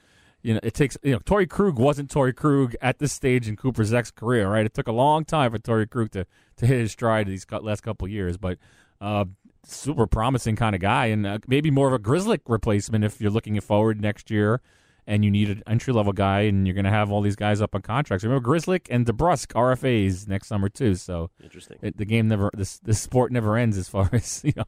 You 0.44 0.54
know, 0.54 0.62
it 0.64 0.74
takes 0.74 0.98
you 1.04 1.12
know 1.12 1.20
Torey 1.20 1.50
Krug 1.50 1.78
wasn't 1.78 2.10
Torey 2.10 2.34
Krug 2.34 2.74
at 2.82 3.00
this 3.00 3.12
stage 3.12 3.50
in 3.50 3.58
Cooper 3.58 3.84
Zech's 3.84 4.12
career, 4.12 4.50
right? 4.50 4.66
It 4.66 4.74
took 4.74 4.88
a 4.88 4.94
long 4.94 5.26
time 5.26 5.52
for 5.52 5.60
Torey 5.60 5.90
Krug 5.90 6.12
to 6.12 6.26
to 6.56 6.66
hit 6.66 6.80
his 6.80 6.94
stride 6.94 7.28
these 7.28 7.46
last 7.52 7.82
couple 7.82 8.08
years, 8.08 8.38
but 8.38 8.60
uh, 9.02 9.26
super 9.66 10.08
promising 10.08 10.56
kind 10.56 10.74
of 10.74 10.80
guy, 10.80 11.08
and 11.08 11.28
uh, 11.28 11.40
maybe 11.48 11.70
more 11.70 11.88
of 11.88 11.94
a 11.94 12.00
Grizzly 12.00 12.40
replacement 12.48 13.04
if 13.04 13.20
you're 13.20 13.30
looking 13.30 13.60
forward 13.60 14.00
next 14.00 14.32
year 14.32 14.62
and 15.08 15.24
you 15.24 15.32
need 15.32 15.50
an 15.50 15.64
entry 15.66 15.94
level 15.94 16.12
guy, 16.14 16.42
and 16.42 16.68
you're 16.68 16.74
going 16.74 16.86
to 16.86 16.92
have 16.92 17.12
all 17.12 17.22
these 17.22 17.36
guys 17.38 17.62
up 17.62 17.74
on 17.74 17.82
contracts. 17.82 18.24
Remember, 18.26 18.48
Grzelcyk 18.48 18.88
and 18.92 19.06
DeBrusk 19.06 19.48
RFAs 19.54 20.28
next 20.28 20.48
summer 20.48 20.68
too. 20.70 20.96
So 20.96 21.32
Interesting. 21.42 21.78
it, 21.82 21.98
the 21.98 22.06
game 22.06 22.28
never, 22.28 22.52
this 22.54 22.78
this 22.80 23.00
sport 23.02 23.32
never 23.32 23.56
ends 23.58 23.78
as 23.78 23.88
far 23.88 24.10
as 24.14 24.42
you 24.44 24.54
know, 24.56 24.66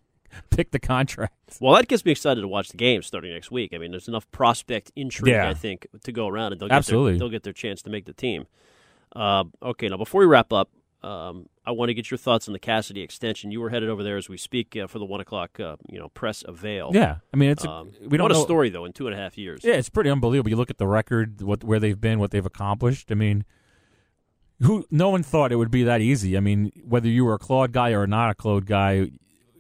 pick 0.49 0.71
the 0.71 0.80
contract. 0.80 1.34
Well, 1.60 1.75
that 1.75 1.88
gets 1.88 2.06
me 2.06 2.12
excited 2.13 2.41
to 2.41 2.47
watch 2.47 2.69
the 2.69 2.78
game 2.78 3.02
starting 3.02 3.34
next 3.34 3.52
week. 3.52 3.73
I 3.73 3.78
mean, 3.78 3.91
there's 3.91 4.08
enough 4.08 4.30
prospect 4.32 4.91
intrigue, 4.95 5.34
Yeah. 5.34 5.49
I 5.49 5.54
think, 5.54 5.86
to 6.04 6.12
go 6.12 6.28
around, 6.28 6.54
and 6.54 6.62
they'll 6.62 6.71
Absolutely. 6.71 7.12
get 7.12 7.13
their, 7.13 7.19
they'll 7.19 7.32
get 7.32 7.43
their 7.43 7.54
chance 7.54 7.82
to 7.84 7.89
make 7.89 8.06
the 8.06 8.13
team. 8.13 8.47
Uh, 9.15 9.43
okay, 9.62 9.89
now 9.89 9.97
before 9.97 10.19
we 10.21 10.28
wrap 10.28 10.54
up, 10.54 10.69
um, 11.02 11.48
I 11.66 11.72
want 11.72 11.90
to 11.90 11.94
get 11.94 12.12
your 12.12 12.18
thoughts 12.18 12.48
on 12.48 12.54
the 12.54 12.60
Cassidy 12.60 13.02
extension. 13.02 13.52
You 13.52 13.62
were 13.62 13.70
headed 13.70 13.90
over 13.90 14.04
there 14.04 14.18
as 14.18 14.28
we 14.28 14.38
speak 14.38 14.76
uh, 14.76 14.88
for 14.88 15.00
the 15.00 15.06
one 15.06 15.22
o'clock, 15.22 15.60
uh, 15.60 15.78
you 15.88 15.98
know, 16.00 16.10
press 16.10 16.44
avail. 16.48 16.92
Yeah, 16.94 17.18
I 17.34 17.38
mean 17.38 17.52
it's 17.52 17.64
a, 17.64 17.70
Um, 17.70 17.92
we 18.02 18.18
don't 18.18 18.30
what 18.30 18.32
a 18.32 18.42
story 18.42 18.70
though 18.70 18.86
in 18.86 18.94
two 18.94 19.08
and 19.08 19.16
a 19.16 19.18
half 19.18 19.38
years. 19.38 19.62
Yeah, 19.64 19.76
it's 19.76 19.90
pretty 19.90 20.10
unbelievable. 20.10 20.50
You 20.50 20.58
look 20.58 20.70
at 20.70 20.78
the 20.78 20.88
record, 20.88 21.42
what 21.42 21.64
where 21.64 21.80
they've 21.80 22.00
been, 22.00 22.20
what 22.20 22.32
they've 22.32 22.46
accomplished. 22.46 23.12
I 23.12 23.16
mean, 23.16 23.46
who? 24.62 24.86
No 24.92 25.10
one 25.10 25.24
thought 25.24 25.52
it 25.52 25.56
would 25.56 25.72
be 25.72 25.84
that 25.84 26.02
easy. 26.02 26.36
I 26.36 26.42
mean, 26.42 26.72
whether 26.84 27.08
you 27.08 27.24
were 27.24 27.36
a 27.36 27.40
Claude 27.40 27.72
guy 27.72 27.92
or 27.92 28.06
not 28.06 28.32
a 28.32 28.36
Claude 28.36 28.66
guy, 28.66 29.10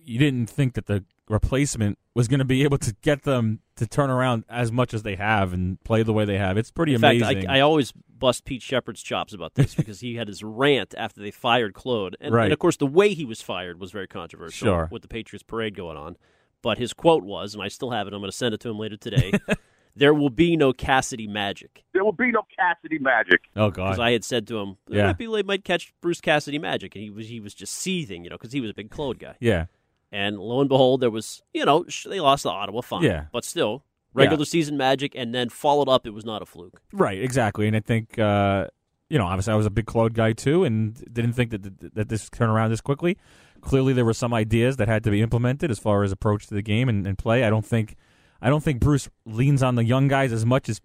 you 0.03 0.19
didn't 0.19 0.47
think 0.47 0.73
that 0.73 0.87
the 0.87 1.05
replacement 1.29 1.97
was 2.19 2.27
going 2.27 2.39
to 2.39 2.45
be 2.45 2.63
able 2.63 2.77
to 2.77 2.93
get 3.01 3.23
them 3.23 3.59
to 3.77 3.87
turn 3.87 4.09
around 4.09 4.43
as 4.49 4.71
much 4.71 4.93
as 4.93 5.03
they 5.03 5.15
have 5.15 5.53
and 5.53 5.81
play 5.83 6.03
the 6.03 6.11
way 6.11 6.25
they 6.25 6.37
have. 6.37 6.57
It's 6.57 6.69
pretty 6.69 6.93
In 6.93 6.97
amazing. 7.03 7.41
fact, 7.43 7.47
I, 7.49 7.57
I 7.57 7.59
always 7.61 7.93
bust 7.93 8.43
Pete 8.43 8.61
Sheppard's 8.61 9.01
chops 9.01 9.33
about 9.33 9.55
this 9.55 9.73
because 9.81 10.01
he 10.01 10.15
had 10.15 10.27
his 10.27 10.43
rant 10.43 10.93
after 10.97 11.21
they 11.21 11.31
fired 11.31 11.73
Claude, 11.73 12.17
and, 12.19 12.33
Right. 12.35 12.43
and 12.45 12.53
of 12.53 12.59
course 12.59 12.75
the 12.77 12.85
way 12.85 13.13
he 13.13 13.23
was 13.25 13.41
fired 13.41 13.79
was 13.79 13.91
very 13.91 14.07
controversial 14.07 14.65
Sure. 14.67 14.89
with 14.91 15.01
the 15.01 15.07
Patriots 15.07 15.43
parade 15.43 15.75
going 15.75 15.95
on. 15.97 16.17
But 16.61 16.77
his 16.77 16.91
quote 16.93 17.23
was, 17.23 17.53
and 17.53 17.63
I 17.63 17.69
still 17.69 17.91
have 17.91 18.05
it. 18.07 18.13
I'm 18.13 18.19
going 18.19 18.29
to 18.29 18.35
send 18.37 18.53
it 18.53 18.59
to 18.59 18.69
him 18.69 18.77
later 18.77 18.97
today. 18.97 19.31
there 19.95 20.13
will 20.13 20.29
be 20.29 20.57
no 20.57 20.73
Cassidy 20.73 21.25
magic. 21.25 21.85
There 21.93 22.03
will 22.03 22.11
be 22.11 22.31
no 22.31 22.41
Cassidy 22.57 22.99
magic. 22.99 23.43
oh 23.55 23.69
God! 23.71 23.83
Because 23.85 23.97
god, 23.97 24.03
I 24.03 24.11
had 24.11 24.25
said 24.25 24.45
to 24.47 24.59
him, 24.59 24.77
there 24.87 24.99
Yeah. 24.99 25.05
might 25.07 25.17
be, 25.17 25.25
they 25.27 25.43
might 25.43 25.63
catch 25.63 25.93
Bruce 26.01 26.19
Cassidy 26.19 26.59
magic, 26.59 26.95
and 26.95 27.03
he 27.03 27.09
was 27.09 27.29
he 27.29 27.39
was 27.39 27.53
just 27.53 27.73
seething, 27.75 28.25
you 28.25 28.29
know, 28.29 28.35
because 28.37 28.51
he 28.51 28.59
was 28.59 28.71
a 28.71 28.73
big 28.73 28.89
Claude 28.89 29.19
guy. 29.19 29.35
yeah, 29.39 29.67
And 30.11 30.39
lo 30.39 30.59
and 30.61 30.69
behold, 30.69 31.01
there 31.01 31.11
was, 31.11 31.41
you 31.53 31.65
know, 31.65 31.85
they 32.07 32.19
lost 32.19 32.43
to 32.43 32.49
Ottawa, 32.49 32.81
fine, 32.81 33.03
Yeah. 33.03 33.25
but 33.31 33.45
still 33.45 33.83
regular 34.13 34.43
season 34.45 34.75
magic, 34.75 35.13
and 35.15 35.33
then 35.35 35.49
followed 35.49 35.87
up. 35.87 36.07
It 36.07 36.11
was 36.15 36.25
not 36.25 36.41
a 36.41 36.45
fluke. 36.45 36.81
right, 36.91 37.21
exactly. 37.21 37.67
And 37.67 37.75
I 37.75 37.79
think 37.79 38.17
uh, 38.17 38.67
you 39.09 39.17
know, 39.17 39.25
obviously, 39.25 39.53
I 39.53 39.55
was 39.55 39.65
a 39.65 39.71
big 39.71 39.85
Claude 39.85 40.13
guy 40.13 40.33
too, 40.33 40.63
and 40.63 40.93
didn't 41.13 41.33
think 41.33 41.51
that 41.51 41.93
that 41.95 42.09
this 42.09 42.29
turn 42.29 42.49
around 42.49 42.69
this 42.71 42.81
quickly. 42.81 43.17
Clearly, 43.61 43.91
there 43.93 44.05
were 44.05 44.13
some 44.13 44.33
ideas 44.33 44.77
that 44.77 44.87
had 44.87 45.03
to 45.03 45.11
be 45.11 45.21
implemented 45.21 45.69
as 45.69 45.79
far 45.79 46.03
as 46.03 46.11
approach 46.11 46.47
to 46.47 46.53
the 46.53 46.61
game 46.61 46.87
and, 46.89 47.05
and 47.05 47.17
play. 47.17 47.43
I 47.43 47.49
don't 47.49 47.65
think, 47.65 47.95
I 48.41 48.49
don't 48.49 48.63
think 48.63 48.79
Bruce 48.79 49.09
leans 49.25 49.61
on 49.61 49.75
the 49.75 49.83
young 49.83 50.07
guys 50.07 50.31
as 50.31 50.45
much 50.45 50.69
as 50.69 50.79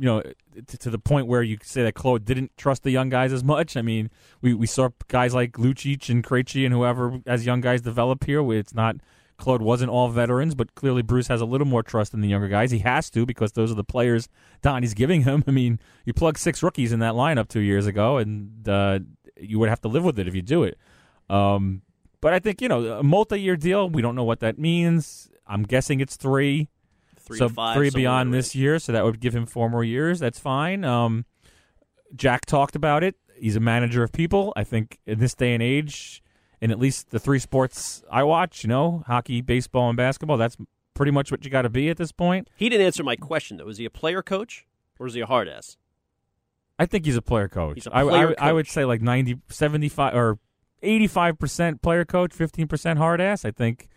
you 0.00 0.06
know 0.06 0.22
to, 0.66 0.78
to 0.78 0.90
the 0.90 0.98
point 0.98 1.26
where 1.26 1.42
you 1.42 1.58
say 1.62 1.82
that 1.82 1.94
Claude 1.94 2.24
didn't 2.24 2.56
trust 2.56 2.84
the 2.84 2.90
young 2.90 3.10
guys 3.10 3.34
as 3.34 3.44
much. 3.44 3.76
I 3.76 3.82
mean, 3.82 4.10
we, 4.40 4.54
we 4.54 4.66
saw 4.66 4.88
guys 5.08 5.34
like 5.34 5.52
Lucic 5.52 6.08
and 6.08 6.24
Krejci 6.24 6.64
and 6.64 6.72
whoever 6.72 7.20
as 7.26 7.44
young 7.44 7.60
guys 7.60 7.82
develop 7.82 8.24
here. 8.24 8.40
It's 8.52 8.72
not 8.72 8.96
Claude 9.36 9.60
wasn't 9.60 9.90
all 9.90 10.08
veterans, 10.08 10.54
but 10.54 10.74
clearly 10.74 11.02
Bruce 11.02 11.28
has 11.28 11.42
a 11.42 11.44
little 11.44 11.66
more 11.66 11.82
trust 11.82 12.14
in 12.14 12.22
the 12.22 12.28
younger 12.28 12.48
guys. 12.48 12.70
He 12.70 12.78
has 12.78 13.10
to 13.10 13.26
because 13.26 13.52
those 13.52 13.70
are 13.70 13.74
the 13.74 13.84
players 13.84 14.26
Donnie's 14.62 14.94
giving 14.94 15.24
him. 15.24 15.44
I 15.48 15.50
mean, 15.50 15.78
you 16.06 16.14
plug 16.14 16.38
six 16.38 16.62
rookies 16.62 16.92
in 16.92 17.00
that 17.00 17.12
lineup 17.12 17.48
two 17.48 17.60
years 17.60 17.86
ago, 17.86 18.16
and 18.16 18.66
uh, 18.66 19.00
you 19.36 19.58
would 19.58 19.68
have 19.68 19.82
to 19.82 19.88
live 19.88 20.04
with 20.04 20.18
it 20.18 20.26
if 20.26 20.34
you 20.34 20.42
do 20.42 20.62
it. 20.62 20.78
Um, 21.28 21.82
but 22.22 22.32
I 22.32 22.38
think 22.38 22.62
you 22.62 22.68
know 22.68 22.98
a 22.98 23.02
multi-year 23.02 23.56
deal. 23.56 23.90
We 23.90 24.00
don't 24.00 24.14
know 24.14 24.24
what 24.24 24.40
that 24.40 24.58
means. 24.58 25.28
I'm 25.46 25.64
guessing 25.64 26.00
it's 26.00 26.16
three 26.16 26.68
Three 27.30 27.38
so 27.38 27.48
five, 27.48 27.76
three 27.76 27.90
beyond 27.90 28.34
this 28.34 28.54
year, 28.56 28.78
so 28.80 28.90
that 28.92 29.04
would 29.04 29.20
give 29.20 29.34
him 29.34 29.46
four 29.46 29.70
more 29.70 29.84
years. 29.84 30.18
That's 30.18 30.38
fine. 30.40 30.84
Um, 30.84 31.24
Jack 32.16 32.44
talked 32.44 32.74
about 32.74 33.04
it. 33.04 33.14
He's 33.36 33.54
a 33.54 33.60
manager 33.60 34.02
of 34.02 34.10
people. 34.12 34.52
I 34.56 34.64
think 34.64 34.98
in 35.06 35.20
this 35.20 35.34
day 35.34 35.54
and 35.54 35.62
age, 35.62 36.22
in 36.60 36.70
at 36.70 36.78
least 36.78 37.10
the 37.10 37.20
three 37.20 37.38
sports 37.38 38.02
I 38.10 38.24
watch, 38.24 38.64
you 38.64 38.68
know, 38.68 39.04
hockey, 39.06 39.40
baseball, 39.40 39.88
and 39.88 39.96
basketball, 39.96 40.36
that's 40.36 40.56
pretty 40.94 41.12
much 41.12 41.30
what 41.30 41.44
you 41.44 41.50
got 41.50 41.62
to 41.62 41.70
be 41.70 41.88
at 41.88 41.96
this 41.96 42.12
point. 42.12 42.48
He 42.56 42.68
didn't 42.68 42.84
answer 42.84 43.02
my 43.04 43.16
question 43.16 43.56
though. 43.56 43.68
Is 43.68 43.78
he 43.78 43.84
a 43.84 43.90
player 43.90 44.22
coach 44.22 44.66
or 44.98 45.06
is 45.06 45.14
he 45.14 45.20
a 45.20 45.26
hard 45.26 45.48
ass? 45.48 45.76
I 46.78 46.86
think 46.86 47.06
he's 47.06 47.16
a 47.16 47.22
player 47.22 47.48
coach. 47.48 47.76
He's 47.76 47.86
a 47.86 47.94
I- 47.94 48.00
I, 48.00 48.04
player 48.04 48.34
I 48.38 48.52
would 48.52 48.66
coach. 48.66 48.72
say 48.74 48.84
like 48.84 49.00
90, 49.00 49.38
75 49.48 50.14
or 50.14 50.38
85% 50.82 51.82
player 51.82 52.04
coach, 52.04 52.32
15% 52.32 52.96
hard 52.98 53.20
ass. 53.20 53.44
I 53.44 53.50
think 53.50 53.88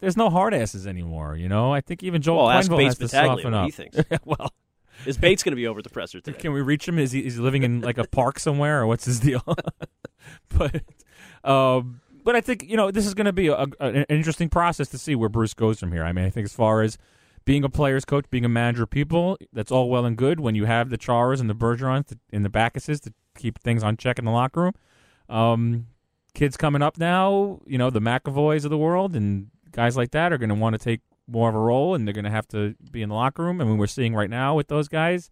there's 0.00 0.16
no 0.16 0.30
hard 0.30 0.54
asses 0.54 0.86
anymore, 0.86 1.36
you 1.36 1.48
know? 1.48 1.72
I 1.72 1.80
think 1.80 2.02
even 2.02 2.22
Joel 2.22 2.46
well, 2.46 2.50
ask 2.50 2.70
Bates 2.70 2.98
has 2.98 3.10
to 3.10 3.16
Battaglia 3.16 3.42
soften 3.42 3.54
up. 3.54 3.64
he 3.66 3.70
thinks. 3.72 3.98
well, 4.24 4.52
Is 5.06 5.16
Bates 5.18 5.42
going 5.42 5.52
to 5.52 5.56
be 5.56 5.66
over 5.66 5.78
at 5.78 5.84
the 5.84 5.90
presser 5.90 6.20
today? 6.20 6.38
Can 6.38 6.52
we 6.52 6.60
reach 6.60 6.86
him? 6.86 6.98
Is 6.98 7.12
he 7.12 7.20
is 7.20 7.34
he 7.34 7.40
living 7.40 7.62
in 7.62 7.80
like 7.80 7.98
a 7.98 8.04
park 8.04 8.38
somewhere, 8.38 8.80
or 8.80 8.86
what's 8.86 9.04
his 9.04 9.20
deal? 9.20 9.42
but, 10.56 10.82
um, 11.44 12.00
but 12.24 12.36
I 12.36 12.40
think 12.40 12.64
you 12.68 12.76
know 12.76 12.90
this 12.90 13.06
is 13.06 13.14
going 13.14 13.26
to 13.26 13.32
be 13.32 13.48
a, 13.48 13.54
a- 13.54 13.68
an 13.80 14.04
interesting 14.08 14.48
process 14.48 14.88
to 14.88 14.98
see 14.98 15.14
where 15.14 15.28
Bruce 15.28 15.54
goes 15.54 15.80
from 15.80 15.92
here. 15.92 16.04
I 16.04 16.12
mean, 16.12 16.24
I 16.24 16.30
think 16.30 16.44
as 16.44 16.52
far 16.52 16.82
as 16.82 16.98
being 17.44 17.64
a 17.64 17.68
player's 17.68 18.04
coach, 18.04 18.26
being 18.30 18.44
a 18.44 18.48
manager 18.48 18.82
of 18.82 18.90
people, 18.90 19.38
that's 19.52 19.72
all 19.72 19.88
well 19.88 20.04
and 20.04 20.16
good 20.16 20.38
when 20.38 20.54
you 20.54 20.66
have 20.66 20.90
the 20.90 20.98
Charas 20.98 21.40
and 21.40 21.48
the 21.48 21.54
Bergerons 21.54 22.14
and 22.30 22.44
the 22.44 22.50
Backeses 22.50 23.00
to 23.00 23.14
keep 23.36 23.58
things 23.58 23.82
on 23.82 23.96
check 23.96 24.18
in 24.18 24.26
the 24.26 24.30
locker 24.30 24.60
room. 24.60 24.74
Um, 25.30 25.86
kids 26.34 26.56
coming 26.56 26.82
up 26.82 26.98
now, 26.98 27.60
you 27.66 27.78
know, 27.78 27.88
the 27.90 28.00
McAvoys 28.00 28.64
of 28.64 28.70
the 28.70 28.78
world 28.78 29.16
and 29.16 29.48
guys 29.78 29.96
like 29.96 30.10
that 30.10 30.32
are 30.32 30.38
going 30.38 30.48
to 30.48 30.56
want 30.56 30.74
to 30.74 30.78
take 30.78 31.02
more 31.28 31.48
of 31.48 31.54
a 31.54 31.58
role, 31.58 31.94
and 31.94 32.04
they're 32.04 32.12
going 32.12 32.24
to 32.24 32.32
have 32.32 32.48
to 32.48 32.74
be 32.90 33.00
in 33.00 33.08
the 33.10 33.14
locker 33.14 33.44
room. 33.44 33.60
And 33.60 33.78
we're 33.78 33.86
seeing 33.86 34.12
right 34.12 34.28
now 34.28 34.56
with 34.56 34.66
those 34.66 34.88
guys, 34.88 35.30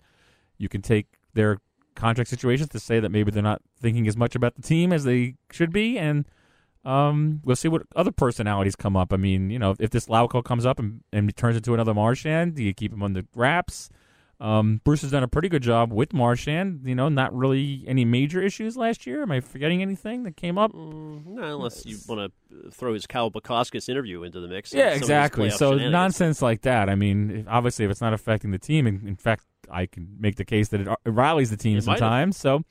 you 0.56 0.68
can 0.68 0.82
take 0.82 1.06
their 1.34 1.58
contract 1.96 2.30
situations 2.30 2.68
to 2.68 2.78
say 2.78 3.00
that 3.00 3.08
maybe 3.08 3.32
they're 3.32 3.42
not 3.42 3.60
thinking 3.80 4.06
as 4.06 4.16
much 4.16 4.36
about 4.36 4.54
the 4.54 4.62
team 4.62 4.92
as 4.92 5.02
they 5.02 5.34
should 5.50 5.72
be, 5.72 5.98
and 5.98 6.26
um, 6.84 7.40
we'll 7.44 7.56
see 7.56 7.66
what 7.66 7.82
other 7.96 8.12
personalities 8.12 8.76
come 8.76 8.96
up. 8.96 9.12
I 9.12 9.16
mean, 9.16 9.50
you 9.50 9.58
know, 9.58 9.74
if 9.80 9.90
this 9.90 10.06
Lauko 10.06 10.44
comes 10.44 10.64
up 10.64 10.78
and, 10.78 11.00
and 11.12 11.34
turns 11.36 11.56
into 11.56 11.74
another 11.74 11.92
Marchand, 11.92 12.54
do 12.54 12.62
you 12.62 12.72
keep 12.72 12.92
him 12.92 13.02
on 13.02 13.14
the 13.14 13.26
wraps? 13.34 13.90
Um, 14.38 14.82
Bruce 14.84 15.00
has 15.00 15.10
done 15.10 15.22
a 15.22 15.28
pretty 15.28 15.48
good 15.48 15.62
job 15.62 15.92
with 15.92 16.12
Marchand. 16.12 16.82
You 16.84 16.94
know, 16.94 17.08
not 17.08 17.34
really 17.34 17.84
any 17.86 18.04
major 18.04 18.42
issues 18.42 18.76
last 18.76 19.06
year. 19.06 19.22
Am 19.22 19.32
I 19.32 19.40
forgetting 19.40 19.80
anything 19.80 20.24
that 20.24 20.36
came 20.36 20.58
up? 20.58 20.72
Mm, 20.72 21.26
no, 21.26 21.56
unless 21.56 21.86
you 21.86 21.98
want 22.06 22.30
to 22.30 22.70
throw 22.70 22.92
his 22.92 23.06
Cal 23.06 23.30
Bukowskis 23.30 23.88
interview 23.88 24.22
into 24.24 24.40
the 24.40 24.48
mix. 24.48 24.74
Yeah, 24.74 24.80
some 24.80 24.86
of 24.86 24.92
his 24.92 25.02
exactly. 25.02 25.50
So 25.50 25.74
nonsense 25.74 26.42
like 26.42 26.62
that. 26.62 26.90
I 26.90 26.94
mean, 26.96 27.46
obviously, 27.48 27.86
if 27.86 27.90
it's 27.90 28.02
not 28.02 28.12
affecting 28.12 28.50
the 28.50 28.58
team, 28.58 28.86
in, 28.86 29.06
in 29.06 29.16
fact, 29.16 29.44
I 29.70 29.86
can 29.86 30.16
make 30.18 30.36
the 30.36 30.44
case 30.44 30.68
that 30.68 30.82
it, 30.82 30.88
it 30.88 31.10
rallies 31.10 31.50
the 31.50 31.56
team 31.56 31.78
It 31.78 31.84
sometimes. 31.84 32.36
So 32.36 32.62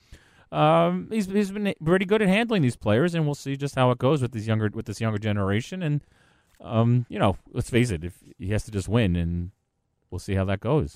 um, 0.52 1.10
he's 1.12 1.26
he's 1.26 1.52
been 1.52 1.74
pretty 1.84 2.06
good 2.06 2.22
at 2.22 2.28
handling 2.28 2.62
these 2.62 2.78
players, 2.78 3.16
and 3.16 3.26
we'll 3.26 3.36
see 3.36 3.58
just 3.58 3.76
how 3.76 3.90
it 3.92 3.98
goes 3.98 4.22
with 4.22 4.32
these 4.32 4.48
younger 4.48 4.70
with 4.72 4.86
this 4.86 5.02
younger 5.02 5.18
generation. 5.18 5.82
And 5.82 6.02
um, 6.62 7.06
you 7.10 7.18
know, 7.18 7.38
let's 7.52 7.70
face 7.72 7.90
it, 7.90 8.04
if 8.04 8.14
he 8.38 8.50
has 8.50 8.64
to 8.66 8.72
just 8.72 8.88
win, 8.88 9.16
and 9.16 9.52
we'll 10.12 10.20
see 10.20 10.36
how 10.36 10.46
that 10.46 10.60
goes. 10.60 10.96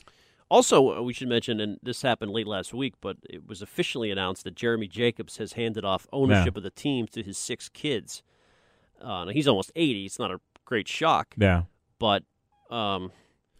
Also, 0.50 0.98
uh, 0.98 1.02
we 1.02 1.14
should 1.14 1.28
mention, 1.30 1.60
and 1.60 1.78
this 1.84 2.02
happened 2.02 2.32
late 2.32 2.48
last 2.48 2.74
week, 2.74 2.96
but 3.02 3.18
it 3.30 3.48
was 3.48 3.62
officially 3.62 4.10
announced 4.10 4.44
that 4.46 4.56
Jeremy 4.56 4.88
Jacobs 4.88 5.38
has 5.38 5.54
handed 5.54 5.86
off 5.86 6.08
ownership 6.12 6.58
of 6.58 6.64
the 6.64 6.72
team 6.72 7.06
to 7.08 7.22
his 7.22 7.38
six 7.38 7.70
kids. 7.70 8.24
Uh, 9.02 9.28
he's 9.28 9.48
almost 9.48 9.72
eighty. 9.76 10.06
It's 10.06 10.18
not 10.20 10.32
a 10.32 10.40
great 10.66 10.88
shock, 10.88 11.36
Yeah, 11.38 11.64
but 12.00 12.24
um, 12.72 13.12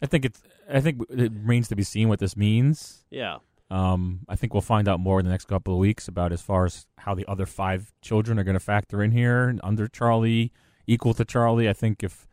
I 0.02 0.06
think 0.06 0.24
it's 0.24 0.42
I 0.72 0.80
think 0.80 1.02
it 1.10 1.32
remains 1.32 1.68
to 1.68 1.76
be 1.76 1.82
seen 1.82 2.08
what 2.08 2.18
this 2.18 2.36
means. 2.36 3.04
yeah, 3.10 3.38
Um, 3.70 4.20
I 4.28 4.36
think 4.36 4.52
we'll 4.54 4.60
find 4.60 4.86
out 4.88 5.00
more 5.00 5.18
in 5.20 5.24
the 5.24 5.30
next 5.30 5.46
couple 5.46 5.72
of 5.74 5.80
weeks 5.80 6.08
about 6.08 6.32
as 6.32 6.42
far 6.42 6.64
as 6.64 6.86
how 6.98 7.14
the 7.14 7.26
other 7.26 7.46
five 7.46 7.92
children 8.02 8.38
are 8.38 8.44
going 8.44 8.54
to 8.54 8.60
factor 8.60 9.02
in 9.02 9.12
here 9.12 9.56
under 9.62 9.88
Charlie, 9.88 10.52
equal 10.86 11.14
to 11.14 11.24
Charlie. 11.24 11.68
I 11.68 11.72
think 11.72 12.02
if 12.02 12.26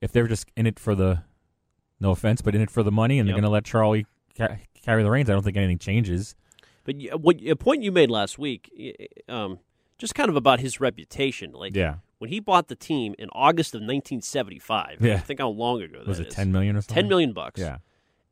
if 0.00 0.12
they're 0.12 0.26
just 0.26 0.50
in 0.56 0.66
it 0.66 0.78
for 0.80 0.94
the, 0.94 1.22
no 2.02 2.10
offense, 2.10 2.42
but 2.42 2.54
in 2.54 2.60
it 2.60 2.70
for 2.70 2.82
the 2.82 2.92
money, 2.92 3.18
and 3.18 3.26
they're 3.28 3.34
going 3.34 3.44
to 3.44 3.48
let 3.48 3.64
Charlie 3.64 4.06
ca- 4.36 4.56
carry 4.82 5.02
the 5.02 5.10
reins, 5.10 5.30
I 5.30 5.32
don't 5.32 5.42
think 5.42 5.56
anything 5.56 5.78
changes. 5.78 6.34
but 6.84 6.96
what 7.20 7.36
a 7.46 7.54
point 7.56 7.82
you 7.82 7.92
made 7.92 8.10
last 8.10 8.38
week, 8.38 8.70
um, 9.28 9.58
just 9.98 10.14
kind 10.14 10.28
of 10.28 10.36
about 10.36 10.60
his 10.60 10.80
reputation, 10.80 11.52
like 11.52 11.74
Yeah, 11.76 11.96
when 12.18 12.28
he 12.30 12.40
bought 12.40 12.68
the 12.68 12.74
team 12.76 13.14
in 13.18 13.28
August 13.32 13.74
of 13.74 13.78
1975. 13.80 14.98
Yeah. 15.00 15.14
I 15.14 15.18
think 15.18 15.40
how 15.40 15.48
long 15.48 15.80
ago 15.80 15.98
that 15.98 16.06
was 16.08 16.18
it 16.20 16.26
is. 16.28 16.34
ten 16.34 16.52
million 16.52 16.76
or 16.76 16.80
something? 16.82 16.94
10 17.02 17.08
million 17.08 17.32
bucks. 17.32 17.60
Yeah, 17.60 17.78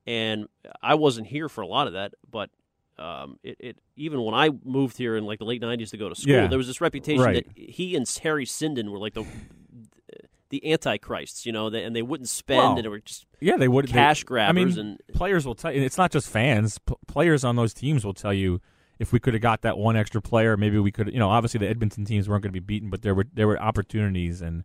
and 0.07 0.47
I 0.83 0.95
wasn't 0.97 1.29
here 1.29 1.49
for 1.49 1.61
a 1.63 1.67
lot 1.67 1.87
of 1.87 1.93
that, 1.95 2.15
but 2.31 2.51
um, 2.99 3.39
it, 3.43 3.57
it 3.61 3.77
even 3.97 4.21
when 4.23 4.35
I 4.35 4.51
moved 4.65 4.97
here 4.99 5.17
in 5.17 5.25
like 5.25 5.39
the 5.39 5.45
late 5.45 5.63
'90s 5.63 5.91
to 5.91 5.97
go 5.97 6.09
to 6.09 6.15
school, 6.15 6.35
Yeah. 6.35 6.47
there 6.49 6.59
was 6.59 6.67
this 6.67 6.81
reputation 6.81 7.23
Right. 7.25 7.45
that 7.47 7.57
he 7.57 7.95
and 7.97 8.07
Harry 8.23 8.45
Sinden 8.47 8.91
were 8.91 8.99
like 8.99 9.15
the 9.15 9.25
the 10.51 10.73
antichrists, 10.73 11.47
you 11.47 11.53
know, 11.53 11.71
they, 11.71 11.83
and 11.85 11.95
they 11.97 12.03
wouldn't 12.03 12.29
spend, 12.29 12.59
Well, 12.59 12.77
and 12.77 12.85
it 12.87 12.89
were 12.89 13.01
just 13.01 13.25
Yeah, 13.41 13.57
they 13.57 13.69
would 13.69 13.87
they- 13.89 13.93
cash 13.93 14.25
I 14.31 14.53
mean, 14.53 14.79
and 14.79 15.01
players 15.15 15.47
will 15.47 15.55
tell 15.55 15.73
you. 15.73 15.81
It's 15.83 15.97
not 15.99 16.11
just 16.11 16.29
fans. 16.29 16.79
P- 16.79 16.95
players 17.07 17.45
on 17.45 17.57
those 17.57 17.73
teams 17.73 18.05
will 18.05 18.15
tell 18.15 18.35
you 18.35 18.61
if 18.99 19.13
we 19.13 19.19
could 19.21 19.33
have 19.33 19.41
got 19.43 19.63
that 19.63 19.79
one 19.79 19.97
extra 19.97 20.21
player, 20.21 20.57
maybe 20.57 20.79
we 20.79 20.93
could. 20.93 21.11
You 21.13 21.19
know, 21.19 21.31
obviously 21.31 21.59
the 21.59 21.69
Edmonton 21.69 22.05
teams 22.05 22.29
weren't 22.29 22.43
going 22.43 22.53
to 22.53 22.61
be 22.61 22.65
beaten, 22.65 22.91
but 22.91 23.01
there 23.03 23.15
were 23.15 23.27
there 23.33 23.47
were 23.47 23.59
opportunities 23.61 24.43
and 24.43 24.65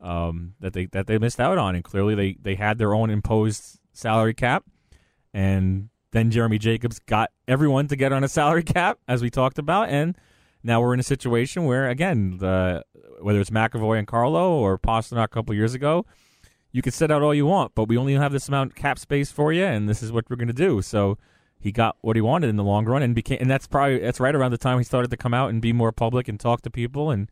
um, 0.00 0.54
that 0.60 0.72
they 0.72 0.86
that 0.86 1.06
they 1.06 1.18
missed 1.18 1.40
out 1.40 1.58
on, 1.58 1.74
and 1.74 1.84
clearly 1.84 2.14
they 2.14 2.36
they 2.40 2.54
had 2.54 2.78
their 2.78 2.94
own 2.94 3.10
imposed 3.10 3.78
salary 3.92 4.34
cap, 4.34 4.64
and 5.34 5.88
then 6.12 6.30
Jeremy 6.30 6.58
Jacobs 6.58 6.98
got 7.00 7.30
everyone 7.48 7.88
to 7.88 7.96
get 7.96 8.12
on 8.12 8.24
a 8.24 8.28
salary 8.28 8.62
cap, 8.62 8.98
as 9.08 9.22
we 9.22 9.28
talked 9.30 9.58
about, 9.58 9.88
and 9.90 10.16
now 10.66 10.80
we're 10.80 10.94
in 10.94 11.00
a 11.00 11.04
situation 11.04 11.64
where 11.64 11.88
again, 11.88 12.38
the 12.38 12.84
whether 13.20 13.40
it's 13.40 13.50
McAvoy 13.50 13.98
and 13.98 14.06
Carlo 14.06 14.52
or 14.52 14.78
Pastrnak 14.78 15.24
a 15.24 15.28
couple 15.28 15.54
years 15.54 15.74
ago, 15.74 16.04
you 16.72 16.82
can 16.82 16.92
set 16.92 17.10
out 17.10 17.22
all 17.22 17.32
you 17.32 17.46
want, 17.46 17.74
but 17.74 17.88
we 17.88 17.96
only 17.96 18.14
have 18.14 18.32
this 18.32 18.48
amount 18.48 18.72
of 18.72 18.76
cap 18.76 18.98
space 18.98 19.30
for 19.30 19.52
you, 19.52 19.64
and 19.64 19.88
this 19.88 20.02
is 20.02 20.12
what 20.12 20.28
we're 20.28 20.36
going 20.36 20.48
to 20.48 20.52
do. 20.52 20.82
So 20.82 21.18
he 21.58 21.72
got 21.72 21.96
what 22.02 22.16
he 22.16 22.20
wanted 22.20 22.50
in 22.50 22.56
the 22.56 22.64
long 22.64 22.84
run, 22.84 23.02
and 23.02 23.14
became, 23.14 23.38
and 23.40 23.50
that's 23.50 23.66
probably 23.66 24.00
that's 24.00 24.20
right 24.20 24.34
around 24.34 24.50
the 24.50 24.58
time 24.58 24.78
he 24.78 24.84
started 24.84 25.10
to 25.10 25.16
come 25.16 25.32
out 25.32 25.50
and 25.50 25.62
be 25.62 25.72
more 25.72 25.92
public 25.92 26.28
and 26.28 26.38
talk 26.38 26.62
to 26.62 26.70
people, 26.70 27.10
and 27.10 27.30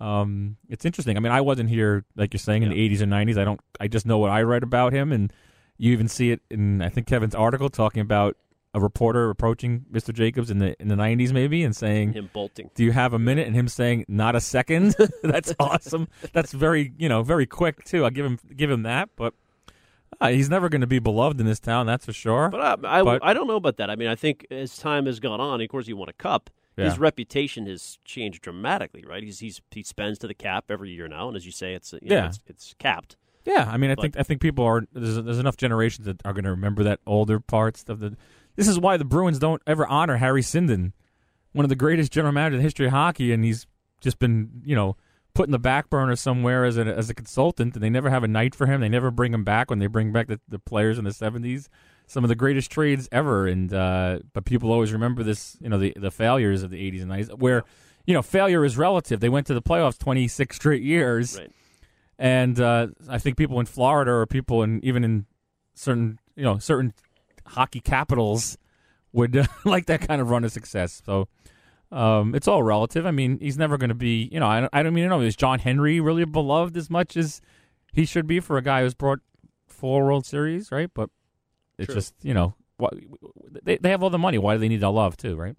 um, 0.00 0.56
it's 0.68 0.84
interesting. 0.84 1.16
I 1.16 1.20
mean, 1.20 1.32
I 1.32 1.42
wasn't 1.42 1.68
here 1.68 2.04
like 2.16 2.32
you're 2.32 2.38
saying 2.38 2.62
in 2.62 2.70
the 2.70 2.88
'80s 2.88 3.02
and 3.02 3.12
'90s. 3.12 3.38
I 3.38 3.44
don't. 3.44 3.60
I 3.78 3.88
just 3.88 4.06
know 4.06 4.18
what 4.18 4.30
I 4.30 4.40
read 4.40 4.62
about 4.62 4.92
him, 4.92 5.12
and 5.12 5.32
you 5.76 5.92
even 5.92 6.08
see 6.08 6.30
it 6.30 6.40
in 6.50 6.82
I 6.82 6.88
think 6.88 7.06
Kevin's 7.06 7.34
article 7.34 7.68
talking 7.68 8.00
about 8.00 8.36
a 8.72 8.80
reporter 8.80 9.30
approaching 9.30 9.84
Mr. 9.92 10.12
Jacobs 10.12 10.50
in 10.50 10.58
the 10.58 10.80
in 10.80 10.88
the 10.88 10.94
'90s 10.94 11.32
maybe 11.32 11.64
and 11.64 11.74
saying, 11.74 12.12
him 12.12 12.30
bolting. 12.32 12.70
do 12.74 12.84
you 12.84 12.92
have 12.92 13.12
a 13.12 13.18
minute? 13.18 13.46
And 13.46 13.56
him 13.56 13.66
saying, 13.68 14.04
not 14.08 14.36
a 14.36 14.40
second. 14.40 14.94
That's 15.22 15.52
awesome. 15.60 16.08
That's 16.32 16.52
very, 16.52 16.92
you 16.98 17.08
know, 17.08 17.22
very 17.22 17.46
quick 17.46 17.84
too. 17.84 18.04
I'll 18.04 18.10
give 18.10 18.24
him 18.26 18.38
give 18.56 18.70
him 18.70 18.82
that. 18.84 19.08
But 19.16 19.34
uh, 20.20 20.28
he's 20.28 20.48
never 20.50 20.68
going 20.68 20.82
to 20.82 20.86
be 20.86 20.98
beloved 20.98 21.40
in 21.40 21.46
this 21.46 21.58
town. 21.60 21.86
That's 21.86 22.04
for 22.06 22.12
sure. 22.12 22.48
But 22.50 22.60
uh, 22.60 22.76
I, 22.86 23.00
I, 23.00 23.02
But- 23.02 23.24
I 23.24 23.32
don't 23.34 23.46
know 23.46 23.56
about 23.56 23.76
that. 23.78 23.90
I 23.90 23.96
mean, 23.96 24.08
I 24.08 24.14
think 24.16 24.46
as 24.50 24.76
time 24.78 25.06
has 25.06 25.18
gone 25.20 25.40
on, 25.40 25.60
of 25.60 25.68
course, 25.68 25.86
he 25.86 25.92
won 25.92 26.08
a 26.08 26.12
cup. 26.14 26.50
His 26.76 26.98
reputation 26.98 27.66
has 27.66 27.98
changed 28.06 28.40
dramatically, 28.40 29.04
right? 29.06 29.22
He's, 29.22 29.38
he's 29.40 29.60
he 29.70 29.82
spends 29.82 30.18
to 30.20 30.26
the 30.26 30.32
cap 30.32 30.64
every 30.70 30.88
year 30.90 31.08
now, 31.08 31.28
and 31.28 31.36
as 31.36 31.44
you 31.44 31.52
say, 31.52 31.74
it's 31.74 31.92
you 31.92 32.08
know, 32.08 32.14
Yeah. 32.16 32.26
it's, 32.28 32.40
it's 32.46 32.74
capped. 32.78 33.16
yeah, 33.44 33.68
I 33.70 33.76
mean, 33.76 33.90
I 33.90 33.96
But- 33.96 34.00
think 34.02 34.16
I 34.18 34.22
think 34.22 34.40
people 34.40 34.64
are 34.64 34.84
there's, 34.94 35.22
there's 35.22 35.38
enough 35.38 35.58
generations 35.58 36.06
that 36.06 36.22
are 36.24 36.32
going 36.32 36.44
to 36.44 36.50
remember 36.50 36.82
that 36.84 37.00
older 37.06 37.38
parts 37.38 37.84
of 37.86 38.00
the. 38.00 38.16
This 38.56 38.68
is 38.68 38.78
why 38.78 38.96
the 38.96 39.04
Bruins 39.04 39.38
don't 39.38 39.62
ever 39.66 39.86
honor 39.86 40.16
Harry 40.18 40.42
Sinden, 40.42 40.92
one 41.52 41.64
of 41.64 41.68
the 41.68 41.76
greatest 41.76 42.12
general 42.12 42.32
managers 42.32 42.56
in 42.56 42.58
the 42.58 42.64
history 42.64 42.86
of 42.86 42.92
hockey, 42.92 43.32
and 43.32 43.44
he's 43.44 43.66
just 44.00 44.18
been 44.18 44.62
you 44.64 44.74
know 44.76 44.96
put 45.34 45.46
in 45.46 45.52
the 45.52 45.58
back 45.58 45.88
burner 45.88 46.16
somewhere 46.16 46.64
as 46.64 46.76
a 46.76 46.82
as 46.82 47.08
a 47.10 47.14
consultant, 47.14 47.74
and 47.74 47.82
they 47.82 47.90
never 47.90 48.10
have 48.10 48.24
a 48.24 48.28
night 48.28 48.54
for 48.54 48.66
him. 48.66 48.80
They 48.80 48.88
never 48.88 49.10
bring 49.10 49.32
him 49.32 49.44
back 49.44 49.70
when 49.70 49.78
they 49.78 49.86
bring 49.86 50.12
back 50.12 50.26
the, 50.28 50.40
the 50.48 50.58
players 50.58 50.98
in 50.98 51.04
the 51.04 51.12
seventies. 51.12 51.68
Some 52.06 52.24
of 52.24 52.28
the 52.28 52.34
greatest 52.34 52.70
trades 52.72 53.08
ever, 53.12 53.46
and 53.46 53.72
uh, 53.72 54.18
but 54.32 54.44
people 54.44 54.72
always 54.72 54.92
remember 54.92 55.22
this, 55.22 55.56
you 55.60 55.68
know, 55.68 55.78
the 55.78 55.92
the 55.96 56.10
failures 56.10 56.62
of 56.64 56.70
the 56.70 56.84
eighties 56.84 57.02
and 57.02 57.08
nineties, 57.10 57.30
where 57.36 57.62
you 58.04 58.14
know 58.14 58.22
failure 58.22 58.64
is 58.64 58.76
relative. 58.76 59.20
They 59.20 59.28
went 59.28 59.46
to 59.46 59.54
the 59.54 59.62
playoffs 59.62 59.96
twenty 59.96 60.26
six 60.26 60.56
straight 60.56 60.82
years, 60.82 61.38
Right. 61.38 61.52
and 62.18 62.60
uh, 62.60 62.88
I 63.08 63.18
think 63.18 63.36
people 63.36 63.60
in 63.60 63.66
Florida 63.66 64.10
or 64.10 64.26
people 64.26 64.62
in 64.64 64.84
even 64.84 65.04
in 65.04 65.26
certain 65.74 66.18
you 66.34 66.42
know 66.42 66.58
certain 66.58 66.92
hockey 67.50 67.80
capitals 67.80 68.56
would 69.12 69.48
like 69.64 69.86
that 69.86 70.06
kind 70.06 70.20
of 70.20 70.30
run 70.30 70.44
of 70.44 70.52
success. 70.52 71.02
So 71.04 71.28
um, 71.92 72.34
it's 72.34 72.48
all 72.48 72.62
relative. 72.62 73.06
I 73.06 73.10
mean, 73.10 73.38
he's 73.40 73.58
never 73.58 73.76
going 73.76 73.88
to 73.88 73.94
be. 73.94 74.28
You 74.32 74.40
know, 74.40 74.46
I 74.46 74.60
don't, 74.60 74.70
I 74.72 74.82
don't 74.82 74.94
mean 74.94 75.04
to 75.04 75.10
know 75.10 75.20
is 75.20 75.36
John 75.36 75.58
Henry 75.58 76.00
really 76.00 76.24
beloved 76.24 76.76
as 76.76 76.88
much 76.88 77.16
as 77.16 77.40
he 77.92 78.04
should 78.04 78.26
be 78.26 78.40
for 78.40 78.56
a 78.56 78.62
guy 78.62 78.82
who's 78.82 78.94
brought 78.94 79.20
four 79.66 80.04
World 80.04 80.26
Series, 80.26 80.70
right? 80.70 80.90
But 80.92 81.10
it's 81.78 81.86
True. 81.86 81.94
just 81.96 82.14
you 82.22 82.34
know 82.34 82.54
what 82.76 82.94
they 83.62 83.78
they 83.78 83.90
have 83.90 84.02
all 84.02 84.10
the 84.10 84.18
money. 84.18 84.38
Why 84.38 84.54
do 84.54 84.60
they 84.60 84.68
need 84.68 84.80
the 84.80 84.92
love 84.92 85.16
too, 85.16 85.36
right? 85.36 85.56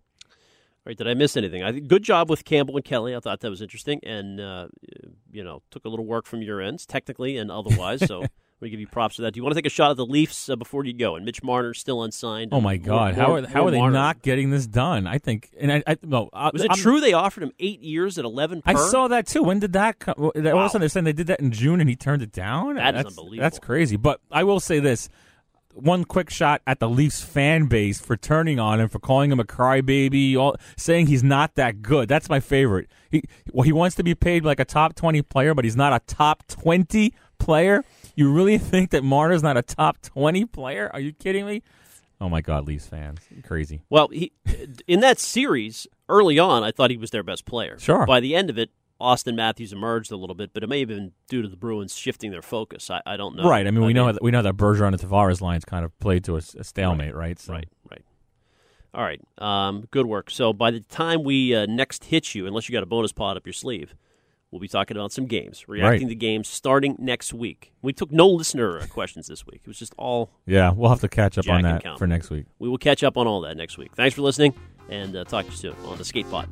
Right? 0.86 0.98
Did 0.98 1.08
I 1.08 1.14
miss 1.14 1.38
anything? 1.38 1.64
I 1.64 1.80
good 1.80 2.04
job 2.04 2.30
with 2.30 2.46
Campbell 2.46 2.76
and 2.76 2.86
Kelly. 2.86 3.16
I 3.16 3.20
thought 3.20 3.42
that 3.42 3.50
was 3.50 3.62
interesting, 3.62 4.00
and 4.04 4.40
uh, 4.40 4.68
you 5.32 5.44
know, 5.44 5.62
took 5.70 5.86
a 5.86 5.90
little 5.90 6.06
work 6.06 6.26
from 6.26 6.42
your 6.42 6.62
ends, 6.62 6.86
technically 6.86 7.38
and 7.38 7.52
otherwise. 7.52 8.06
so 8.06 8.24
we 8.62 8.70
give 8.70 8.80
you 8.80 8.88
props 8.88 9.16
for 9.16 9.24
that. 9.24 9.32
Do 9.34 9.40
you 9.40 9.44
want 9.44 9.56
to 9.56 9.58
take 9.58 9.66
a 9.66 9.74
shot 9.74 9.92
at 9.92 9.98
the 9.98 10.06
Leafs 10.06 10.50
uh, 10.50 10.56
before 10.56 10.86
you 10.86 10.94
go? 10.94 11.16
And 11.16 11.26
Mitch 11.26 11.44
Marner's 11.44 11.80
still 11.80 12.04
unsigned. 12.04 12.54
Oh 12.54 12.62
my 12.62 12.78
God, 12.78 13.16
more- 13.16 13.26
how 13.26 13.36
are 13.36 13.48
how 13.48 13.66
are 13.68 13.72
they 13.72 13.80
Marner. 13.80 13.94
not 13.94 14.22
getting 14.22 14.52
this 14.52 14.68
done? 14.68 15.08
I 15.08 15.18
think, 15.18 15.50
and 15.60 15.72
I, 15.72 15.84
I 15.88 15.98
no, 16.04 16.30
I, 16.32 16.52
Was 16.54 16.64
it 16.64 16.70
I'm- 16.72 16.80
true 16.80 17.00
they 17.00 17.14
offered 17.14 17.44
him 17.44 17.52
eight 17.60 17.82
years 17.82 18.18
at 18.18 18.26
eleven? 18.26 18.62
Per? 18.62 18.72
I 18.72 18.76
saw 18.76 19.08
that 19.08 19.28
too. 19.28 19.44
When 19.44 19.60
did 19.60 19.74
that 19.74 20.00
come? 20.00 20.16
All 20.18 20.30
of 20.30 20.46
a 20.46 20.50
sudden 20.70 20.80
they're 20.82 20.90
saying 20.90 21.06
they 21.06 21.14
did 21.14 21.28
that 21.28 21.40
in 21.40 21.52
June 21.52 21.80
and 21.82 21.90
he 21.90 21.96
turned 21.96 22.22
it 22.22 22.32
down. 22.32 22.76
That 22.76 22.96
is 22.96 23.04
that's, 23.04 23.18
unbelievable. 23.18 23.42
That's 23.44 23.60
crazy. 23.60 23.98
But 23.98 24.22
I 24.32 24.44
will 24.44 24.60
say 24.60 24.80
this: 24.80 25.10
one 25.74 26.04
quick 26.04 26.30
shot 26.30 26.62
at 26.68 26.80
the 26.80 26.90
Leafs 26.90 27.22
fan 27.22 27.66
base 27.66 28.00
for 28.00 28.16
turning 28.18 28.60
on 28.60 28.80
him, 28.80 28.90
for 28.90 29.00
calling 29.00 29.32
him 29.32 29.40
a 29.40 29.44
crybaby, 29.46 30.36
all 30.36 30.56
saying 30.78 31.08
he's 31.08 31.24
not 31.24 31.56
that 31.56 31.82
good. 31.82 32.08
That's 32.08 32.30
my 32.30 32.40
favorite. 32.40 32.90
He 33.10 33.24
well, 33.52 33.64
he 33.64 33.72
wants 33.72 33.96
to 33.96 34.04
be 34.04 34.14
paid 34.16 34.46
like 34.46 34.60
a 34.60 34.66
top 34.66 34.96
twenty 34.96 35.22
player, 35.22 35.54
but 35.54 35.66
he's 35.66 35.76
not 35.76 35.94
a 35.94 36.00
top 36.06 36.46
twenty 36.48 37.14
player. 37.40 37.84
You 38.16 38.32
really 38.32 38.58
think 38.58 38.92
that 38.92 39.04
Marner's 39.04 39.44
not 39.44 39.58
a 39.58 39.62
top 39.62 40.02
twenty 40.02 40.46
player? 40.46 40.90
Are 40.94 41.00
you 41.00 41.14
kidding 41.14 41.46
me? 41.46 41.64
Oh 42.20 42.30
my 42.30 42.42
God, 42.42 42.68
Leafs 42.68 42.86
fans, 42.86 43.20
crazy. 43.44 43.82
Well, 43.90 44.10
he 44.10 44.32
in 44.88 45.00
that 45.00 45.18
series 45.20 45.88
early 46.08 46.38
on, 46.38 46.64
I 46.64 46.72
thought 46.72 46.92
he 46.92 46.98
was 46.98 47.10
their 47.10 47.24
best 47.24 47.46
player. 47.46 47.80
Sure. 47.80 48.06
By 48.06 48.20
the 48.20 48.36
end 48.36 48.50
of 48.50 48.60
it, 48.60 48.70
Auston 49.00 49.36
Matthews 49.36 49.74
emerged 49.74 50.12
a 50.12 50.16
little 50.16 50.36
bit, 50.36 50.52
but 50.54 50.62
it 50.62 50.70
may 50.70 50.80
have 50.82 50.90
been 50.90 51.14
due 51.28 51.42
to 51.42 51.48
the 51.48 51.58
Bruins 51.58 51.96
shifting 51.96 52.30
their 52.30 52.44
focus. 52.44 52.92
I, 52.92 53.02
I 53.06 53.18
don't 53.18 53.36
know. 53.36 53.50
Right. 53.50 53.66
I 53.66 53.72
mean, 53.72 53.84
we 53.84 53.94
know 53.94 54.12
that, 54.12 54.22
we 54.22 54.30
know 54.30 54.44
that 54.44 54.56
Bergeron 54.56 54.90
and 54.90 55.00
Tavares 55.00 55.42
lines 55.42 55.66
kind 55.66 55.84
of 55.84 55.98
played 56.00 56.24
to 56.26 56.36
a, 56.36 56.42
a 56.60 56.64
stalemate, 56.64 57.16
right? 57.16 57.40
So. 57.40 57.54
Right, 57.54 57.68
right. 57.90 58.06
All 58.94 59.04
right. 59.04 59.22
Um, 59.40 59.88
good 59.90 60.06
work. 60.06 60.30
So 60.30 60.54
by 60.54 60.70
the 60.70 60.82
time 60.82 61.24
we 61.24 61.56
uh, 61.56 61.66
next 61.66 62.04
hit 62.04 62.36
you, 62.36 62.46
unless 62.46 62.70
you 62.70 62.74
got 62.74 62.84
a 62.84 62.86
bonus 62.86 63.12
pod 63.12 63.38
up 63.38 63.48
your 63.48 63.54
sleeve, 63.54 63.96
we'll 64.52 64.60
be 64.60 64.68
talking 64.68 64.98
about 64.98 65.12
some 65.12 65.26
games, 65.26 65.68
reacting 65.68 66.08
Right. 66.08 66.10
to 66.10 66.16
games 66.16 66.48
starting 66.48 66.96
next 67.00 67.34
week. 67.34 67.72
We 67.82 67.94
took 67.94 68.12
no 68.12 68.28
listener 68.28 68.86
questions 68.90 69.28
this 69.28 69.46
week. 69.46 69.62
It 69.64 69.68
was 69.68 69.80
just 69.80 69.96
all. 69.98 70.30
Yeah, 70.46 70.72
we'll 70.72 70.90
have 70.90 71.02
to 71.02 71.10
catch 71.10 71.38
up 71.38 71.48
on 71.50 71.62
that 71.64 71.98
for 71.98 72.08
next 72.08 72.30
week. 72.30 72.46
We 72.60 72.70
will 72.70 72.78
catch 72.78 73.04
up 73.04 73.18
on 73.18 73.28
all 73.28 73.42
that 73.42 73.58
next 73.58 73.78
week. 73.78 73.96
Thanks 73.96 74.16
for 74.16 74.22
listening, 74.22 74.54
and 74.90 75.16
uh, 75.16 75.24
talk 75.24 75.46
to 75.46 75.52
you 75.52 75.58
soon 75.58 75.76
on 75.88 75.98
the 75.98 76.06
Skate 76.06 76.30
Pod. 76.30 76.50